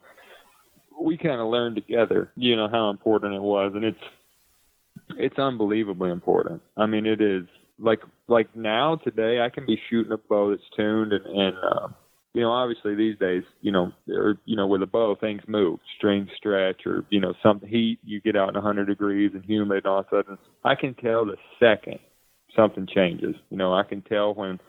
we 0.99 1.17
kind 1.17 1.41
of 1.41 1.47
learned 1.47 1.75
together. 1.75 2.31
You 2.35 2.55
know 2.55 2.67
how 2.69 2.89
important 2.89 3.33
it 3.33 3.41
was, 3.41 3.73
and 3.75 3.83
it's 3.83 3.97
it's 5.17 5.39
unbelievably 5.39 6.11
important. 6.11 6.61
I 6.77 6.85
mean, 6.85 7.05
it 7.05 7.21
is 7.21 7.45
like 7.79 8.01
like 8.27 8.55
now 8.55 8.97
today 8.97 9.41
I 9.41 9.49
can 9.49 9.65
be 9.65 9.79
shooting 9.89 10.11
a 10.11 10.17
bow 10.17 10.51
that's 10.51 10.61
tuned 10.75 11.13
and 11.13 11.25
and 11.25 11.57
uh, 11.57 11.87
you 12.33 12.41
know 12.41 12.51
obviously 12.51 12.95
these 12.95 13.17
days 13.17 13.43
you 13.61 13.71
know 13.71 13.91
or 14.09 14.35
you 14.45 14.55
know 14.55 14.67
with 14.67 14.83
a 14.83 14.87
bow 14.87 15.15
things 15.19 15.41
move 15.47 15.79
strings 15.97 16.29
stretch 16.37 16.85
or 16.85 17.03
you 17.09 17.19
know 17.19 17.33
some 17.41 17.59
heat 17.67 17.97
you 18.03 18.21
get 18.21 18.35
out 18.35 18.49
in 18.49 18.55
100 18.55 18.85
degrees 18.85 19.31
and 19.33 19.43
humid 19.43 19.77
and 19.77 19.85
all 19.87 19.99
of 19.99 20.05
a 20.11 20.15
sudden 20.15 20.37
I 20.63 20.75
can 20.75 20.93
tell 20.93 21.25
the 21.25 21.37
second 21.59 21.99
something 22.55 22.87
changes. 22.93 23.35
You 23.49 23.57
know, 23.57 23.73
I 23.73 23.83
can 23.83 24.01
tell 24.01 24.33
when 24.33 24.59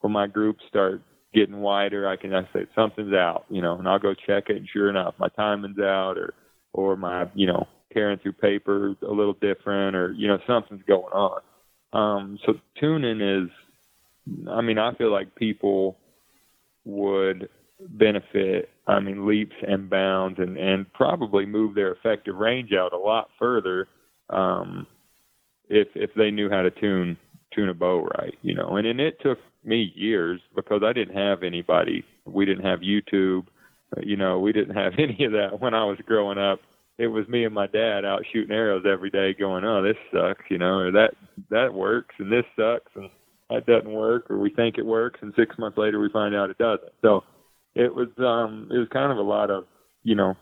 when 0.00 0.12
my 0.12 0.26
groups 0.26 0.62
start 0.68 1.02
getting 1.34 1.60
wider, 1.60 2.08
I 2.08 2.16
can 2.16 2.34
I 2.34 2.42
say 2.52 2.66
something's 2.74 3.12
out, 3.12 3.44
you 3.48 3.62
know, 3.62 3.78
and 3.78 3.88
I'll 3.88 3.98
go 3.98 4.14
check 4.14 4.44
it, 4.48 4.56
and 4.56 4.68
sure 4.72 4.88
enough, 4.88 5.14
my 5.18 5.28
timing's 5.28 5.78
out, 5.78 6.16
or 6.16 6.34
or 6.72 6.96
my 6.96 7.26
you 7.34 7.46
know 7.46 7.66
tearing 7.92 8.18
through 8.18 8.32
paper 8.32 8.94
a 9.02 9.12
little 9.12 9.34
different, 9.34 9.96
or 9.96 10.12
you 10.12 10.28
know 10.28 10.38
something's 10.46 10.82
going 10.86 11.12
on. 11.12 11.40
Um, 11.92 12.38
so 12.44 12.54
tuning 12.78 13.20
is, 13.20 13.50
I 14.50 14.60
mean, 14.60 14.78
I 14.78 14.94
feel 14.94 15.12
like 15.12 15.34
people 15.34 15.96
would 16.84 17.48
benefit. 17.80 18.70
I 18.86 19.00
mean, 19.00 19.26
leaps 19.26 19.56
and 19.66 19.88
bounds, 19.88 20.38
and 20.38 20.56
and 20.56 20.90
probably 20.92 21.46
move 21.46 21.74
their 21.74 21.92
effective 21.92 22.36
range 22.36 22.72
out 22.72 22.92
a 22.92 22.98
lot 22.98 23.28
further 23.38 23.88
um, 24.30 24.86
if 25.68 25.88
if 25.94 26.10
they 26.14 26.30
knew 26.30 26.50
how 26.50 26.62
to 26.62 26.70
tune 26.70 27.16
tune 27.54 27.68
a 27.68 27.74
bow 27.74 28.08
right, 28.18 28.34
you 28.42 28.54
know. 28.54 28.76
And 28.76 28.86
and 28.86 29.00
it 29.00 29.18
took 29.22 29.38
me 29.68 29.92
years 29.94 30.40
because 30.56 30.82
I 30.84 30.92
didn't 30.92 31.16
have 31.16 31.42
anybody. 31.42 32.04
We 32.24 32.44
didn't 32.46 32.64
have 32.64 32.80
YouTube, 32.80 33.46
you 34.02 34.16
know. 34.16 34.40
We 34.40 34.52
didn't 34.52 34.74
have 34.74 34.94
any 34.98 35.24
of 35.24 35.32
that 35.32 35.60
when 35.60 35.74
I 35.74 35.84
was 35.84 35.98
growing 36.06 36.38
up. 36.38 36.60
It 36.98 37.06
was 37.06 37.28
me 37.28 37.44
and 37.44 37.54
my 37.54 37.68
dad 37.68 38.04
out 38.04 38.22
shooting 38.32 38.54
arrows 38.54 38.84
every 38.90 39.10
day, 39.10 39.32
going, 39.38 39.64
"Oh, 39.64 39.82
this 39.82 39.96
sucks," 40.12 40.44
you 40.50 40.58
know, 40.58 40.78
or 40.78 40.90
that 40.92 41.10
that 41.50 41.72
works, 41.72 42.14
and 42.18 42.32
this 42.32 42.44
sucks, 42.56 42.90
and 42.96 43.08
that 43.50 43.66
doesn't 43.66 43.92
work, 43.92 44.30
or 44.30 44.38
we 44.38 44.50
think 44.50 44.78
it 44.78 44.86
works, 44.86 45.20
and 45.22 45.32
six 45.36 45.56
months 45.58 45.78
later 45.78 46.00
we 46.00 46.10
find 46.10 46.34
out 46.34 46.50
it 46.50 46.58
doesn't. 46.58 46.92
So 47.02 47.22
it 47.74 47.94
was 47.94 48.08
um 48.18 48.68
it 48.70 48.78
was 48.78 48.88
kind 48.92 49.12
of 49.12 49.18
a 49.18 49.22
lot 49.22 49.50
of 49.50 49.64
you 50.02 50.16
know 50.16 50.34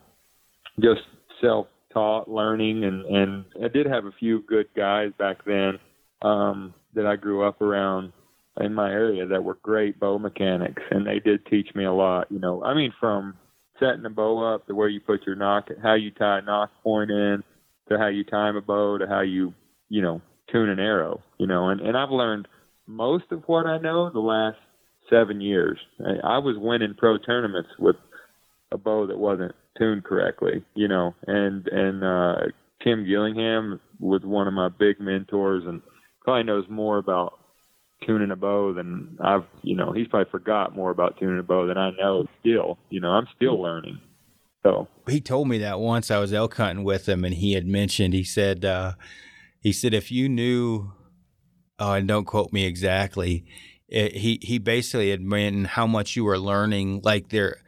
just 0.80 1.02
self 1.40 1.66
taught 1.92 2.28
learning 2.28 2.84
and 2.84 3.04
and 3.04 3.44
I 3.62 3.68
did 3.68 3.86
have 3.86 4.06
a 4.06 4.12
few 4.18 4.42
good 4.42 4.66
guys 4.76 5.12
back 5.18 5.44
then 5.44 5.78
um 6.22 6.74
that 6.94 7.06
I 7.06 7.16
grew 7.16 7.46
up 7.46 7.60
around 7.60 8.12
in 8.60 8.74
my 8.74 8.90
area 8.90 9.26
that 9.26 9.44
were 9.44 9.58
great 9.62 9.98
bow 10.00 10.18
mechanics 10.18 10.82
and 10.90 11.06
they 11.06 11.18
did 11.18 11.44
teach 11.46 11.68
me 11.74 11.84
a 11.84 11.92
lot 11.92 12.26
you 12.30 12.38
know. 12.38 12.62
I 12.62 12.74
mean 12.74 12.92
from 12.98 13.34
setting 13.78 14.04
a 14.06 14.10
bow 14.10 14.54
up 14.54 14.66
to 14.66 14.74
where 14.74 14.88
you 14.88 15.00
put 15.00 15.26
your 15.26 15.36
nock 15.36 15.68
how 15.82 15.94
you 15.94 16.10
tie 16.10 16.38
a 16.38 16.42
nock 16.42 16.70
point 16.82 17.10
in 17.10 17.42
to 17.88 17.98
how 17.98 18.08
you 18.08 18.24
time 18.24 18.56
a 18.56 18.62
bow 18.62 18.98
to 18.98 19.06
how 19.06 19.20
you 19.20 19.54
you 19.88 20.02
know 20.02 20.20
tune 20.50 20.68
an 20.68 20.80
arrow 20.80 21.22
you 21.38 21.46
know. 21.46 21.68
And 21.68 21.80
and 21.80 21.96
I've 21.96 22.10
learned 22.10 22.48
most 22.86 23.24
of 23.30 23.42
what 23.46 23.66
I 23.66 23.78
know 23.78 24.10
the 24.10 24.20
last 24.20 24.58
seven 25.10 25.40
years. 25.40 25.78
I 26.00 26.38
was 26.38 26.56
winning 26.58 26.94
pro 26.96 27.18
tournaments 27.18 27.70
with 27.78 27.96
a 28.72 28.78
bow 28.78 29.06
that 29.06 29.18
wasn't 29.18 29.54
tuned 29.78 30.04
correctly, 30.04 30.64
you 30.74 30.88
know, 30.88 31.14
and 31.26 31.66
and 31.68 32.04
uh 32.04 32.34
Tim 32.82 33.06
Gillingham 33.06 33.80
was 33.98 34.22
one 34.24 34.46
of 34.46 34.54
my 34.54 34.68
big 34.68 35.00
mentors 35.00 35.64
and 35.66 35.80
probably 36.22 36.44
knows 36.44 36.64
more 36.68 36.98
about 36.98 37.38
tuning 38.04 38.30
a 38.30 38.36
bow 38.36 38.74
than 38.74 39.16
I've, 39.20 39.44
you 39.62 39.76
know, 39.76 39.92
he's 39.92 40.08
probably 40.08 40.30
forgot 40.30 40.74
more 40.74 40.90
about 40.90 41.18
tuning 41.18 41.38
a 41.38 41.42
bow 41.42 41.66
than 41.66 41.78
I 41.78 41.90
know 41.90 42.26
still. 42.40 42.78
You 42.90 43.00
know, 43.00 43.10
I'm 43.10 43.26
still 43.36 43.60
learning. 43.60 43.98
So 44.62 44.88
he 45.08 45.20
told 45.20 45.48
me 45.48 45.58
that 45.58 45.78
once 45.78 46.10
I 46.10 46.18
was 46.18 46.32
elk 46.32 46.56
hunting 46.56 46.84
with 46.84 47.08
him 47.08 47.24
and 47.24 47.34
he 47.34 47.52
had 47.52 47.66
mentioned, 47.66 48.14
he 48.14 48.24
said, 48.24 48.64
uh, 48.64 48.94
he 49.60 49.72
said, 49.72 49.94
if 49.94 50.10
you 50.10 50.28
knew, 50.28 50.92
oh, 51.78 51.92
and 51.92 52.08
don't 52.08 52.24
quote 52.24 52.52
me 52.52 52.66
exactly, 52.66 53.44
it, 53.88 54.16
he 54.16 54.40
he 54.42 54.58
basically 54.58 55.12
admitted 55.12 55.68
how 55.68 55.86
much 55.86 56.16
you 56.16 56.24
were 56.24 56.38
learning. 56.38 57.00
Like 57.04 57.28
there, 57.28 57.58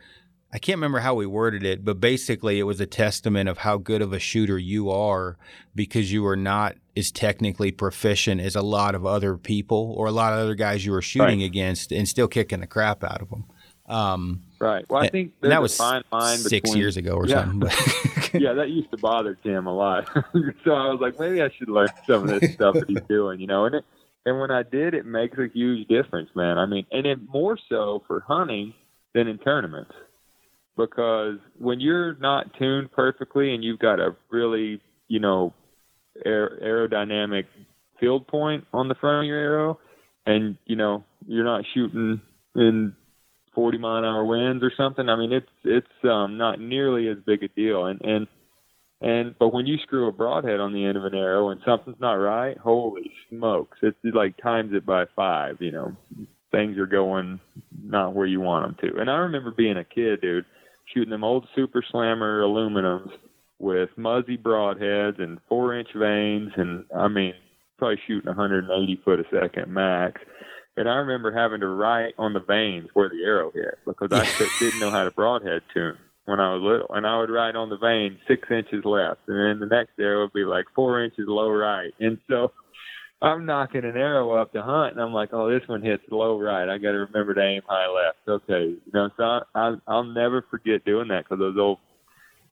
I 0.52 0.58
can't 0.58 0.76
remember 0.76 1.00
how 1.00 1.14
we 1.14 1.26
worded 1.26 1.62
it, 1.64 1.84
but 1.84 2.00
basically 2.00 2.58
it 2.58 2.64
was 2.64 2.80
a 2.80 2.86
testament 2.86 3.48
of 3.48 3.58
how 3.58 3.78
good 3.78 4.02
of 4.02 4.12
a 4.12 4.18
shooter 4.18 4.58
you 4.58 4.90
are 4.90 5.36
because 5.74 6.12
you 6.12 6.22
were 6.22 6.36
not 6.36 6.76
as 6.99 7.11
technically 7.11 7.70
proficient 7.70 8.40
as 8.40 8.57
a 8.57 8.62
lot 8.62 8.94
of 8.94 9.07
other 9.07 9.36
people 9.36 9.94
or 9.96 10.07
a 10.07 10.12
lot 10.12 10.32
of 10.32 10.40
other 10.40 10.55
guys 10.55 10.84
you 10.84 10.92
were 10.92 11.03
shooting 11.03 11.40
right. 11.40 11.46
against, 11.46 11.92
and 11.92 12.09
still 12.09 12.28
kicking 12.28 12.61
the 12.61 12.66
crap 12.66 13.05
out 13.05 13.22
of 13.22 13.30
them. 13.30 13.44
Um, 13.88 14.42
right. 14.61 14.84
Well, 14.88 15.03
I 15.03 15.09
think 15.09 15.32
that 15.40 15.62
was 15.62 15.76
fine 15.76 16.03
line 16.12 16.36
six 16.36 16.68
between, 16.68 16.80
years 16.80 16.96
ago 16.96 17.12
or 17.12 17.26
yeah. 17.26 17.44
something. 17.44 17.70
yeah, 18.40 18.53
that 18.53 18.68
used 18.68 18.90
to 18.90 18.99
bother 18.99 19.34
Tim 19.42 19.66
a 19.66 19.74
lot. 19.74 20.09
so 20.64 20.72
I 20.72 20.90
was 20.90 20.99
like, 21.01 21.18
maybe 21.18 21.40
I 21.40 21.49
should 21.57 21.70
learn 21.70 21.88
some 22.07 22.28
of 22.28 22.40
this 22.40 22.53
stuff 22.55 22.74
that 22.74 22.88
he's 22.88 23.01
doing, 23.09 23.40
you 23.40 23.46
know. 23.46 23.64
And 23.64 23.76
it, 23.76 23.84
and 24.26 24.38
when 24.38 24.51
I 24.51 24.62
did, 24.62 24.92
it 24.92 25.07
makes 25.07 25.38
a 25.38 25.49
huge 25.53 25.88
difference, 25.88 26.28
man. 26.34 26.59
I 26.59 26.66
mean, 26.66 26.84
and 26.92 27.07
it 27.07 27.18
more 27.28 27.59
so 27.68 28.03
for 28.07 28.20
hunting 28.20 28.74
than 29.14 29.26
in 29.26 29.38
tournaments. 29.38 29.92
Because 30.76 31.38
when 31.59 31.80
you're 31.80 32.14
not 32.16 32.57
tuned 32.57 32.92
perfectly 32.92 33.53
and 33.53 33.64
you've 33.64 33.80
got 33.80 33.99
a 33.99 34.14
really, 34.30 34.80
you 35.09 35.18
know, 35.18 35.53
aer- 36.24 36.58
aerodynamic 36.62 37.44
field 38.00 38.26
point 38.26 38.64
on 38.72 38.88
the 38.88 38.94
front 38.94 39.24
of 39.24 39.28
your 39.28 39.38
arrow, 39.38 39.78
and 40.26 40.56
you 40.66 40.76
know 40.76 41.04
you're 41.26 41.44
not 41.44 41.64
shooting 41.74 42.20
in 42.54 42.94
40 43.54 43.78
mile 43.78 43.96
an 43.98 44.04
hour 44.04 44.24
winds 44.24 44.62
or 44.62 44.72
something. 44.76 45.08
I 45.08 45.16
mean, 45.16 45.32
it's 45.32 45.46
it's 45.64 46.04
um, 46.04 46.38
not 46.38 46.60
nearly 46.60 47.08
as 47.08 47.16
big 47.26 47.42
a 47.42 47.48
deal. 47.48 47.86
And 47.86 48.00
and 48.02 48.26
and 49.00 49.34
but 49.38 49.52
when 49.52 49.66
you 49.66 49.78
screw 49.82 50.08
a 50.08 50.12
broadhead 50.12 50.60
on 50.60 50.72
the 50.72 50.84
end 50.84 50.96
of 50.96 51.04
an 51.04 51.14
arrow 51.14 51.50
and 51.50 51.60
something's 51.64 52.00
not 52.00 52.14
right, 52.14 52.56
holy 52.58 53.10
smokes! 53.30 53.78
It's 53.82 53.96
like 54.04 54.36
times 54.36 54.72
it 54.74 54.86
by 54.86 55.04
five. 55.16 55.56
You 55.60 55.72
know, 55.72 55.96
things 56.50 56.78
are 56.78 56.86
going 56.86 57.40
not 57.82 58.14
where 58.14 58.26
you 58.26 58.40
want 58.40 58.78
them 58.78 58.90
to. 58.90 59.00
And 59.00 59.10
I 59.10 59.16
remember 59.16 59.50
being 59.50 59.76
a 59.76 59.84
kid, 59.84 60.20
dude, 60.20 60.44
shooting 60.94 61.10
them 61.10 61.24
old 61.24 61.46
Super 61.54 61.84
Slammer 61.90 62.42
aluminums 62.42 63.10
with 63.59 63.90
muzzy 63.96 64.36
broadheads 64.36 65.20
and 65.20 65.38
four 65.48 65.78
inch 65.78 65.88
vanes, 65.94 66.52
and 66.56 66.84
I 66.96 67.09
mean, 67.09 67.34
probably 67.76 68.00
shooting 68.06 68.28
180 68.28 69.00
foot 69.04 69.20
a 69.20 69.24
second 69.32 69.72
max. 69.72 70.20
And 70.76 70.88
I 70.88 70.94
remember 70.94 71.32
having 71.32 71.61
to 71.61 71.66
write 71.66 72.14
on 72.18 72.32
the 72.32 72.40
vanes 72.40 72.88
where 72.94 73.09
the 73.09 73.24
arrow 73.24 73.50
hit 73.52 73.78
because 73.84 74.11
I 74.12 74.24
didn't 74.61 74.78
know 74.78 74.90
how 74.90 75.04
to 75.04 75.11
broadhead 75.11 75.62
tune 75.74 75.98
when 76.26 76.40
I 76.40 76.54
was 76.54 76.62
little, 76.62 76.94
and 76.94 77.06
I 77.06 77.18
would 77.18 77.30
write 77.30 77.56
on 77.56 77.70
the 77.70 77.78
vane 77.78 78.18
six 78.28 78.46
inches 78.50 78.84
left, 78.84 79.20
and 79.28 79.36
then 79.36 79.61
the 79.61 79.74
next 79.74 79.98
arrow 79.98 80.22
would 80.24 80.32
be 80.34 80.44
like 80.44 80.66
four 80.74 81.02
inches 81.02 81.24
low 81.26 81.50
right, 81.50 81.92
and 81.98 82.18
so 82.28 82.52
I'm 83.20 83.46
knocking 83.46 83.84
an 83.84 83.96
arrow 83.96 84.40
up 84.40 84.52
to 84.52 84.62
hunt, 84.62 84.92
and 84.92 85.00
I'm 85.02 85.12
like, 85.12 85.30
oh, 85.32 85.50
this 85.50 85.66
one 85.66 85.82
hits 85.82 86.04
low 86.11 86.38
right. 86.38 86.68
I 86.68 86.78
got 86.78 86.92
to 86.92 86.98
remember 86.98 87.34
to 87.34 87.42
aim 87.42 87.62
high 87.66 87.88
left. 87.88 88.28
Okay, 88.28 88.76
you 88.76 88.92
know, 88.92 89.09
so 89.16 89.22
I, 89.22 89.40
I 89.54 89.74
I'll 89.88 90.04
never 90.04 90.44
forget 90.50 90.84
doing 90.84 91.09
that 91.09 91.24
because 91.24 91.38
those 91.38 91.56
old 91.59 91.78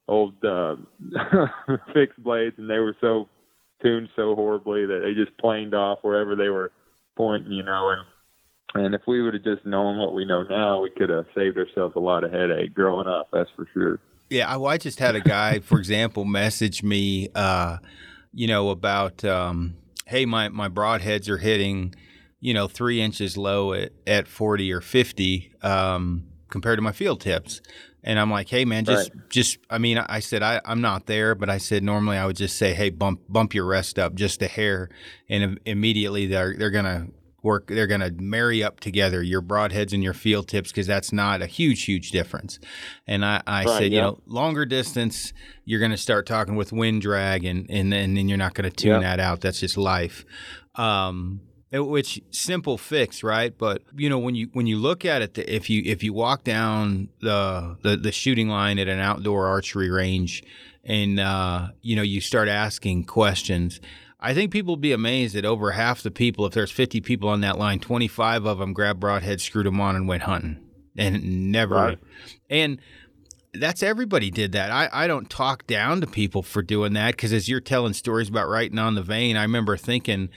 old 0.08 0.34
uh, 0.44 0.76
fixed 1.94 2.22
blades, 2.22 2.56
and 2.58 2.70
they 2.70 2.78
were 2.78 2.96
so 3.00 3.28
tuned 3.82 4.08
so 4.16 4.34
horribly 4.34 4.86
that 4.86 5.00
they 5.04 5.14
just 5.14 5.36
planed 5.38 5.74
off 5.74 5.98
wherever 6.02 6.34
they 6.34 6.48
were 6.48 6.72
pointing, 7.16 7.52
you 7.52 7.62
know, 7.62 7.90
and 7.90 8.02
and 8.74 8.94
if 8.94 9.02
we 9.06 9.22
would 9.22 9.34
have 9.34 9.44
just 9.44 9.64
known 9.64 9.98
what 9.98 10.14
we 10.14 10.24
know 10.24 10.42
now, 10.42 10.82
we 10.82 10.90
could 10.90 11.08
have 11.08 11.26
saved 11.34 11.56
ourselves 11.56 11.94
a 11.96 12.00
lot 12.00 12.24
of 12.24 12.32
headache 12.32 12.74
growing 12.74 13.06
up. 13.06 13.28
That's 13.32 13.48
for 13.56 13.66
sure. 13.72 14.00
Yeah, 14.28 14.54
I, 14.54 14.60
I 14.60 14.76
just 14.76 14.98
had 14.98 15.14
a 15.14 15.20
guy, 15.20 15.60
for 15.60 15.78
example, 15.78 16.24
message 16.24 16.82
me, 16.82 17.28
uh, 17.34 17.78
you 18.32 18.48
know, 18.48 18.70
about, 18.70 19.24
um, 19.24 19.76
hey, 20.06 20.26
my 20.26 20.48
my 20.48 20.68
broadheads 20.68 21.28
are 21.28 21.38
hitting, 21.38 21.94
you 22.40 22.52
know, 22.52 22.66
three 22.68 23.00
inches 23.00 23.36
low 23.36 23.72
at, 23.72 23.92
at 24.06 24.28
forty 24.28 24.72
or 24.72 24.80
fifty 24.80 25.52
um, 25.62 26.24
compared 26.50 26.76
to 26.78 26.82
my 26.82 26.92
field 26.92 27.20
tips. 27.20 27.60
And 28.06 28.18
I'm 28.18 28.30
like, 28.30 28.48
hey 28.48 28.64
man, 28.64 28.84
just 28.84 29.12
right. 29.12 29.28
just 29.28 29.58
I 29.68 29.78
mean, 29.78 29.98
I 29.98 30.20
said 30.20 30.42
I, 30.42 30.60
I'm 30.64 30.80
not 30.80 31.06
there, 31.06 31.34
but 31.34 31.50
I 31.50 31.58
said 31.58 31.82
normally 31.82 32.16
I 32.16 32.24
would 32.24 32.36
just 32.36 32.56
say, 32.56 32.72
hey, 32.72 32.90
bump 32.90 33.20
bump 33.28 33.52
your 33.52 33.66
rest 33.66 33.98
up 33.98 34.14
just 34.14 34.40
a 34.42 34.48
hair, 34.48 34.88
and 35.28 35.58
immediately 35.66 36.26
they're 36.26 36.54
they're 36.56 36.70
gonna 36.70 37.08
work 37.46 37.68
they're 37.68 37.86
going 37.86 38.00
to 38.00 38.10
marry 38.20 38.62
up 38.62 38.80
together 38.80 39.22
your 39.22 39.40
broadheads 39.40 39.92
and 39.92 40.02
your 40.02 40.12
field 40.12 40.48
tips 40.48 40.72
because 40.72 40.86
that's 40.86 41.12
not 41.12 41.40
a 41.40 41.46
huge 41.46 41.84
huge 41.84 42.10
difference 42.10 42.58
and 43.06 43.24
i, 43.24 43.40
I 43.46 43.64
right, 43.64 43.68
said 43.68 43.92
yeah. 43.92 43.96
you 43.96 44.00
know 44.00 44.18
longer 44.26 44.66
distance 44.66 45.32
you're 45.64 45.78
going 45.78 45.92
to 45.92 45.96
start 45.96 46.26
talking 46.26 46.56
with 46.56 46.72
wind 46.72 47.02
drag 47.02 47.44
and 47.44 47.70
and, 47.70 47.94
and 47.94 48.16
then 48.16 48.28
you're 48.28 48.36
not 48.36 48.54
going 48.54 48.68
to 48.68 48.76
tune 48.76 49.00
yeah. 49.00 49.16
that 49.16 49.20
out 49.20 49.40
that's 49.40 49.60
just 49.60 49.78
life 49.78 50.24
um, 50.74 51.40
which 51.72 52.20
simple 52.30 52.78
fix 52.78 53.22
right 53.22 53.58
but 53.58 53.82
you 53.96 54.08
know 54.08 54.18
when 54.18 54.34
you 54.34 54.48
when 54.52 54.66
you 54.66 54.78
look 54.78 55.04
at 55.04 55.20
it 55.20 55.36
if 55.38 55.68
you 55.68 55.82
if 55.84 56.02
you 56.02 56.12
walk 56.12 56.44
down 56.44 57.08
the 57.20 57.76
the, 57.82 57.96
the 57.96 58.12
shooting 58.12 58.48
line 58.48 58.78
at 58.78 58.88
an 58.88 59.00
outdoor 59.00 59.46
archery 59.46 59.90
range 59.90 60.44
and 60.84 61.18
uh, 61.18 61.68
you 61.82 61.96
know 61.96 62.02
you 62.02 62.20
start 62.20 62.48
asking 62.48 63.04
questions 63.04 63.80
I 64.18 64.34
think 64.34 64.50
people 64.50 64.72
will 64.72 64.76
be 64.78 64.92
amazed 64.92 65.34
that 65.34 65.44
over 65.44 65.72
half 65.72 66.02
the 66.02 66.10
people, 66.10 66.46
if 66.46 66.54
there's 66.54 66.70
50 66.70 67.00
people 67.02 67.28
on 67.28 67.42
that 67.42 67.58
line, 67.58 67.78
25 67.78 68.46
of 68.46 68.58
them 68.58 68.72
grabbed 68.72 68.98
broadhead, 68.98 69.40
screwed 69.40 69.66
them 69.66 69.80
on, 69.80 69.94
and 69.94 70.08
went 70.08 70.22
hunting, 70.22 70.58
and 70.96 71.52
never. 71.52 71.74
Right. 71.74 71.98
And 72.48 72.80
that's 73.52 73.82
everybody 73.82 74.30
did 74.30 74.52
that. 74.52 74.70
I, 74.70 74.88
I 74.92 75.06
don't 75.06 75.28
talk 75.28 75.66
down 75.66 76.00
to 76.00 76.06
people 76.06 76.42
for 76.42 76.62
doing 76.62 76.94
that 76.94 77.12
because 77.12 77.32
as 77.32 77.48
you're 77.48 77.60
telling 77.60 77.92
stories 77.92 78.28
about 78.28 78.48
writing 78.48 78.78
on 78.78 78.94
the 78.94 79.02
vane, 79.02 79.36
I 79.36 79.42
remember 79.42 79.76
thinking, 79.76 80.30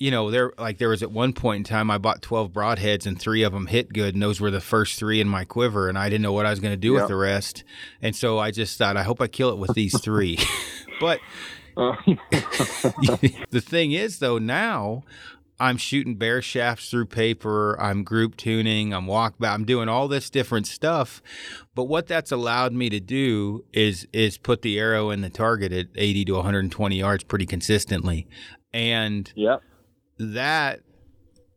you 0.00 0.10
know, 0.10 0.30
there 0.30 0.52
like 0.58 0.78
there 0.78 0.88
was 0.88 1.02
at 1.02 1.12
one 1.12 1.34
point 1.34 1.58
in 1.58 1.64
time 1.64 1.90
I 1.90 1.98
bought 1.98 2.22
12 2.22 2.50
broadheads 2.50 3.06
and 3.06 3.20
three 3.20 3.42
of 3.42 3.52
them 3.52 3.66
hit 3.66 3.92
good, 3.92 4.14
and 4.14 4.22
those 4.22 4.40
were 4.40 4.50
the 4.50 4.60
first 4.60 4.98
three 4.98 5.20
in 5.20 5.28
my 5.28 5.44
quiver, 5.44 5.88
and 5.90 5.98
I 5.98 6.08
didn't 6.08 6.22
know 6.22 6.32
what 6.32 6.46
I 6.46 6.50
was 6.50 6.58
going 6.58 6.72
to 6.72 6.78
do 6.78 6.94
yep. 6.94 7.02
with 7.02 7.08
the 7.08 7.16
rest, 7.16 7.62
and 8.00 8.16
so 8.16 8.38
I 8.38 8.50
just 8.50 8.78
thought 8.78 8.96
I 8.96 9.02
hope 9.02 9.20
I 9.20 9.28
kill 9.28 9.50
it 9.50 9.58
with 9.58 9.74
these 9.74 10.00
three, 10.00 10.38
but 11.00 11.20
uh. 11.76 11.94
the 13.50 13.62
thing 13.64 13.92
is, 13.92 14.18
though, 14.18 14.38
now 14.38 15.04
I'm 15.60 15.76
shooting 15.76 16.14
bare 16.14 16.40
shafts 16.40 16.90
through 16.90 17.06
paper. 17.06 17.78
I'm 17.78 18.02
group 18.02 18.36
tuning. 18.36 18.94
I'm 18.94 19.06
walk 19.06 19.38
back. 19.38 19.52
I'm 19.52 19.66
doing 19.66 19.90
all 19.90 20.08
this 20.08 20.30
different 20.30 20.66
stuff. 20.66 21.22
But 21.74 21.84
what 21.84 22.06
that's 22.06 22.32
allowed 22.32 22.72
me 22.72 22.88
to 22.88 23.00
do 23.00 23.64
is 23.74 24.08
is 24.14 24.38
put 24.38 24.62
the 24.62 24.78
arrow 24.78 25.10
in 25.10 25.20
the 25.20 25.28
target 25.28 25.72
at 25.72 25.88
80 25.94 26.24
to 26.24 26.32
120 26.36 26.96
yards 26.96 27.22
pretty 27.24 27.44
consistently, 27.44 28.26
and 28.72 29.30
yep. 29.36 29.60
That 30.20 30.80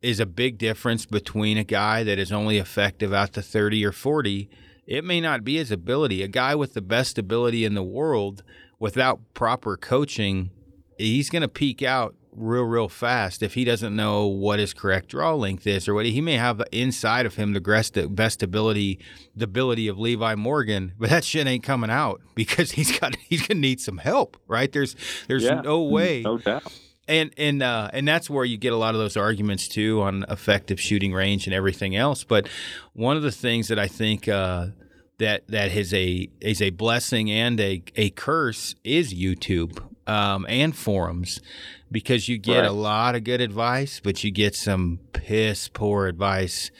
is 0.02 0.20
a 0.20 0.26
big 0.26 0.58
difference 0.58 1.06
between 1.06 1.58
a 1.58 1.64
guy 1.64 2.04
that 2.04 2.18
is 2.18 2.32
only 2.32 2.58
effective 2.58 3.14
out 3.14 3.34
to 3.34 3.42
30 3.42 3.86
or 3.86 3.92
40. 3.92 4.50
It 4.88 5.04
may 5.04 5.22
not 5.22 5.44
be 5.44 5.58
his 5.58 5.72
ability. 5.72 6.24
A 6.24 6.28
guy 6.28 6.56
with 6.56 6.74
the 6.74 6.82
best 6.82 7.18
ability 7.18 7.66
in 7.66 7.74
the 7.74 7.84
world 7.84 8.44
without 8.80 9.22
proper 9.34 9.78
coaching, 9.78 10.50
he's 10.98 11.30
going 11.30 11.42
to 11.42 11.48
peak 11.48 11.82
out 11.82 12.16
real, 12.36 12.64
real 12.64 12.90
fast 12.90 13.44
if 13.44 13.54
he 13.54 13.64
doesn't 13.64 13.96
know 13.96 14.26
what 14.26 14.60
his 14.60 14.74
correct 14.74 15.10
draw 15.10 15.34
length 15.34 15.68
is 15.68 15.88
or 15.88 15.94
what 15.94 16.06
he 16.06 16.22
may 16.22 16.36
have 16.36 16.62
inside 16.72 17.26
of 17.26 17.36
him 17.36 17.54
the 17.54 17.62
best, 17.62 17.98
best 18.16 18.42
ability, 18.42 19.00
the 19.36 19.46
ability 19.46 19.88
of 19.88 20.00
Levi 20.00 20.36
Morgan, 20.36 20.94
but 20.98 21.10
that 21.10 21.24
shit 21.24 21.48
ain't 21.48 21.64
coming 21.64 21.90
out 21.90 22.22
because 22.36 22.72
he's 22.72 22.98
got 22.98 23.16
he's 23.18 23.46
gonna 23.46 23.60
need 23.60 23.80
some 23.82 23.98
help, 23.98 24.38
right? 24.48 24.72
There's 24.72 24.96
there's 25.28 25.44
yeah, 25.44 25.62
no 25.62 25.82
mm-hmm. 25.82 25.94
way, 25.94 26.22
no 26.22 26.38
doubt. 26.38 26.74
And 27.08 27.32
and 27.38 27.62
uh, 27.62 27.90
and 27.92 28.08
that's 28.08 28.30
where 28.30 28.46
you 28.46 28.58
get 28.58 28.72
a 28.74 28.78
lot 28.78 28.96
of 28.96 29.00
those 29.02 29.18
arguments 29.18 29.68
too 29.68 30.02
on 30.02 30.24
effective 30.30 30.80
shooting 30.80 31.14
range 31.14 31.48
and 31.48 31.54
everything 31.54 31.96
else. 31.96 32.24
But 32.24 32.48
one 32.94 33.18
of 33.18 33.24
the 33.24 33.32
things 33.32 33.68
that 33.68 33.78
I 33.78 33.88
think 33.88 34.28
uh, 34.30 34.68
that 35.18 35.46
that 35.48 35.72
is 35.74 35.94
a 35.94 36.30
is 36.40 36.62
a 36.62 36.70
blessing 36.70 37.30
and 37.30 37.60
a 37.60 37.84
a 37.98 38.10
curse 38.12 38.76
is 38.86 39.14
YouTube 39.14 39.80
um, 40.08 40.46
and 40.48 40.74
forums 40.76 41.42
because 41.92 42.30
you 42.30 42.38
get 42.38 42.60
Right. 42.62 42.70
a 42.70 42.72
lot 42.72 43.16
of 43.16 43.24
good 43.26 43.42
advice, 43.42 44.00
but 44.02 44.24
you 44.24 44.32
get 44.32 44.56
some 44.56 45.00
piss 45.12 45.68
poor 45.68 46.08
advice 46.08 46.72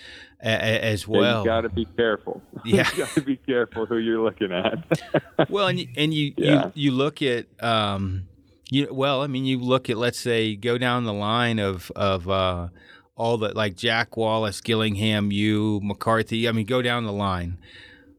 a, 0.42 0.48
a- 0.50 0.84
as 0.84 1.06
well. 1.08 1.40
you 1.42 1.46
got 1.46 1.62
to 1.62 1.70
be 1.70 1.86
careful. 1.98 2.42
Yeah. 2.66 2.90
you 2.92 2.98
got 3.00 3.10
to 3.16 3.22
be 3.22 3.36
careful 3.36 3.86
who 3.86 3.98
you're 3.98 4.24
looking 4.24 4.54
at. 4.54 5.50
well, 5.50 5.68
and 5.68 5.80
you, 5.82 5.88
and 5.98 6.14
you, 6.14 6.34
Yeah. 6.38 6.72
you 6.76 6.92
you 6.92 6.92
look 6.92 7.22
at 7.22 7.46
um, 7.62 8.28
you 8.70 8.88
well, 8.92 9.22
I 9.22 9.28
mean, 9.28 9.46
you 9.46 9.60
look 9.60 9.90
at 9.90 9.98
let's 9.98 10.20
say 10.20 10.56
go 10.56 10.78
down 10.78 11.04
the 11.06 11.14
line 11.14 11.60
of 11.60 11.92
of 11.96 12.30
uh, 12.30 12.70
all 13.16 13.38
the 13.38 13.50
like 13.50 13.76
Jack 13.76 14.18
Wallace, 14.18 14.62
Gillingham, 14.62 15.32
you 15.32 15.80
McCarthy. 15.84 16.48
I 16.48 16.52
mean, 16.52 16.66
go 16.66 16.82
down 16.82 17.06
the 17.06 17.12
line. 17.14 17.58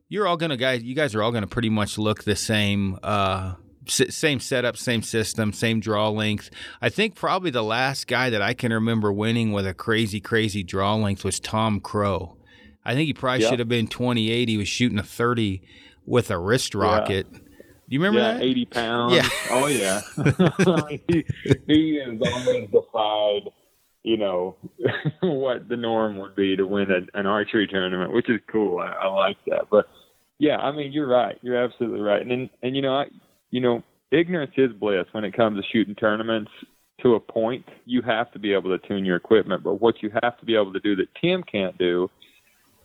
You're 0.09 0.27
all 0.27 0.37
gonna 0.37 0.57
guys. 0.57 0.83
You 0.83 0.95
guys 0.95 1.15
are 1.15 1.23
all 1.23 1.33
gonna 1.33 1.47
pretty 1.47 1.71
much 1.71 1.99
look 1.99 2.25
the 2.25 2.37
same. 2.37 2.99
Uh, 3.03 3.55
same 3.87 4.41
setup, 4.41 4.79
same 4.79 5.03
system, 5.03 5.53
same 5.53 5.79
draw 5.79 6.09
length. 6.09 6.49
I 6.81 6.89
think 6.89 7.15
probably 7.15 7.51
the 7.51 7.63
last 7.63 8.07
guy 8.07 8.31
that 8.31 8.41
I 8.41 8.55
can 8.55 8.73
remember 8.73 9.13
winning 9.13 9.53
with 9.53 9.67
a 9.67 9.75
crazy, 9.75 10.21
crazy 10.21 10.63
draw 10.63 10.95
length 10.95 11.23
was 11.23 11.39
Tom 11.39 11.81
Crow. 11.81 12.35
I 12.83 12.95
think 12.95 13.09
he 13.09 13.13
probably 13.13 13.43
Yeah. 13.43 13.51
should 13.51 13.59
have 13.59 13.69
been 13.69 13.87
28. 13.87 14.49
He 14.49 14.57
was 14.57 14.69
shooting 14.69 14.99
a 14.99 15.03
30 15.03 15.61
with 16.07 16.31
a 16.31 16.39
wrist 16.39 16.75
rocket. 16.75 17.27
Do 17.89 17.95
you 17.95 18.01
remember 18.01 18.21
yeah, 18.21 18.35
that? 18.35 18.43
80 18.43 18.65
pounds. 18.67 19.15
Yeah. 19.15 19.29
Oh, 19.51 19.67
yeah. 19.67 20.01
He, 21.09 21.25
he 21.67 22.01
has 22.05 22.19
always 22.21 22.71
defied, 22.71 23.53
you 24.03 24.17
know, 24.17 24.57
what 25.21 25.69
the 25.69 25.77
norm 25.77 26.19
would 26.19 26.35
be 26.35 26.57
to 26.57 26.67
win 26.67 26.91
a, 26.91 27.19
an 27.19 27.27
archery 27.27 27.67
tournament, 27.67 28.13
which 28.13 28.31
is 28.31 28.41
cool. 28.51 28.79
I, 28.79 28.93
I 28.93 29.07
like 29.09 29.37
that. 29.49 29.69
But 29.71 29.87
yeah, 30.39 30.57
I 30.57 30.73
mean, 30.73 30.93
you're 30.93 31.07
right. 31.07 31.39
You're 31.43 31.63
absolutely 31.63 32.01
right. 32.01 32.23
And, 32.23 32.33
and, 32.33 32.51
and 32.63 32.75
you 32.75 32.83
know, 32.83 32.95
I, 32.95 33.05
you 33.51 33.61
know, 33.61 33.83
ignorance 34.11 34.53
is 34.57 34.73
bliss 34.73 35.07
when 35.13 35.25
it 35.25 35.37
comes 35.37 35.61
to 35.61 35.69
shooting 35.71 35.95
tournaments 35.95 36.51
to 37.03 37.15
a 37.15 37.21
point. 37.21 37.67
You 37.85 38.03
have 38.03 38.33
to 38.33 38.39
be 38.39 38.55
able 38.55 38.77
to 38.77 38.89
tune 38.89 39.05
your 39.05 39.17
equipment. 39.17 39.63
But 39.63 39.81
what 39.81 40.03
you 40.03 40.11
have 40.23 40.39
to 40.39 40.47
be 40.47 40.55
able 40.55 40.73
to 40.73 40.81
do 40.81 40.97
that 40.97 41.09
Tim 41.21 41.43
can't 41.43 41.77
do 41.77 42.11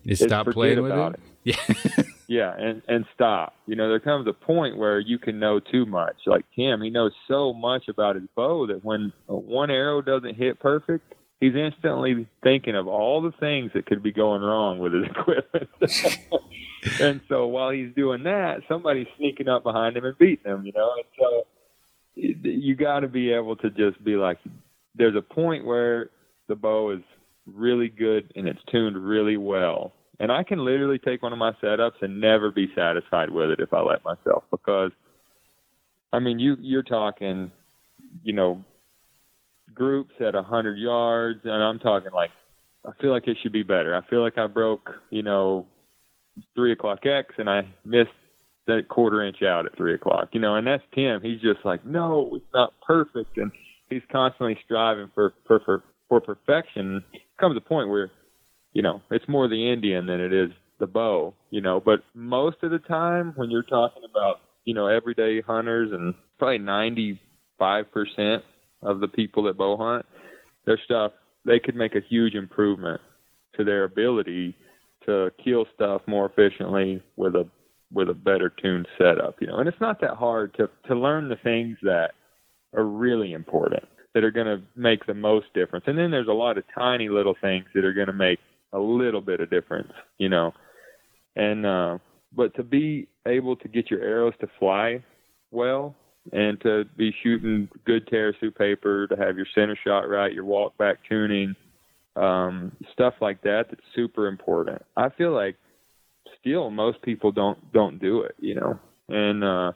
is 0.03 0.19
stop 0.19 0.47
playing 0.47 0.81
with 0.81 0.91
about 0.91 1.13
it. 1.13 1.19
Yeah. 1.43 2.03
Yeah, 2.29 2.53
and 2.55 2.81
and 2.87 3.05
stop. 3.15 3.55
You 3.65 3.75
know, 3.75 3.89
there 3.89 3.99
comes 3.99 4.27
a 4.27 4.33
point 4.33 4.77
where 4.77 4.99
you 4.99 5.17
can 5.17 5.39
know 5.39 5.59
too 5.59 5.85
much. 5.87 6.15
Like 6.27 6.45
Tim, 6.55 6.81
he 6.81 6.91
knows 6.91 7.11
so 7.27 7.53
much 7.53 7.87
about 7.87 8.15
his 8.15 8.25
bow 8.35 8.67
that 8.67 8.85
when 8.85 9.11
one 9.25 9.71
arrow 9.71 10.01
doesn't 10.03 10.35
hit 10.35 10.59
perfect, 10.59 11.15
he's 11.41 11.55
instantly 11.55 12.27
thinking 12.43 12.75
of 12.75 12.87
all 12.87 13.23
the 13.23 13.31
things 13.39 13.71
that 13.73 13.87
could 13.87 14.03
be 14.03 14.11
going 14.11 14.43
wrong 14.43 14.77
with 14.77 14.93
his 14.93 15.05
equipment. 15.09 15.69
and 17.01 17.19
so 17.27 17.47
while 17.47 17.71
he's 17.71 17.93
doing 17.95 18.23
that, 18.23 18.61
somebody's 18.67 19.07
sneaking 19.17 19.47
up 19.49 19.63
behind 19.63 19.97
him 19.97 20.05
and 20.05 20.17
beating 20.19 20.45
him. 20.51 20.65
You 20.65 20.73
know, 20.73 20.91
and 20.97 21.05
so 21.17 21.47
you- 22.15 22.35
you 22.43 22.75
got 22.75 22.99
to 22.99 23.07
be 23.07 23.31
able 23.33 23.55
to 23.55 23.71
just 23.71 24.03
be 24.03 24.15
like, 24.17 24.37
there's 24.93 25.15
a 25.15 25.21
point 25.21 25.65
where 25.65 26.09
the 26.47 26.55
bow 26.55 26.91
is 26.91 27.01
really 27.47 27.87
good 27.89 28.31
and 28.35 28.47
it's 28.47 28.61
tuned 28.71 28.97
really 28.97 29.37
well. 29.37 29.93
And 30.19 30.31
I 30.31 30.43
can 30.43 30.63
literally 30.65 30.99
take 30.99 31.21
one 31.23 31.31
of 31.31 31.39
my 31.39 31.53
setups 31.63 32.01
and 32.01 32.19
never 32.19 32.51
be 32.51 32.67
satisfied 32.75 33.29
with 33.29 33.51
it 33.51 33.59
if 33.59 33.73
I 33.73 33.81
let 33.81 34.03
myself 34.03 34.43
because 34.51 34.91
I 36.11 36.19
mean 36.19 36.39
you 36.39 36.57
you're 36.59 36.83
talking, 36.83 37.51
you 38.23 38.33
know, 38.33 38.63
groups 39.73 40.13
at 40.19 40.35
a 40.35 40.43
hundred 40.43 40.77
yards 40.77 41.41
and 41.43 41.53
I'm 41.63 41.79
talking 41.79 42.11
like 42.13 42.31
I 42.85 42.91
feel 43.01 43.11
like 43.11 43.27
it 43.27 43.37
should 43.41 43.51
be 43.51 43.63
better. 43.63 43.95
I 43.95 44.01
feel 44.09 44.21
like 44.21 44.37
I 44.37 44.47
broke, 44.47 44.89
you 45.09 45.23
know, 45.23 45.65
three 46.55 46.71
o'clock 46.71 47.05
X 47.05 47.33
and 47.37 47.49
I 47.49 47.67
missed 47.85 48.09
that 48.67 48.87
quarter 48.89 49.23
inch 49.23 49.41
out 49.41 49.65
at 49.65 49.75
three 49.75 49.93
o'clock. 49.93 50.29
You 50.33 50.41
know, 50.41 50.55
and 50.55 50.67
that's 50.67 50.83
Tim. 50.93 51.21
He's 51.21 51.41
just 51.41 51.63
like, 51.63 51.85
No, 51.85 52.29
it's 52.33 52.53
not 52.53 52.73
perfect 52.85 53.37
and 53.37 53.51
he's 53.89 54.03
constantly 54.11 54.57
striving 54.65 55.09
for 55.13 55.33
for 55.47 55.61
for, 55.65 55.83
for 56.07 56.19
perfection. 56.21 57.03
Comes 57.39 57.57
a 57.57 57.61
point 57.61 57.89
where 57.89 58.11
you 58.73 58.81
know, 58.81 59.01
it's 59.11 59.27
more 59.27 59.47
the 59.47 59.71
Indian 59.71 60.05
than 60.05 60.19
it 60.19 60.33
is 60.33 60.51
the 60.79 60.87
bow, 60.87 61.33
you 61.49 61.61
know, 61.61 61.79
but 61.79 62.01
most 62.13 62.57
of 62.63 62.71
the 62.71 62.79
time 62.79 63.33
when 63.35 63.51
you're 63.51 63.63
talking 63.63 64.03
about, 64.09 64.37
you 64.65 64.73
know, 64.73 64.87
everyday 64.87 65.41
hunters 65.41 65.91
and 65.91 66.13
probably 66.37 66.59
95% 66.59 68.41
of 68.81 68.99
the 68.99 69.07
people 69.07 69.43
that 69.43 69.57
bow 69.57 69.77
hunt, 69.77 70.05
their 70.65 70.79
stuff, 70.85 71.11
they 71.45 71.59
could 71.59 71.75
make 71.75 71.95
a 71.95 72.01
huge 72.07 72.35
improvement 72.35 73.01
to 73.57 73.63
their 73.63 73.83
ability 73.83 74.55
to 75.05 75.31
kill 75.43 75.65
stuff 75.75 76.01
more 76.07 76.25
efficiently 76.25 77.01
with 77.15 77.35
a 77.35 77.47
with 77.91 78.07
a 78.07 78.13
better 78.13 78.53
tuned 78.61 78.87
setup, 78.99 79.41
you 79.41 79.47
know. 79.47 79.57
And 79.57 79.67
it's 79.67 79.81
not 79.81 79.99
that 80.01 80.15
hard 80.15 80.53
to 80.55 80.69
to 80.87 80.95
learn 80.95 81.27
the 81.27 81.37
things 81.37 81.77
that 81.81 82.11
are 82.75 82.83
really 82.83 83.33
important 83.33 83.83
that 84.13 84.23
are 84.23 84.31
going 84.31 84.47
to 84.47 84.61
make 84.75 85.05
the 85.05 85.13
most 85.13 85.47
difference. 85.53 85.85
And 85.87 85.97
then 85.97 86.11
there's 86.11 86.27
a 86.27 86.33
lot 86.33 86.57
of 86.57 86.63
tiny 86.73 87.09
little 87.09 87.35
things 87.39 87.65
that 87.73 87.85
are 87.85 87.93
going 87.93 88.07
to 88.07 88.13
make 88.13 88.39
a 88.73 88.79
little 88.79 89.21
bit 89.21 89.39
of 89.39 89.49
difference, 89.49 89.91
you 90.17 90.29
know. 90.29 90.53
And 91.35 91.65
uh 91.65 91.97
but 92.35 92.55
to 92.55 92.63
be 92.63 93.07
able 93.27 93.55
to 93.55 93.67
get 93.67 93.89
your 93.89 94.01
arrows 94.01 94.33
to 94.41 94.47
fly 94.59 95.03
well 95.51 95.95
and 96.31 96.61
to 96.61 96.85
be 96.95 97.13
shooting 97.23 97.67
good 97.85 98.07
tear 98.07 98.35
through 98.39 98.51
paper, 98.51 99.07
to 99.07 99.15
have 99.15 99.35
your 99.35 99.47
center 99.55 99.77
shot 99.83 100.01
right, 100.01 100.33
your 100.33 100.45
walk 100.45 100.77
back 100.77 100.97
tuning, 101.07 101.55
um, 102.15 102.71
stuff 102.93 103.15
like 103.19 103.41
that 103.41 103.65
that's 103.69 103.81
super 103.95 104.27
important. 104.27 104.81
I 104.95 105.09
feel 105.09 105.33
like 105.33 105.55
still 106.39 106.69
most 106.69 107.01
people 107.01 107.31
don't 107.31 107.71
don't 107.73 107.99
do 107.99 108.21
it, 108.21 108.35
you 108.39 108.55
know. 108.55 108.79
And 109.07 109.43
uh 109.43 109.71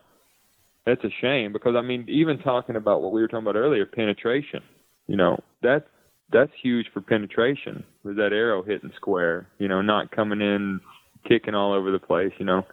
that's 0.85 1.03
a 1.03 1.09
shame 1.21 1.53
because 1.53 1.75
I 1.75 1.81
mean 1.81 2.05
even 2.09 2.39
talking 2.39 2.75
about 2.75 3.01
what 3.01 3.13
we 3.13 3.21
were 3.21 3.27
talking 3.27 3.47
about 3.47 3.55
earlier, 3.55 3.85
penetration, 3.85 4.61
you 5.07 5.15
know, 5.15 5.39
that's 5.61 5.87
that's 6.33 6.51
huge 6.61 6.87
for 6.93 7.01
penetration 7.01 7.83
with 8.03 8.17
that 8.17 8.33
arrow 8.33 8.63
hitting 8.63 8.91
square, 8.95 9.47
you 9.59 9.67
know, 9.67 9.81
not 9.81 10.11
coming 10.11 10.41
in 10.41 10.81
kicking 11.27 11.55
all 11.55 11.73
over 11.73 11.91
the 11.91 11.99
place, 11.99 12.31
you 12.39 12.45
know. 12.45 12.63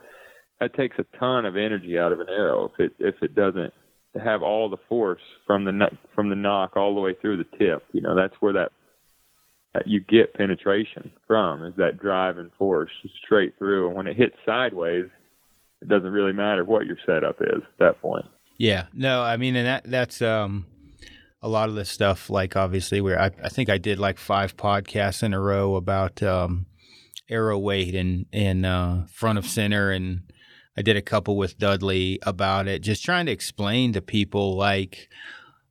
That 0.61 0.75
takes 0.75 0.99
a 0.99 1.19
ton 1.19 1.47
of 1.47 1.57
energy 1.57 1.99
out 1.99 2.13
of 2.13 2.21
an 2.21 2.29
arrow 2.29 2.71
if 2.73 2.81
it 2.81 2.93
if 2.99 3.15
it 3.23 3.35
doesn't 3.35 3.73
have 4.23 4.43
all 4.43 4.69
the 4.69 4.77
force 4.89 5.21
from 5.47 5.65
the 5.65 5.89
from 6.15 6.29
the 6.29 6.37
nock 6.37 6.77
all 6.77 6.95
the 6.95 7.01
way 7.01 7.15
through 7.21 7.37
the 7.37 7.59
tip. 7.59 7.85
You 7.93 8.01
know, 8.01 8.17
that's 8.17 8.35
where 8.41 8.53
that, 8.55 8.73
that 9.75 9.87
you 9.87 10.01
get 10.01 10.35
penetration 10.35 11.13
from 11.27 11.65
is 11.65 11.75
that 11.77 11.99
driving 11.99 12.51
force 12.59 12.91
straight 13.25 13.57
through. 13.59 13.89
And 13.89 13.97
when 13.97 14.07
it 14.07 14.17
hits 14.17 14.37
sideways, 14.45 15.07
it 15.81 15.89
doesn't 15.89 16.11
really 16.11 16.33
matter 16.33 16.65
what 16.65 16.87
your 16.87 16.99
setup 17.07 17.41
is 17.41 17.63
at 17.63 17.79
that 17.79 18.03
point. 18.03 18.27
Yeah, 18.59 18.87
no, 18.93 19.23
I 19.23 19.39
mean, 19.39 19.57
and 19.57 19.67
that 19.67 19.85
that's 19.85 20.21
um, 20.21 20.67
a 21.43 21.49
lot 21.49 21.69
of 21.69 21.75
this 21.75 21.91
stuff. 21.91 22.31
Like 22.31 22.57
obviously, 22.57 23.01
where 23.01 23.21
I, 23.21 23.31
I 23.43 23.49
think 23.49 23.69
I 23.69 23.79
did 23.79 23.99
like 23.99 24.19
five 24.19 24.57
podcasts 24.57 25.23
in 25.23 25.35
a 25.35 25.41
row 25.41 25.77
about 25.77 26.23
um, 26.23 26.67
arrow 27.29 27.59
weight 27.59 27.95
and 27.95 28.27
and 28.33 28.67
uh, 28.67 29.03
front 29.13 29.39
of 29.39 29.47
center, 29.47 29.91
and 29.91 30.23
I 30.77 30.83
did 30.83 30.97
a 30.97 31.03
couple 31.03 31.37
with 31.37 31.59
Dudley 31.59 32.19
about 32.23 32.69
it, 32.69 32.83
just 32.83 33.05
trying 33.05 33.27
to 33.27 33.33
explain 33.33 33.93
to 33.93 34.03
people 34.03 34.57
like 34.57 35.09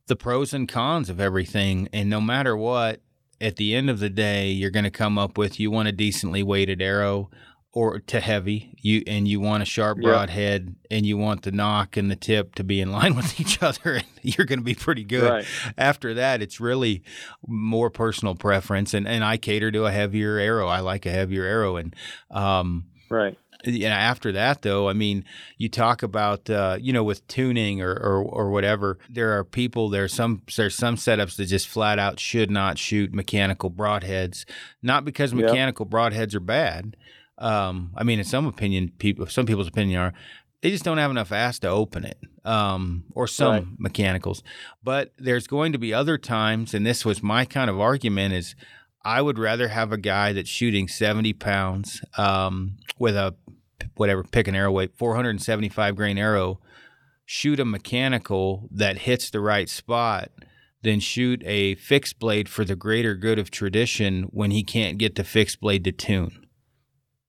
the 0.06 0.16
pros 0.16 0.52
and 0.52 0.68
cons 0.68 1.08
of 1.08 1.20
everything, 1.20 1.88
and 1.92 2.10
no 2.10 2.20
matter 2.20 2.56
what, 2.56 3.00
at 3.40 3.56
the 3.56 3.74
end 3.74 3.88
of 3.88 4.00
the 4.00 4.10
day, 4.10 4.50
you're 4.50 4.70
going 4.70 4.84
to 4.84 4.90
come 4.90 5.18
up 5.18 5.38
with 5.38 5.58
you 5.58 5.70
want 5.70 5.88
a 5.88 5.92
decently 5.92 6.42
weighted 6.42 6.82
arrow. 6.82 7.30
Or 7.72 8.00
to 8.00 8.18
heavy 8.18 8.74
you 8.82 9.04
and 9.06 9.28
you 9.28 9.38
want 9.38 9.62
a 9.62 9.66
sharp 9.66 9.98
broadhead 10.00 10.74
and 10.90 11.06
you 11.06 11.16
want 11.16 11.42
the 11.42 11.52
nock 11.52 11.96
and 11.96 12.10
the 12.10 12.16
tip 12.16 12.56
to 12.56 12.64
be 12.64 12.80
in 12.80 12.90
line 12.98 13.14
with 13.14 13.40
each 13.40 13.62
other 13.62 13.94
and 13.94 14.04
you're 14.22 14.44
going 14.46 14.58
to 14.58 14.64
be 14.64 14.74
pretty 14.74 15.04
good 15.04 15.30
Right. 15.30 15.46
after 15.78 16.14
that 16.14 16.42
it's 16.42 16.58
really 16.58 17.04
more 17.46 17.88
personal 17.88 18.34
preference 18.34 18.92
and, 18.92 19.06
and 19.06 19.22
i 19.22 19.36
cater 19.36 19.70
to 19.70 19.84
a 19.86 19.92
heavier 19.92 20.36
arrow 20.38 20.66
i 20.66 20.80
like 20.80 21.06
a 21.06 21.12
heavier 21.12 21.44
arrow 21.44 21.76
and 21.76 21.94
um, 22.32 22.86
Right. 23.08 23.38
yeah, 23.64 23.96
after 23.96 24.32
that 24.32 24.62
though, 24.62 24.88
I 24.88 24.92
mean, 24.92 25.24
you 25.58 25.68
talk 25.68 26.02
about 26.02 26.48
uh, 26.50 26.76
you 26.80 26.92
know 26.92 27.04
with 27.04 27.26
tuning 27.28 27.82
or, 27.82 27.92
or 27.92 28.22
or 28.22 28.50
whatever. 28.50 28.98
There 29.08 29.36
are 29.38 29.44
people 29.44 29.88
there's 29.90 30.14
some 30.14 30.42
there's 30.56 30.74
some 30.76 30.96
setups 30.96 31.36
that 31.36 31.46
just 31.46 31.68
flat 31.68 31.98
out 31.98 32.18
should 32.20 32.50
not 32.50 32.78
shoot 32.78 33.12
mechanical 33.12 33.70
broadheads, 33.70 34.44
not 34.82 35.04
because 35.04 35.34
mechanical 35.34 35.86
broadheads 35.86 36.34
are 36.34 36.40
bad. 36.40 36.96
Um, 37.40 37.92
I 37.96 38.04
mean, 38.04 38.18
in 38.18 38.24
some 38.24 38.46
opinion, 38.46 38.92
people 38.98 39.26
some 39.26 39.46
people's 39.46 39.68
opinion 39.68 40.00
are 40.00 40.12
they 40.62 40.70
just 40.70 40.84
don't 40.84 40.98
have 40.98 41.10
enough 41.10 41.32
ass 41.32 41.58
to 41.60 41.68
open 41.68 42.04
it, 42.04 42.18
um, 42.44 43.04
or 43.14 43.26
some 43.26 43.52
Right. 43.52 43.66
mechanicals. 43.78 44.42
But 44.84 45.12
there's 45.18 45.46
going 45.46 45.72
to 45.72 45.78
be 45.78 45.94
other 45.94 46.18
times, 46.18 46.74
and 46.74 46.84
this 46.86 47.04
was 47.04 47.22
my 47.22 47.44
kind 47.44 47.70
of 47.70 47.80
argument 47.80 48.34
is. 48.34 48.54
I 49.02 49.22
would 49.22 49.38
rather 49.38 49.68
have 49.68 49.92
a 49.92 49.96
guy 49.96 50.34
that's 50.34 50.50
shooting 50.50 50.86
70 50.86 51.32
pounds 51.32 52.02
um, 52.18 52.76
with 52.98 53.16
a 53.16 53.34
whatever, 53.96 54.22
pick 54.24 54.46
an 54.46 54.54
arrow 54.54 54.70
weight, 54.72 54.90
475 54.94 55.96
grain 55.96 56.18
arrow, 56.18 56.60
shoot 57.24 57.58
a 57.60 57.64
mechanical 57.64 58.68
that 58.70 58.98
hits 58.98 59.30
the 59.30 59.40
right 59.40 59.70
spot, 59.70 60.30
than 60.82 61.00
shoot 61.00 61.42
a 61.46 61.76
fixed 61.76 62.18
blade 62.18 62.46
for 62.46 62.62
the 62.62 62.76
greater 62.76 63.14
good 63.14 63.38
of 63.38 63.50
tradition 63.50 64.24
when 64.24 64.50
he 64.50 64.62
can't 64.62 64.98
get 64.98 65.14
the 65.14 65.24
fixed 65.24 65.60
blade 65.62 65.82
to 65.84 65.92
tune. 65.92 66.44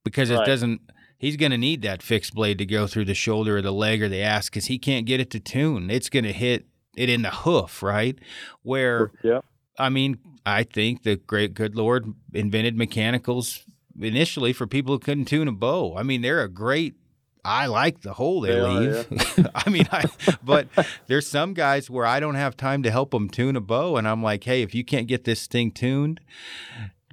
Because 0.03 0.29
it 0.29 0.35
Right. 0.35 0.45
doesn't, 0.45 0.81
he's 1.17 1.37
going 1.37 1.51
to 1.51 1.57
need 1.57 1.81
that 1.83 2.01
fixed 2.01 2.33
blade 2.33 2.57
to 2.57 2.65
go 2.65 2.87
through 2.87 3.05
the 3.05 3.13
shoulder 3.13 3.57
or 3.57 3.61
the 3.61 3.71
leg 3.71 4.01
or 4.01 4.09
the 4.09 4.21
ass 4.21 4.49
because 4.49 4.65
he 4.65 4.77
can't 4.79 5.05
get 5.05 5.19
it 5.19 5.29
to 5.31 5.39
tune. 5.39 5.89
It's 5.89 6.09
going 6.09 6.25
to 6.25 6.33
hit 6.33 6.65
it 6.97 7.09
in 7.09 7.21
the 7.21 7.29
hoof, 7.29 7.81
right? 7.83 8.17
Where 8.63 9.11
Yeah. 9.23 9.41
I 9.79 9.89
mean, 9.89 10.17
I 10.45 10.63
think 10.63 11.03
the 11.03 11.15
great 11.15 11.53
good 11.53 11.75
Lord 11.75 12.13
invented 12.33 12.75
mechanicals 12.75 13.63
initially 13.99 14.53
for 14.53 14.67
people 14.67 14.93
who 14.95 14.99
couldn't 14.99 15.25
tune 15.25 15.47
a 15.47 15.51
bow. 15.51 15.95
I 15.97 16.03
mean, 16.03 16.21
they're 16.21 16.41
a 16.41 16.49
great. 16.49 16.95
I 17.43 17.65
like 17.65 18.01
the 18.01 18.13
hole 18.13 18.41
they, 18.41 18.53
They 18.53 18.59
are, 18.59 18.79
leave. 18.79 19.07
I 19.55 19.69
mean, 19.69 19.87
I 19.91 20.03
but 20.43 20.67
there's 21.07 21.25
some 21.27 21.53
guys 21.55 21.89
where 21.89 22.05
I 22.05 22.19
don't 22.19 22.35
have 22.35 22.55
time 22.55 22.83
to 22.83 22.91
help 22.91 23.11
them 23.11 23.29
tune 23.29 23.55
a 23.55 23.61
bow, 23.61 23.97
and 23.97 24.07
I'm 24.07 24.21
like, 24.21 24.43
hey, 24.43 24.61
if 24.61 24.75
you 24.75 24.83
can't 24.83 25.07
get 25.07 25.23
this 25.23 25.47
thing 25.47 25.71
tuned, 25.71 26.19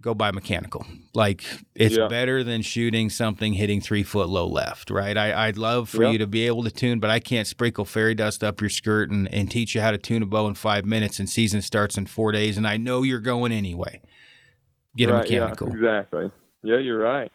go 0.03 0.15
buy 0.15 0.31
mechanical. 0.31 0.87
Like 1.15 1.43
it's 1.75 1.97
Yeah. 1.97 2.09
better 2.09 2.43
than 2.45 2.63
shooting 2.63 3.11
something 3.11 3.53
hitting 3.55 3.81
three 3.81 4.03
foot 4.03 4.29
low 4.29 4.47
left, 4.47 4.91
right? 4.91 5.17
I, 5.17 5.49
I'd 5.49 5.59
love 5.59 5.89
for 5.89 6.05
Yeah. 6.05 6.11
you 6.11 6.19
to 6.19 6.27
be 6.27 6.47
able 6.47 6.63
to 6.65 6.71
tune, 6.71 7.01
but 7.01 7.11
I 7.11 7.21
can't 7.21 7.47
sprinkle 7.47 7.85
fairy 7.85 8.15
dust 8.15 8.43
up 8.45 8.61
your 8.61 8.71
skirt 8.71 9.11
and, 9.11 9.33
and 9.35 9.51
teach 9.51 9.75
you 9.75 9.81
how 9.81 9.91
to 9.91 9.99
tune 9.99 10.23
a 10.23 10.27
bow 10.27 10.47
in 10.49 10.55
five 10.55 10.85
minutes. 10.85 11.19
And 11.19 11.29
season 11.29 11.63
starts 11.63 11.97
in 11.99 12.07
four 12.07 12.33
days, 12.33 12.57
and 12.57 12.67
I 12.67 12.77
know 12.77 13.03
you're 13.03 13.21
going 13.21 13.53
anyway. 13.53 14.01
Get 14.97 15.11
a 15.11 15.15
mechanical. 15.15 15.69
Yeah, 15.69 15.75
exactly. 15.75 16.31
Yeah, 16.63 16.79
you're 16.79 16.99
right. 16.99 17.31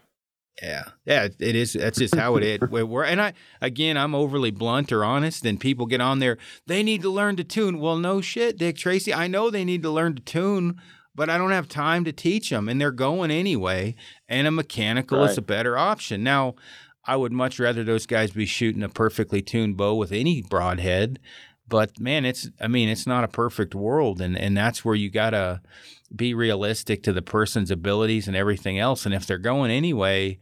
Yeah, 0.62 0.84
yeah, 1.06 1.30
it 1.40 1.56
is. 1.56 1.74
That's 1.74 1.98
just 1.98 2.14
how 2.16 2.36
it 2.36 2.44
is. 2.44 2.60
We're- 2.70 3.10
and 3.10 3.20
I 3.20 3.34
again, 3.60 3.98
I'm 3.98 4.14
overly 4.14 4.52
blunt 4.52 4.92
or 4.92 5.04
honest, 5.04 5.46
and 5.46 5.60
people 5.60 5.88
get 5.88 6.00
on 6.00 6.20
there. 6.20 6.38
They 6.68 6.84
need 6.84 7.02
to 7.02 7.10
learn 7.10 7.38
to 7.38 7.44
tune. 7.44 7.80
Well, 7.80 7.98
no 7.98 8.22
shit, 8.22 8.58
Dick 8.58 8.78
Tracy. 8.78 9.12
I 9.14 9.26
know 9.28 9.50
they 9.50 9.66
need 9.66 9.82
to 9.82 9.90
learn 9.90 10.14
to 10.16 10.22
tune, 10.22 10.80
but 11.16 11.30
I 11.30 11.38
don't 11.38 11.52
have 11.52 11.68
time 11.68 12.04
to 12.06 12.12
teach 12.12 12.50
them, 12.50 12.68
and 12.68 12.80
they're 12.80 12.92
going 12.92 13.32
anyway. 13.32 13.96
And 14.28 14.48
a 14.48 14.52
mechanical 14.52 15.24
is 15.24 15.38
a 15.38 15.42
better 15.42 15.78
option. 15.78 16.24
Now, 16.24 16.56
I 17.06 17.16
would 17.16 17.32
much 17.32 17.60
rather 17.60 17.84
those 17.84 18.06
guys 18.06 18.32
be 18.32 18.46
shooting 18.46 18.84
a 18.84 18.90
perfectly 18.90 19.42
tuned 19.42 19.78
bow 19.78 19.96
with 19.96 20.12
any 20.12 20.42
broadhead. 20.42 21.20
But 21.68 22.00
man, 22.00 22.26
it's 22.26 22.50
I 22.62 22.68
mean, 22.68 22.90
it's 22.90 23.08
not 23.08 23.24
a 23.24 23.28
perfect 23.28 23.76
world, 23.76 24.22
and 24.22 24.38
and 24.38 24.56
that's 24.56 24.84
where 24.84 24.96
you 24.96 25.10
gotta 25.10 25.62
be 26.16 26.34
realistic 26.34 27.04
to 27.04 27.14
the 27.14 27.22
person's 27.22 27.72
abilities 27.72 28.28
and 28.28 28.36
everything 28.36 28.80
else. 28.80 29.06
And 29.06 29.16
if 29.16 29.26
they're 29.26 29.38
going 29.38 29.72
anyway, 29.72 30.40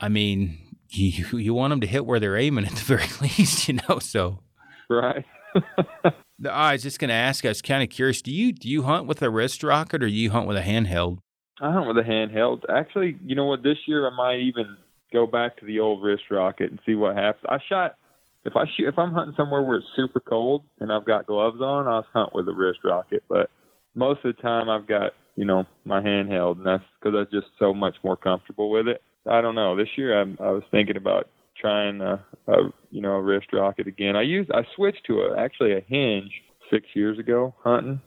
I 0.00 0.08
mean, 0.08 0.58
you 0.90 1.38
you 1.38 1.54
want 1.54 1.72
them 1.72 1.80
to 1.80 1.86
hit 1.86 2.06
where 2.06 2.20
they're 2.20 2.36
aiming 2.36 2.66
at 2.66 2.72
the 2.72 2.80
very 2.96 3.08
least, 3.20 3.68
you 3.68 3.78
know. 3.88 3.98
So 3.98 4.40
Right. 4.88 5.24
the, 6.38 6.50
oh, 6.50 6.54
I 6.54 6.72
was 6.72 6.82
just 6.82 6.98
going 6.98 7.08
to 7.08 7.14
ask. 7.14 7.44
I 7.44 7.48
was 7.48 7.62
kind 7.62 7.82
of 7.82 7.90
curious. 7.90 8.22
Do 8.22 8.32
you 8.32 8.52
do 8.52 8.68
you 8.68 8.82
hunt 8.82 9.06
with 9.06 9.22
a 9.22 9.30
wrist 9.30 9.62
rocket 9.62 10.02
or 10.02 10.08
do 10.08 10.12
you 10.12 10.30
hunt 10.30 10.46
with 10.46 10.56
a 10.56 10.62
handheld? 10.62 11.18
I 11.60 11.72
hunt 11.72 11.86
with 11.86 11.98
a 11.98 12.08
handheld. 12.08 12.62
Actually, 12.68 13.16
you 13.24 13.34
know 13.34 13.46
what? 13.46 13.62
This 13.62 13.78
year 13.86 14.06
I 14.06 14.14
might 14.14 14.40
even 14.40 14.76
go 15.12 15.26
back 15.26 15.58
to 15.58 15.66
the 15.66 15.80
old 15.80 16.02
wrist 16.02 16.24
rocket 16.30 16.70
and 16.70 16.80
see 16.84 16.94
what 16.94 17.16
happens. 17.16 17.44
I 17.48 17.58
shot. 17.68 17.96
If 18.44 18.56
I 18.56 18.64
shoot, 18.76 18.88
if 18.88 18.98
I'm 18.98 19.12
hunting 19.12 19.34
somewhere 19.36 19.62
where 19.62 19.78
it's 19.78 19.86
super 19.96 20.20
cold 20.20 20.64
and 20.78 20.92
I've 20.92 21.06
got 21.06 21.26
gloves 21.26 21.62
on, 21.62 21.88
I'll 21.88 22.04
hunt 22.12 22.34
with 22.34 22.46
a 22.48 22.52
wrist 22.52 22.80
rocket. 22.84 23.22
But 23.28 23.48
most 23.94 24.24
of 24.24 24.36
the 24.36 24.42
time, 24.42 24.68
I've 24.68 24.86
got 24.86 25.12
you 25.36 25.44
know 25.44 25.64
my 25.84 26.00
handheld, 26.00 26.58
and 26.58 26.66
that's 26.66 26.84
because 27.00 27.16
I'm 27.16 27.26
just 27.32 27.50
so 27.58 27.72
much 27.72 27.94
more 28.02 28.16
comfortable 28.16 28.70
with 28.70 28.88
it. 28.88 29.02
I 29.26 29.40
don't 29.40 29.54
know. 29.54 29.76
This 29.76 29.88
year, 29.96 30.20
I'm, 30.20 30.36
I 30.40 30.50
was 30.50 30.62
thinking 30.70 30.96
about 30.96 31.28
trying 31.58 32.00
a, 32.00 32.22
a 32.48 32.70
you 32.94 33.02
know 33.02 33.18
wrist 33.18 33.48
rocket 33.52 33.88
again. 33.88 34.14
I 34.14 34.22
used 34.22 34.50
I 34.52 34.62
switched 34.76 35.04
to 35.08 35.22
a 35.22 35.36
actually 35.36 35.72
a 35.72 35.80
hinge 35.86 36.30
six 36.70 36.86
years 36.94 37.18
ago 37.18 37.54
hunting 37.62 38.00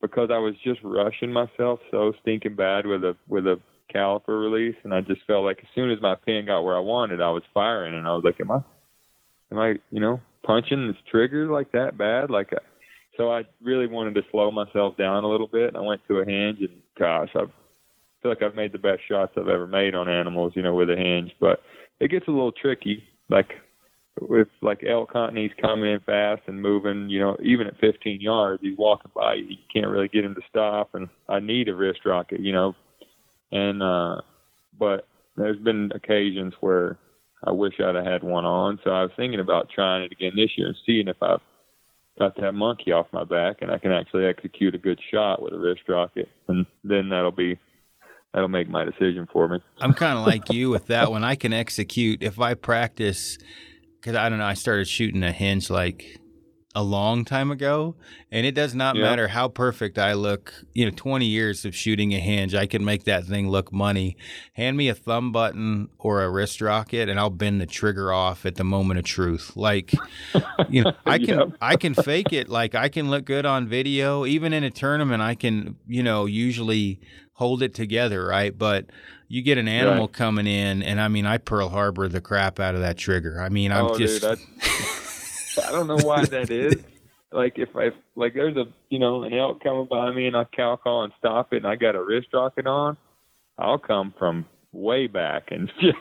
because 0.00 0.30
I 0.32 0.38
was 0.38 0.54
just 0.64 0.80
rushing 0.82 1.32
myself 1.32 1.80
so 1.90 2.12
stinking 2.22 2.56
bad 2.56 2.86
with 2.86 3.04
a 3.04 3.14
with 3.28 3.46
a 3.46 3.60
caliper 3.94 4.40
release, 4.40 4.76
and 4.84 4.94
I 4.94 5.02
just 5.02 5.20
felt 5.26 5.44
like 5.44 5.58
as 5.58 5.68
soon 5.74 5.90
as 5.90 6.00
my 6.00 6.14
pin 6.14 6.46
got 6.46 6.62
where 6.62 6.76
I 6.76 6.80
wanted, 6.80 7.20
I 7.20 7.30
was 7.30 7.42
firing, 7.52 7.94
and 7.94 8.06
I 8.06 8.14
was 8.14 8.24
like, 8.24 8.40
am 8.40 8.50
I, 8.50 8.60
am 9.50 9.58
I, 9.58 9.74
you 9.90 10.00
know, 10.00 10.18
punching 10.44 10.88
this 10.88 10.96
trigger 11.10 11.52
like 11.52 11.72
that 11.72 11.98
bad? 11.98 12.30
Like, 12.30 12.48
I, 12.52 12.58
so 13.18 13.30
I 13.30 13.42
really 13.62 13.86
wanted 13.86 14.14
to 14.14 14.22
slow 14.30 14.50
myself 14.50 14.96
down 14.96 15.24
a 15.24 15.28
little 15.28 15.46
bit, 15.46 15.68
and 15.68 15.76
I 15.76 15.80
went 15.80 16.00
to 16.08 16.20
a 16.20 16.24
hinge, 16.24 16.60
and 16.60 16.80
gosh, 16.98 17.28
I 17.34 17.44
feel 18.22 18.30
like 18.30 18.42
I've 18.42 18.56
made 18.56 18.72
the 18.72 18.78
best 18.78 19.02
shots 19.06 19.32
I've 19.36 19.48
ever 19.48 19.66
made 19.66 19.94
on 19.94 20.08
animals, 20.08 20.54
you 20.56 20.62
know, 20.62 20.74
with 20.74 20.88
a 20.88 20.96
hinge, 20.96 21.32
but 21.38 21.60
it 22.00 22.10
gets 22.10 22.26
a 22.28 22.30
little 22.30 22.52
tricky, 22.52 23.04
like 23.28 23.50
with 24.20 24.48
like 24.60 24.84
elk 24.88 25.10
hunting, 25.12 25.42
he's 25.42 25.60
coming 25.60 25.90
in 25.90 26.00
fast 26.00 26.42
and 26.46 26.60
moving. 26.60 27.08
You 27.08 27.20
know, 27.20 27.36
even 27.42 27.66
at 27.66 27.78
15 27.80 28.20
yards, 28.20 28.62
he's 28.62 28.76
walking 28.76 29.10
by. 29.14 29.34
You 29.34 29.56
can't 29.72 29.88
really 29.88 30.08
get 30.08 30.24
him 30.24 30.34
to 30.34 30.42
stop, 30.48 30.94
and 30.94 31.08
I 31.28 31.40
need 31.40 31.68
a 31.68 31.74
wrist 31.74 32.00
rocket. 32.04 32.40
You 32.40 32.52
know, 32.52 32.74
and 33.50 33.82
uh, 33.82 34.20
but 34.78 35.06
there's 35.36 35.58
been 35.58 35.92
occasions 35.94 36.54
where 36.60 36.98
I 37.44 37.52
wish 37.52 37.74
I'd 37.80 37.94
have 37.94 38.06
had 38.06 38.22
one 38.22 38.44
on. 38.44 38.78
So 38.84 38.90
I 38.90 39.02
was 39.02 39.10
thinking 39.16 39.40
about 39.40 39.68
trying 39.74 40.04
it 40.04 40.12
again 40.12 40.32
this 40.36 40.50
year 40.56 40.68
and 40.68 40.76
seeing 40.86 41.08
if 41.08 41.16
I've 41.22 41.40
got 42.18 42.36
that 42.36 42.52
monkey 42.52 42.92
off 42.92 43.06
my 43.12 43.24
back 43.24 43.62
and 43.62 43.70
I 43.70 43.78
can 43.78 43.90
actually 43.90 44.26
execute 44.26 44.74
a 44.74 44.78
good 44.78 45.00
shot 45.10 45.42
with 45.42 45.52
a 45.54 45.58
wrist 45.58 45.82
rocket, 45.88 46.28
and 46.48 46.66
then 46.84 47.08
that'll 47.08 47.32
be 47.32 47.58
that'll 48.34 48.48
make 48.48 48.68
my 48.68 48.84
decision 48.84 49.28
for 49.32 49.48
me. 49.48 49.58
I'm 49.78 49.94
kind 49.94 50.18
of 50.18 50.26
like 50.26 50.50
you 50.52 50.70
with 50.70 50.86
that 50.86 51.10
one. 51.10 51.24
I 51.24 51.34
can 51.34 51.52
execute 51.52 52.22
if 52.22 52.38
I 52.38 52.54
practice 52.54 53.38
because 54.02 54.16
I 54.16 54.28
don't 54.28 54.38
know. 54.38 54.44
I 54.44 54.54
started 54.54 54.88
shooting 54.88 55.22
a 55.22 55.30
hinge 55.30 55.70
like 55.70 56.18
a 56.74 56.82
long 56.82 57.24
time 57.24 57.50
ago, 57.50 57.94
and 58.30 58.46
it 58.46 58.52
does 58.54 58.74
not 58.74 58.96
Yeah. 58.96 59.02
matter 59.02 59.28
how 59.28 59.46
perfect 59.48 59.98
I 59.98 60.14
look. 60.14 60.54
You 60.72 60.86
know, 60.86 60.90
20 60.94 61.26
years 61.26 61.64
of 61.66 61.74
shooting 61.76 62.14
a 62.14 62.18
hinge, 62.18 62.54
I 62.54 62.66
can 62.66 62.82
make 62.84 63.04
that 63.04 63.24
thing 63.26 63.50
look 63.50 63.70
money. 63.72 64.16
Hand 64.54 64.76
me 64.78 64.88
a 64.88 64.94
thumb 64.94 65.32
button 65.32 65.88
or 65.98 66.22
a 66.22 66.30
wrist 66.30 66.60
rocket, 66.62 67.08
and 67.10 67.20
I'll 67.20 67.28
bend 67.30 67.60
the 67.60 67.66
trigger 67.66 68.10
off 68.12 68.46
at 68.46 68.54
the 68.54 68.64
moment 68.64 68.98
of 68.98 69.04
truth. 69.04 69.52
Like, 69.54 69.92
you 70.70 70.84
know, 70.84 70.92
I 71.06 71.18
can. 71.18 71.54
I 71.60 71.76
can 71.76 71.92
fake 71.94 72.32
it. 72.32 72.48
Like 72.48 72.74
I 72.74 72.88
can 72.88 73.10
look 73.10 73.26
good 73.26 73.44
on 73.44 73.68
video, 73.68 74.24
even 74.24 74.52
in 74.54 74.64
a 74.64 74.70
tournament. 74.70 75.22
I 75.22 75.34
can, 75.34 75.76
you 75.86 76.02
know, 76.02 76.24
usually 76.24 77.00
hold 77.34 77.62
it 77.62 77.74
together, 77.74 78.24
right? 78.26 78.56
But 78.56 78.86
you 79.28 79.42
get 79.42 79.58
an 79.58 79.68
animal 79.68 80.06
Right. 80.06 80.12
coming 80.12 80.46
in, 80.46 80.82
and 80.82 81.00
I 81.00 81.08
mean, 81.08 81.26
I 81.26 81.36
Pearl 81.38 81.68
Harbor 81.68 82.08
the 82.08 82.20
crap 82.22 82.58
out 82.60 82.74
of 82.74 82.80
that 82.80 82.96
trigger. 82.96 83.40
I 83.42 83.48
mean, 83.50 83.72
I'm 83.72 83.86
oh, 83.86 83.94
just. 83.98 84.22
dude, 84.22 84.38
don't 85.72 85.86
know 85.86 86.06
why 86.06 86.24
that 86.24 86.50
is. 86.50 86.76
Like 87.32 87.54
if 87.56 87.70
I 87.74 87.90
like 88.14 88.34
there's 88.34 88.56
a 88.56 88.64
you 88.90 88.98
know 88.98 89.22
an 89.22 89.32
elk 89.32 89.62
coming 89.62 89.86
by 89.90 90.12
me 90.12 90.26
and 90.26 90.36
I 90.36 90.44
cow 90.44 90.76
call 90.76 91.04
and 91.04 91.12
stop 91.18 91.52
it 91.52 91.58
and 91.58 91.66
I 91.66 91.76
got 91.76 91.94
a 91.94 92.02
wrist 92.02 92.28
rocket 92.32 92.66
on, 92.66 92.96
I'll 93.58 93.78
come 93.78 94.12
from 94.18 94.44
way 94.72 95.06
back 95.06 95.48
and 95.50 95.70
just 95.80 95.96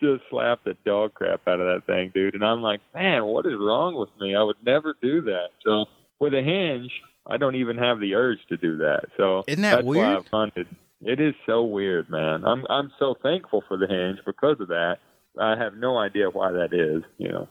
just 0.00 0.22
slap 0.30 0.64
the 0.64 0.76
dog 0.84 1.14
crap 1.14 1.46
out 1.48 1.60
of 1.60 1.66
that 1.66 1.86
thing, 1.86 2.10
dude. 2.14 2.34
And 2.34 2.44
I'm 2.44 2.60
like, 2.62 2.80
man, 2.94 3.24
what 3.24 3.46
is 3.46 3.54
wrong 3.58 3.94
with 3.94 4.10
me? 4.20 4.34
I 4.34 4.42
would 4.42 4.56
never 4.64 4.94
do 5.00 5.22
that. 5.22 5.48
So 5.64 5.86
with 6.20 6.34
a 6.34 6.42
hinge, 6.42 6.90
I 7.26 7.36
don't 7.38 7.54
even 7.54 7.78
have 7.78 8.00
the 8.00 8.14
urge 8.14 8.38
to 8.50 8.56
do 8.56 8.76
that. 8.78 9.04
So 9.16 9.44
Isn't 9.46 9.62
that 9.62 9.76
that's 9.76 9.86
weird? 9.86 10.06
why 10.06 10.16
I've 10.16 10.26
hunted. 10.26 10.66
It 11.00 11.20
is 11.20 11.34
so 11.46 11.64
weird, 11.64 12.10
man. 12.10 12.44
I'm 12.44 12.64
I'm 12.68 12.90
so 12.98 13.14
thankful 13.22 13.62
for 13.66 13.76
the 13.76 13.86
hinge 13.86 14.18
because 14.26 14.60
of 14.60 14.68
that. 14.68 14.96
I 15.40 15.56
have 15.56 15.74
no 15.74 15.98
idea 15.98 16.28
why 16.30 16.52
that 16.52 16.72
is. 16.72 17.02
You 17.18 17.28
know. 17.32 17.48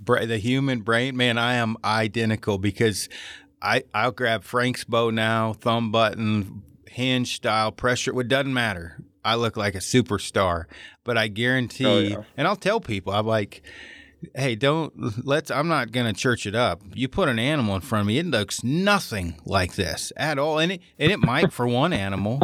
Bra- 0.00 0.26
the 0.26 0.38
human 0.38 0.80
brain, 0.82 1.16
man, 1.16 1.38
I 1.38 1.54
am 1.54 1.76
identical 1.84 2.58
because 2.58 3.08
I 3.62 3.84
I'll 3.94 4.12
grab 4.12 4.44
Frank's 4.44 4.84
bow 4.84 5.10
now, 5.10 5.52
thumb 5.54 5.90
button, 5.92 6.62
hinge 6.88 7.36
style, 7.36 7.72
pressure. 7.72 8.18
It 8.20 8.28
doesn't 8.28 8.52
matter. 8.54 8.98
I 9.24 9.36
look 9.36 9.56
like 9.56 9.74
a 9.74 9.78
superstar. 9.78 10.64
But 11.02 11.16
I 11.18 11.28
guarantee, 11.28 11.86
Oh, 11.86 11.98
yeah. 11.98 12.22
and 12.36 12.46
I'll 12.46 12.56
tell 12.56 12.80
people, 12.80 13.12
I'm 13.12 13.26
like, 13.26 13.62
hey, 14.34 14.54
don't 14.54 14.92
let's. 15.26 15.50
I'm 15.50 15.68
not 15.68 15.92
gonna 15.92 16.12
church 16.12 16.46
it 16.46 16.54
up. 16.54 16.82
You 16.94 17.08
put 17.08 17.28
an 17.28 17.38
animal 17.38 17.74
in 17.74 17.80
front 17.82 18.02
of 18.02 18.06
me, 18.06 18.18
it 18.18 18.26
looks 18.26 18.62
nothing 18.64 19.38
like 19.44 19.74
this 19.76 20.12
at 20.16 20.38
all, 20.38 20.58
and 20.58 20.72
it 20.72 20.80
and 20.98 21.10
it 21.12 21.18
might 21.20 21.52
for 21.52 21.66
one 21.66 21.92
animal. 21.92 22.40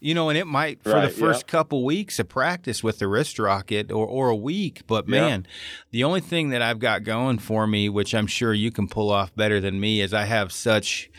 You 0.00 0.14
know, 0.14 0.30
and 0.30 0.38
it 0.38 0.46
might 0.46 0.82
for 0.82 0.92
Right, 0.94 1.02
the 1.02 1.10
first 1.10 1.44
yeah. 1.46 1.50
couple 1.50 1.84
weeks 1.84 2.18
of 2.18 2.28
practice 2.28 2.82
with 2.82 2.98
the 2.98 3.06
wrist 3.06 3.38
rocket 3.38 3.92
or, 3.92 4.06
or 4.06 4.30
a 4.30 4.36
week. 4.36 4.86
But 4.86 5.06
Yeah. 5.08 5.20
man, 5.20 5.46
the 5.90 6.04
only 6.04 6.20
thing 6.22 6.48
that 6.50 6.62
I've 6.62 6.78
got 6.78 7.04
going 7.04 7.38
for 7.38 7.66
me, 7.66 7.88
which 7.90 8.14
I'm 8.14 8.26
sure 8.26 8.54
you 8.54 8.70
can 8.70 8.88
pull 8.88 9.10
off 9.10 9.34
better 9.36 9.60
than 9.60 9.78
me, 9.78 10.00
is 10.00 10.14
I 10.14 10.24
have 10.24 10.52
such 10.52 11.10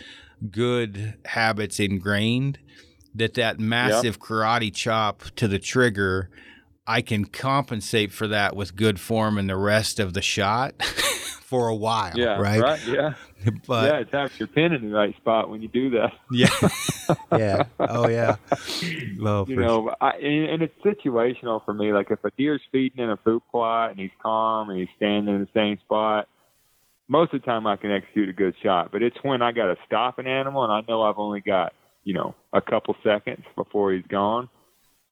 good 0.50 1.14
habits 1.26 1.80
ingrained 1.80 2.58
that 3.14 3.36
that 3.36 3.60
massive 3.60 4.20
karate 4.20 4.74
chop 4.74 5.24
to 5.36 5.48
the 5.48 5.60
trigger, 5.60 6.30
I 6.88 7.02
can 7.02 7.26
compensate 7.26 8.12
for 8.12 8.28
that 8.30 8.56
with 8.56 8.76
good 8.76 9.00
form 9.00 9.38
in 9.38 9.46
the 9.48 9.58
rest 9.58 10.00
of 10.00 10.14
the 10.14 10.22
shot 10.22 10.74
for 11.52 11.68
a 11.68 11.76
while. 11.76 12.14
Yeah. 12.16 12.40
Right. 12.40 12.80
Yeah. 12.88 13.14
But 13.68 13.86
yeah. 13.86 14.00
It's 14.02 14.12
having 14.12 14.38
your 14.38 14.48
pin 14.50 14.72
in 14.72 14.92
the 14.92 14.96
right 14.96 15.16
spot 15.18 15.50
when 15.50 15.64
you 15.64 15.68
do 15.68 15.90
that. 15.90 16.12
yeah. 16.32 17.16
yeah. 17.38 17.64
Oh 17.80 18.08
yeah. 18.08 18.36
Well, 19.20 19.46
you 19.50 19.56
know, 19.56 19.96
I, 20.00 20.12
and, 20.12 20.46
and 20.46 20.62
it's 20.62 20.76
situational 20.86 21.66
for 21.66 21.74
me. 21.74 21.92
Like 21.92 22.12
if 22.12 22.24
a 22.24 22.30
deer's 22.38 22.62
feeding 22.72 23.04
in 23.04 23.10
a 23.10 23.18
food 23.18 23.42
plot 23.50 23.90
and 23.90 24.00
he's 24.00 24.12
calm 24.22 24.70
and 24.70 24.80
he's 24.80 24.90
standing 24.96 25.34
in 25.34 25.42
the 25.42 25.48
same 25.56 25.80
spot, 25.80 26.28
most 27.08 27.34
of 27.34 27.42
the 27.42 27.46
time 27.48 27.66
I 27.66 27.78
can 27.78 27.92
execute 27.92 28.30
a 28.30 28.34
good 28.34 28.54
shot. 28.62 28.92
But 28.92 29.02
it's 29.02 29.18
when 29.24 29.42
I 29.42 29.52
got 29.52 29.66
to 29.66 29.76
stop 29.88 30.20
an 30.20 30.28
animal 30.28 30.64
and 30.64 30.72
I 30.72 30.82
know 30.88 31.02
I've 31.02 31.18
only 31.18 31.42
got 31.42 31.74
you 32.04 32.14
know 32.14 32.36
a 32.54 32.62
couple 32.62 32.96
seconds 33.04 33.44
before 33.56 33.92
he's 33.92 34.06
gone. 34.08 34.50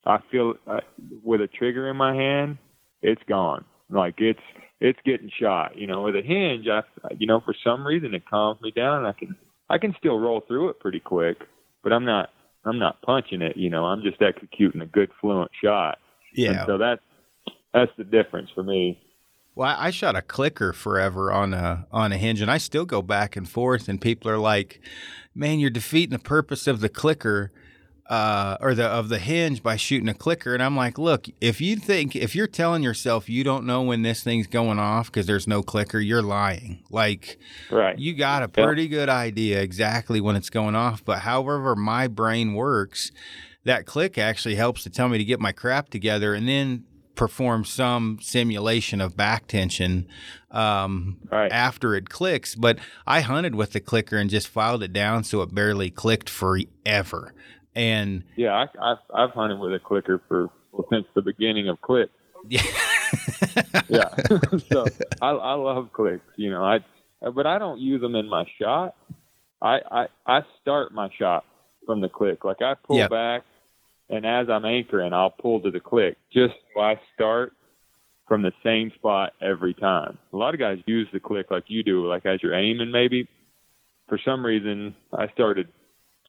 I 0.06 0.20
feel 0.32 0.54
uh, 0.68 0.82
with 1.24 1.42
a 1.42 1.48
trigger 1.48 1.90
in 1.90 1.98
my 1.98 2.14
hand, 2.14 2.60
it's 3.02 3.24
gone. 3.28 3.66
Like 3.90 4.16
it's 4.20 4.40
it's 4.80 5.00
getting 5.06 5.32
shot. 5.40 5.78
You 5.78 5.88
know, 5.88 6.04
with 6.04 6.16
a 6.16 6.22
hinge, 6.22 6.68
I 6.68 6.82
you 7.18 7.28
know 7.28 7.42
for 7.42 7.56
some 7.64 7.86
reason 7.86 8.14
it 8.14 8.30
calms 8.30 8.62
me 8.62 8.72
down. 8.72 9.00
And 9.00 9.08
I 9.08 9.14
can 9.14 9.36
I 9.70 9.78
can 9.78 9.96
still 9.98 10.20
roll 10.20 10.42
through 10.48 10.70
it 10.70 10.80
pretty 10.80 11.00
quick, 11.00 11.38
but 11.84 11.94
I'm 11.94 12.06
not 12.06 12.30
I'm 12.66 12.80
not 12.80 13.02
punching 13.02 13.42
it. 13.42 13.58
You 13.58 13.70
know, 13.70 13.86
I'm 13.86 14.02
just 14.02 14.22
executing 14.22 14.82
a 14.82 14.86
good 14.86 15.10
fluent 15.20 15.52
shot. 15.64 15.98
yeah. 16.34 16.52
And 16.52 16.60
so 16.68 16.78
that's 16.78 17.02
that's 17.74 17.92
the 17.98 18.04
difference 18.04 18.50
for 18.54 18.64
me. 18.64 19.00
Well, 19.56 19.68
I 19.68 19.88
I 19.88 19.90
shot 19.92 20.16
a 20.16 20.22
clicker 20.22 20.74
forever 20.74 21.32
on 21.32 21.54
a 21.54 21.88
on 21.92 22.12
a 22.12 22.18
hinge, 22.18 22.42
and 22.42 22.52
I 22.52 22.58
still 22.58 22.86
go 22.86 23.02
back 23.02 23.36
and 23.36 23.50
forth. 23.50 23.90
And 23.90 24.00
people 24.00 24.30
are 24.32 24.38
like, 24.38 24.80
"Man, 25.36 25.60
you're 25.60 25.70
defeating 25.70 26.12
the 26.12 26.24
purpose 26.24 26.68
of 26.68 26.80
the 26.80 26.90
clicker, 26.90 27.52
uh, 28.10 28.58
or 28.60 28.74
the 28.76 28.86
of 28.86 29.08
the 29.10 29.20
hinge 29.20 29.64
by 29.64 29.76
shooting 29.78 30.10
a 30.10 30.14
clicker." 30.14 30.54
And 30.54 30.62
I'm 30.64 30.76
like, 30.76 30.98
"Look, 30.98 31.28
if 31.40 31.62
you 31.62 31.76
think 31.78 32.16
if 32.16 32.36
you're 32.36 32.48
telling 32.48 32.84
yourself 32.84 33.30
you 33.30 33.44
don't 33.44 33.66
know 33.66 33.82
when 33.84 34.02
this 34.02 34.24
thing's 34.24 34.48
going 34.48 34.80
off 34.80 35.08
because 35.08 35.28
there's 35.28 35.48
no 35.48 35.62
clicker, 35.64 36.00
you're 36.00 36.22
lying. 36.24 36.84
Like, 36.90 37.38
Right. 37.70 37.98
you 37.98 38.14
got 38.16 38.44
a 38.44 38.50
Yeah. 38.58 38.66
pretty 38.66 38.88
good 38.88 39.10
idea 39.10 39.62
exactly 39.62 40.20
when 40.20 40.36
it's 40.36 40.50
going 40.50 40.76
off. 40.76 41.06
But 41.06 41.20
however 41.20 41.76
my 41.76 42.08
brain 42.08 42.54
works, 42.54 43.12
that 43.66 43.86
click 43.86 44.18
actually 44.18 44.56
helps 44.56 44.84
to 44.84 44.90
tell 44.90 45.10
me 45.10 45.18
to 45.18 45.24
get 45.24 45.40
my 45.40 45.52
crap 45.52 45.90
together 45.90 46.34
and 46.34 46.48
then 46.48 46.84
perform 47.16 47.66
some 47.66 48.18
simulation 48.22 49.02
of 49.02 49.18
back 49.18 49.46
tension 49.46 50.08
um, 50.52 51.18
Right. 51.30 51.52
after 51.52 51.94
it 51.94 52.10
clicks. 52.10 52.56
But 52.56 52.80
I 53.06 53.20
hunted 53.22 53.56
with 53.56 53.74
the 53.74 53.82
clicker 53.82 54.16
and 54.18 54.30
just 54.30 54.48
filed 54.48 54.82
it 54.84 54.94
down 54.94 55.26
so 55.26 55.42
it 55.42 55.54
barely 55.54 55.90
clicked 55.92 56.30
forever. 56.30 57.34
And 57.80 58.24
Yeah, 58.36 58.52
I, 58.54 58.92
I've 58.92 58.98
I've 59.14 59.30
hunted 59.32 59.58
with 59.60 59.74
a 59.74 59.80
clicker 59.80 60.22
for 60.28 60.50
well, 60.74 60.86
since 60.92 61.06
the 61.16 61.22
beginning 61.22 61.70
of 61.70 61.80
click. 61.82 62.10
yeah, 62.50 62.62
Yeah. 63.90 64.10
so 64.72 64.86
I 65.22 65.30
I 65.30 65.54
love 65.54 65.92
clicks. 65.94 66.26
You 66.36 66.52
know, 66.52 66.64
I 66.64 66.80
but 67.34 67.48
I 67.48 67.58
don't 67.58 67.80
use 67.80 68.02
them 68.02 68.16
in 68.16 68.28
my 68.30 68.46
shot. 68.62 68.96
I 69.62 69.80
I 69.90 70.08
I 70.28 70.42
start 70.62 70.94
my 70.94 71.10
shot 71.18 71.46
from 71.86 72.02
the 72.02 72.10
click. 72.10 72.44
Like 72.44 72.62
I 72.62 72.74
pull 72.86 72.98
Yep. 72.98 73.10
back, 73.10 73.44
and 74.10 74.26
as 74.26 74.50
I'm 74.50 74.66
anchoring, 74.66 75.14
I'll 75.14 75.32
pull 75.32 75.62
to 75.62 75.72
the 75.72 75.80
click. 75.80 76.18
Just 76.34 76.56
so 76.74 76.82
I 76.82 77.00
start 77.16 77.54
from 78.28 78.42
the 78.42 78.52
same 78.64 78.92
spot 78.96 79.34
every 79.42 79.74
time. 79.74 80.18
A 80.34 80.38
lot 80.38 80.54
of 80.54 80.60
guys 80.60 80.80
use 80.86 81.08
the 81.14 81.20
click 81.20 81.50
like 81.50 81.64
you 81.68 81.82
do, 81.82 82.06
like 82.08 82.26
as 82.26 82.44
you're 82.44 82.54
aiming. 82.54 82.92
Maybe 82.92 83.28
for 84.10 84.20
some 84.24 84.46
reason, 84.46 84.96
I 85.14 85.30
started 85.30 85.70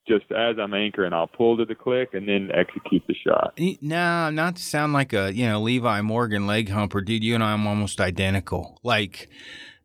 just 0.09 0.24
as 0.32 0.57
I'm 0.59 0.74
anchoring, 0.74 1.12
I'll 1.12 1.26
pull 1.26 1.57
to 1.59 1.64
the 1.64 1.74
click 1.74 2.14
and 2.14 2.28
then 2.28 2.51
execute 2.53 3.03
the 3.07 3.14
shot. 3.14 3.59
no, 3.80 4.30
not 4.30 4.57
to 4.57 4.62
sound 4.62 4.92
like 4.92 5.12
a 5.12 5.32
you 5.32 5.46
know 5.46 5.61
Levi 5.61 6.01
Morgan 6.03 6.46
leg 6.46 6.68
humper, 6.68 7.01
dude. 7.01 7.22
You 7.24 7.34
and 7.34 7.44
I 7.44 7.53
am 7.53 7.66
almost 7.66 8.01
identical. 8.01 8.78
Like 8.82 9.28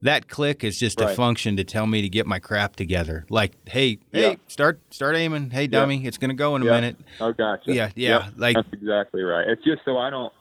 that 0.01 0.27
click 0.27 0.63
is 0.63 0.77
just 0.79 1.01
a 1.01 1.07
function 1.07 1.57
to 1.57 1.63
tell 1.63 1.87
me 1.87 2.01
to 2.03 2.09
get 2.09 2.27
my 2.27 2.37
crap 2.37 2.75
together. 2.75 3.25
Like, 3.29 3.53
hey, 3.67 3.97
Yeah. 4.11 4.21
hey, 4.21 4.37
start 4.47 4.79
start 4.91 5.15
aiming. 5.15 5.49
Hey, 5.49 5.67
dummy, 5.67 6.05
it's 6.05 6.17
gonna 6.17 6.33
go 6.35 6.55
in 6.55 6.61
a 6.61 6.65
Yeah. 6.65 6.71
minute. 6.71 6.97
Oh, 7.19 7.31
gotcha. 7.33 7.73
Yeah, 7.73 7.89
yeah, 7.95 8.29
like- 8.37 8.55
that's 8.55 8.71
exactly 8.73 9.23
right. 9.23 9.47
It's 9.47 9.63
just 9.63 9.81
so 9.85 9.97
I 9.97 10.09
don't, 10.11 10.31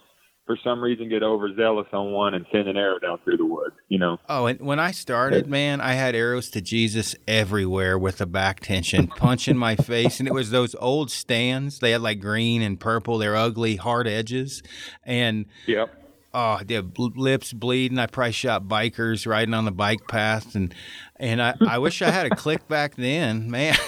for 0.47 0.59
some 0.62 0.80
reason, 0.80 1.09
get 1.09 1.22
overzealous 1.22 1.86
on 1.92 2.12
one 2.12 2.34
and 2.34 2.45
send 2.53 2.68
an 2.68 2.76
arrow 2.76 2.99
down 2.99 3.18
through 3.24 3.38
the 3.38 3.47
wood, 3.47 3.72
You 3.88 3.99
know. 3.99 4.18
Oh, 4.28 4.47
and 4.47 4.61
when 4.61 4.78
I 4.78 4.90
started, 4.90 5.47
man, 5.47 5.80
I 5.80 5.95
had 5.95 6.14
arrows 6.14 6.51
to 6.51 6.61
Jesus 6.61 7.16
everywhere 7.26 7.99
with 7.99 8.18
the 8.18 8.26
back 8.26 8.61
tension, 8.61 9.07
punching 9.07 9.57
my 9.57 9.74
face, 9.76 10.18
and 10.20 10.28
it 10.28 10.34
was 10.34 10.51
those 10.51 10.74
old 10.76 11.11
stands. 11.11 11.78
They 11.78 11.92
had 11.92 12.03
like 12.03 12.20
green 12.20 12.61
and 12.62 12.78
purple. 12.78 13.18
They're 13.18 13.36
ugly, 13.36 13.76
hard 13.76 14.07
edges, 14.07 14.62
and 15.05 15.47
Yep. 15.66 15.90
oh, 16.34 16.61
the 16.64 16.82
lips 16.97 17.53
bleeding. 17.53 17.99
I 17.99 18.07
probably 18.07 18.32
shot 18.32 18.64
bikers 18.68 19.26
riding 19.26 19.55
on 19.55 19.64
the 19.64 19.72
bike 19.72 20.07
path, 20.09 20.55
and 20.55 20.74
and 21.16 21.40
I, 21.40 21.55
I 21.66 21.78
wish 21.78 22.03
I 22.03 22.11
had 22.11 22.26
a 22.26 22.36
click 22.36 22.68
back 22.68 22.97
then, 22.97 23.51
man. 23.51 23.76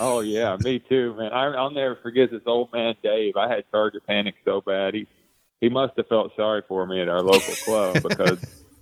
Oh 0.00 0.18
yeah, 0.18 0.56
me 0.58 0.80
too, 0.88 1.14
man. 1.16 1.32
I, 1.32 1.44
I'll 1.52 1.70
never 1.70 1.94
forget 2.02 2.28
this 2.32 2.40
old 2.44 2.72
man 2.72 2.94
Dave. 3.04 3.36
I 3.36 3.48
had 3.48 3.62
target 3.70 4.04
panic 4.04 4.34
so 4.44 4.60
bad. 4.60 4.94
He 4.94 5.06
he 5.62 5.68
must 5.68 5.92
have 5.96 6.08
felt 6.08 6.32
sorry 6.36 6.62
for 6.66 6.84
me 6.86 7.00
at 7.00 7.08
our 7.08 7.22
local 7.22 7.54
club 7.64 8.02
because 8.02 8.36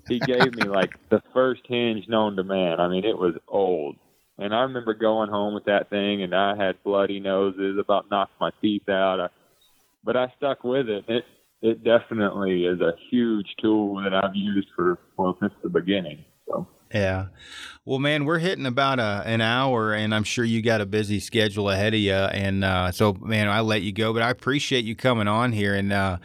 he 0.08 0.18
gave 0.18 0.54
me 0.54 0.64
like 0.64 0.90
the 1.10 1.22
first 1.32 1.60
hinge 1.68 2.08
known 2.08 2.34
to 2.36 2.42
man. 2.42 2.80
I 2.80 2.88
mean, 2.88 3.04
it 3.04 3.16
was 3.16 3.34
old. 3.46 3.96
And 4.38 4.54
I 4.54 4.62
remember 4.62 4.94
going 4.94 5.28
home 5.28 5.52
with 5.52 5.66
that 5.66 5.90
thing, 5.90 6.22
and 6.22 6.34
I 6.34 6.56
had 6.56 6.82
bloody 6.82 7.20
noses, 7.20 7.76
about 7.78 8.10
knocked 8.10 8.40
my 8.40 8.50
teeth 8.62 8.88
out. 8.88 9.20
I, 9.20 9.28
but 10.02 10.16
I 10.16 10.32
stuck 10.38 10.64
with 10.64 10.88
it. 10.88 11.04
It 11.06 11.24
it 11.62 11.84
definitely 11.84 12.64
is 12.64 12.80
a 12.80 12.92
huge 13.10 13.46
tool 13.60 14.02
that 14.02 14.14
I've 14.14 14.34
used 14.34 14.68
for 14.74 14.98
well 15.18 15.36
since 15.40 15.52
the 15.62 15.68
beginning. 15.68 16.24
So 16.48 16.66
Yeah. 16.92 17.26
Well, 17.84 17.98
man, 17.98 18.24
we're 18.24 18.38
hitting 18.38 18.66
about 18.66 18.98
a, 18.98 19.22
an 19.24 19.40
hour, 19.40 19.94
and 19.94 20.14
I'm 20.14 20.24
sure 20.24 20.44
you 20.44 20.60
got 20.60 20.80
a 20.80 20.86
busy 20.86 21.18
schedule 21.18 21.70
ahead 21.70 21.94
of 21.94 22.00
you. 22.00 22.12
And 22.12 22.64
uh, 22.64 22.92
so, 22.92 23.14
man, 23.14 23.48
I'll 23.48 23.64
let 23.64 23.82
you 23.82 23.92
go, 23.92 24.12
but 24.12 24.22
I 24.22 24.30
appreciate 24.30 24.84
you 24.84 24.94
coming 24.94 25.28
on 25.28 25.52
here 25.52 25.74
and 25.74 25.92
uh, 25.92 26.18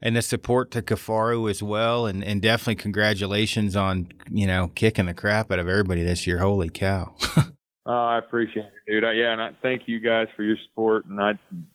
and 0.00 0.16
the 0.16 0.22
support 0.22 0.70
to 0.72 0.82
Kifaru 0.82 1.50
as 1.50 1.62
well, 1.62 2.06
and, 2.06 2.24
and 2.24 2.40
definitely 2.40 2.76
congratulations 2.76 3.76
on 3.76 4.08
you 4.30 4.46
know 4.46 4.70
kicking 4.74 5.06
the 5.06 5.14
crap 5.14 5.50
out 5.50 5.58
of 5.58 5.68
everybody 5.68 6.02
this 6.02 6.26
year. 6.26 6.38
Holy 6.38 6.68
cow! 6.68 7.14
Oh, 7.84 7.90
I 7.90 8.18
appreciate 8.18 8.66
it, 8.66 8.72
dude. 8.86 9.04
I, 9.04 9.12
yeah, 9.14 9.32
and 9.32 9.42
I 9.42 9.50
thank 9.60 9.82
you 9.86 9.98
guys 9.98 10.28
for 10.36 10.44
your 10.44 10.56
support. 10.68 11.04
And 11.06 11.20
I, 11.20 11.32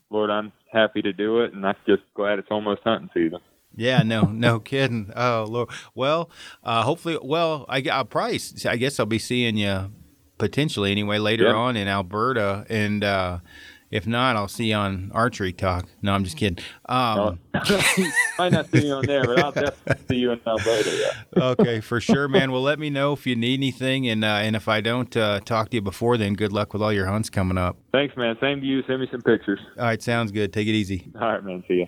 Lord, 0.08 0.30
I'm 0.30 0.52
happy 0.72 1.02
to 1.02 1.12
do 1.12 1.40
it, 1.40 1.52
and 1.52 1.66
I'm 1.66 1.76
just 1.86 2.02
glad 2.14 2.38
it's 2.38 2.48
almost 2.50 2.80
hunting 2.82 3.10
season. 3.12 3.40
Yeah, 3.76 4.02
no, 4.02 4.22
no 4.22 4.58
kidding. 4.70 5.12
Oh 5.14 5.46
Lord. 5.48 5.68
Well, 5.94 6.30
uh, 6.64 6.82
hopefully, 6.82 7.18
well, 7.22 7.64
I, 7.68 7.82
I'll 7.90 8.04
probably, 8.04 8.40
I 8.66 8.76
guess 8.76 8.98
I'll 9.00 9.06
be 9.06 9.18
seeing 9.18 9.56
you 9.56 9.92
potentially 10.38 10.90
anyway 10.92 11.18
later 11.18 11.44
Yeah. 11.44 11.54
on 11.54 11.76
in 11.76 11.88
Alberta, 11.88 12.64
and 12.68 13.02
uh, 13.04 13.38
if 13.90 14.06
not, 14.06 14.36
I'll 14.36 14.48
see 14.48 14.66
you 14.66 14.74
on 14.74 15.10
Archery 15.14 15.52
Talk. 15.52 15.86
No, 16.02 16.12
I'm 16.12 16.22
just 16.22 16.36
kidding. 16.36 16.62
Um, 16.88 17.40
Might 18.38 18.52
not 18.52 18.70
see 18.70 18.86
you 18.86 18.92
on 18.92 19.06
there, 19.06 19.24
but 19.24 19.38
I'll 19.42 19.50
definitely 19.52 20.04
see 20.08 20.16
you 20.20 20.30
in 20.32 20.40
Alberta. 20.46 20.90
Yeah. 21.36 21.42
okay, 21.50 21.80
for 21.80 21.98
sure, 22.00 22.28
man. 22.28 22.52
Well, 22.52 22.60
let 22.62 22.78
me 22.78 22.90
know 22.90 23.14
if 23.14 23.26
you 23.26 23.34
need 23.34 23.54
anything, 23.60 24.06
and 24.08 24.24
uh, 24.24 24.40
and 24.42 24.54
if 24.54 24.68
I 24.68 24.80
don't 24.82 25.16
uh, 25.16 25.40
talk 25.40 25.70
to 25.70 25.76
you 25.76 25.80
before 25.80 26.16
then, 26.18 26.34
good 26.34 26.52
luck 26.52 26.72
with 26.74 26.82
all 26.82 26.92
your 26.92 27.06
hunts 27.06 27.30
coming 27.30 27.56
up. 27.58 27.78
Thanks, 27.92 28.14
man. 28.16 28.36
Same 28.40 28.60
to 28.60 28.66
you. 28.66 28.82
Send 28.86 29.00
me 29.00 29.08
some 29.10 29.22
pictures. 29.22 29.60
All 29.78 29.84
right, 29.84 30.02
sounds 30.02 30.32
good. 30.32 30.52
Take 30.52 30.68
it 30.68 30.72
easy. 30.72 31.10
All 31.20 31.26
right, 31.32 31.42
man. 31.42 31.64
See 31.66 31.78
ya. 31.80 31.86